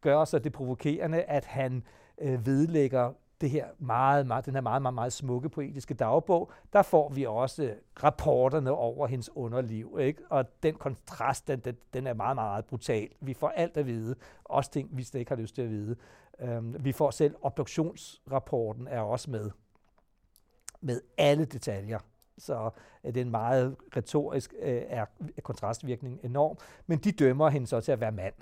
gør 0.00 0.24
så 0.24 0.38
det 0.38 0.52
provokerende, 0.52 1.22
at 1.22 1.44
han 1.44 1.82
øh, 2.20 2.46
vedlægger 2.46 3.12
det 3.40 3.50
her 3.50 3.66
meget, 3.78 4.26
meget, 4.26 4.46
den 4.46 4.54
her 4.54 4.60
meget, 4.60 4.82
meget, 4.82 4.94
meget 4.94 5.12
smukke 5.12 5.48
poetiske 5.48 5.94
dagbog, 5.94 6.50
der 6.72 6.82
får 6.82 7.08
vi 7.08 7.26
også 7.26 7.74
rapporterne 8.02 8.70
over 8.70 9.06
hendes 9.06 9.36
underliv. 9.36 9.98
Ikke? 10.00 10.22
Og 10.30 10.62
den 10.62 10.74
kontrast, 10.74 11.48
den, 11.48 11.60
den, 11.60 11.76
den 11.94 12.06
er 12.06 12.14
meget, 12.14 12.34
meget 12.34 12.64
brutal. 12.64 13.08
Vi 13.20 13.34
får 13.34 13.48
alt 13.48 13.76
at 13.76 13.86
vide, 13.86 14.14
også 14.44 14.70
ting, 14.70 14.88
vi 14.92 15.02
slet 15.02 15.20
ikke 15.20 15.30
har 15.30 15.36
lyst 15.36 15.54
til 15.54 15.62
at 15.62 15.70
vide. 15.70 15.96
Um, 16.38 16.84
vi 16.84 16.92
får 16.92 17.10
selv 17.10 17.34
obduktionsrapporten 17.42 18.88
er 18.88 19.00
også 19.00 19.30
med, 19.30 19.50
med 20.80 21.00
alle 21.18 21.44
detaljer. 21.44 21.98
Så 22.38 22.64
øh, 22.64 22.70
er 23.02 23.10
det 23.10 23.20
en 23.20 23.30
meget 23.30 23.76
retorisk 23.96 24.54
øh, 24.62 24.82
er, 24.88 25.06
er 25.36 25.40
kontrastvirkning 25.42 26.20
enorm. 26.22 26.58
Men 26.86 26.98
de 26.98 27.12
dømmer 27.12 27.48
hende 27.48 27.66
så 27.66 27.80
til 27.80 27.92
at 27.92 28.00
være 28.00 28.12
mand. 28.12 28.34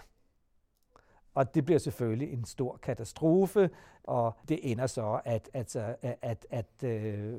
Og 1.37 1.55
det 1.55 1.64
bliver 1.64 1.78
selvfølgelig 1.78 2.32
en 2.32 2.45
stor 2.45 2.76
katastrofe, 2.82 3.70
og 4.05 4.34
det 4.49 4.70
ender 4.70 4.87
så, 4.87 5.20
at, 5.24 5.51
at, 5.53 5.76
at, 5.76 6.16
at, 6.22 6.47
at 6.51 6.84
øh, 6.84 7.34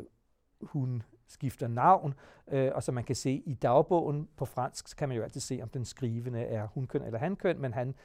hun 0.62 1.04
skifter 1.28 1.68
navn, 1.68 2.14
øh, 2.48 2.72
og 2.76 2.84
som 2.84 2.96
man 2.96 3.04
kan 3.04 3.16
se 3.16 3.32
i 3.46 3.54
dagbogen 3.54 4.28
på 4.36 4.46
fransk, 4.46 4.88
så 4.88 4.96
kan 4.96 5.10
man 5.10 5.18
jo 5.18 5.24
altid 5.24 5.42
se, 5.42 5.60
om 5.64 5.70
den 5.70 5.86
skrivende 5.86 6.40
er 6.40 6.68
hunkøn 6.68 7.02
eller 7.02 7.20
hankøn, 7.20 7.62
men 7.62 7.74
han, 7.74 7.96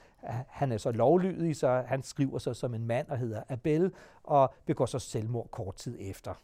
han 0.48 0.72
er 0.72 0.76
så 0.76 0.92
lovlydig, 0.92 1.56
så 1.56 1.84
han 1.86 2.02
skriver 2.02 2.38
sig 2.38 2.56
som 2.56 2.74
en 2.74 2.86
mand 2.86 3.08
og 3.08 3.18
hedder 3.18 3.42
Abel, 3.48 3.92
og 4.22 4.54
begår 4.66 4.86
så 4.86 4.98
selvmord 4.98 5.48
kort 5.50 5.74
tid 5.74 5.96
efter. 6.00 6.34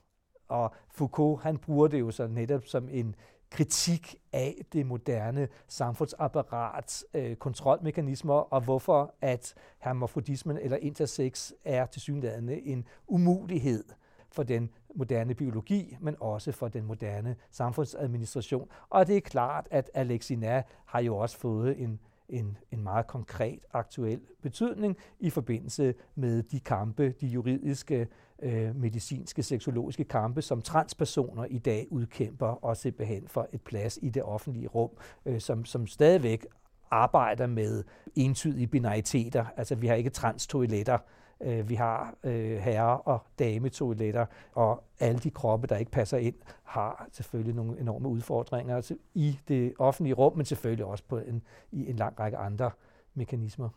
Og 0.49 0.75
Foucault, 0.89 1.43
han 1.43 1.59
bruger 1.59 1.89
det 1.89 2.01
jo 2.01 2.11
så 2.11 2.27
netop 2.27 2.65
som 2.65 2.89
en 2.89 3.15
kritik 3.51 4.17
af 4.33 4.55
det 4.73 4.87
moderne 4.87 5.49
samfundsapparats 5.69 7.05
øh, 7.15 7.37
kontrolmekanismer, 7.37 8.35
og 8.35 8.61
hvorfor 8.61 9.15
at 9.21 9.55
hermafrodismen 9.79 10.59
eller 10.59 10.77
intersex 10.77 11.53
er 11.65 11.87
til 11.87 12.03
synligheden 12.03 12.49
en 12.49 12.85
umulighed 13.07 13.85
for 14.31 14.43
den 14.43 14.71
moderne 14.95 15.35
biologi, 15.35 15.97
men 16.01 16.17
også 16.21 16.53
for 16.53 16.69
den 16.69 16.85
moderne 16.85 17.37
samfundsadministration. 17.51 18.69
Og 18.91 19.07
det 19.07 19.17
er 19.17 19.21
klart, 19.21 19.69
at 19.71 19.91
Alexina 19.95 20.63
har 20.85 21.01
jo 21.01 21.17
også 21.17 21.39
fået 21.39 21.81
en 21.81 22.01
en, 22.29 22.59
en 22.73 22.83
meget 22.83 23.07
konkret, 23.07 23.67
aktuel 23.73 24.21
betydning 24.43 24.97
i 25.21 25.31
forbindelse 25.31 25.95
med 26.15 26.43
de 26.43 26.61
kampe, 26.61 27.15
de 27.21 27.27
juridiske, 27.27 28.09
øh, 28.43 28.77
medicinske, 28.77 29.43
seksologiske 29.43 30.05
kampe, 30.05 30.43
som 30.43 30.63
transpersoner 30.63 31.45
i 31.45 31.59
dag 31.59 31.87
udkæmper 31.91 32.47
og 32.47 32.77
simpelthen 32.77 33.29
for 33.29 33.49
et 33.53 33.63
plads 33.63 33.99
i 34.03 34.09
det 34.09 34.23
offentlige 34.23 34.69
rum, 34.69 34.91
øh, 35.27 35.41
som, 35.41 35.65
som 35.65 35.87
stadigvæk 35.87 36.47
arbejder 36.91 37.47
med 37.47 37.85
entydige 38.17 38.67
binariteter. 38.67 39.45
Altså 39.57 39.75
vi 39.75 39.87
har 39.87 39.95
ikke 39.95 40.11
trans-toiletter, 40.11 40.99
øh, 41.41 41.69
vi 41.69 41.75
har 41.75 42.15
øh, 42.25 42.59
herre- 42.59 43.01
og 43.01 43.23
dametoiletter, 43.39 44.27
og 44.53 44.85
alle 45.01 45.19
de 45.19 45.31
kroppe, 45.31 45.67
der 45.67 45.77
ikke 45.77 45.91
passer 45.91 46.19
ind, 46.19 46.35
har 46.63 47.09
selvfølgelig 47.13 47.55
nogle 47.55 47.81
enorme 47.81 48.09
udfordringer 48.09 48.77
altså 48.77 48.97
i 49.15 49.39
det 49.49 49.73
offentlige 49.79 50.15
rum, 50.15 50.37
men 50.37 50.47
selvfølgelig 50.47 50.85
også 50.85 51.05
på 51.09 51.19
en, 51.19 51.43
i 51.73 51.91
en 51.91 51.97
lang 51.97 52.21
række 52.21 52.37
andre 52.37 52.71
mekanismer. 53.15 53.69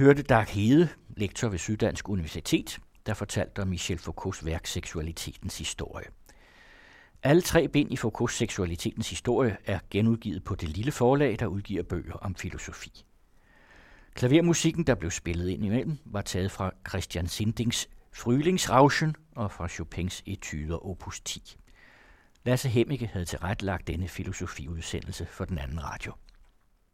Hørte 0.00 0.22
Dag 0.22 0.44
Hede, 0.44 0.88
lektor 1.16 1.48
ved 1.48 1.58
Syddansk 1.58 2.08
Universitet, 2.08 2.78
der 3.06 3.14
fortalte 3.14 3.62
om 3.62 3.68
Michel 3.68 3.98
Foucaults 3.98 4.44
værk 4.44 4.66
Seksualitetens 4.66 5.58
historie. 5.58 6.06
Alle 7.22 7.42
tre 7.42 7.68
bind 7.68 7.92
i 7.92 7.96
Foucaults 7.96 8.34
Seksualitetens 8.34 9.10
historie 9.10 9.56
er 9.64 9.78
genudgivet 9.90 10.44
på 10.44 10.54
det 10.54 10.68
lille 10.68 10.92
forlag, 10.92 11.36
der 11.38 11.46
udgiver 11.46 11.82
bøger 11.82 12.12
om 12.12 12.34
filosofi. 12.34 13.04
Klavermusikken, 14.14 14.84
der 14.84 14.94
blev 14.94 15.10
spillet 15.10 15.48
ind 15.48 15.64
imellem, 15.64 15.98
var 16.04 16.22
taget 16.22 16.50
fra 16.50 16.70
Christian 16.88 17.26
Sindings 17.26 17.88
Frylingsrauschen 18.12 19.16
og 19.36 19.52
fra 19.52 19.68
Chopins 19.68 20.22
etyder 20.26 20.86
opus 20.86 21.20
10. 21.20 21.56
Lasse 22.44 22.68
Hemmige 22.68 23.06
havde 23.06 23.24
tilrettelagt 23.24 23.86
denne 23.86 24.08
filosofiudsendelse 24.08 25.26
for 25.26 25.44
den 25.44 25.58
anden 25.58 25.84
radio. 25.84 26.12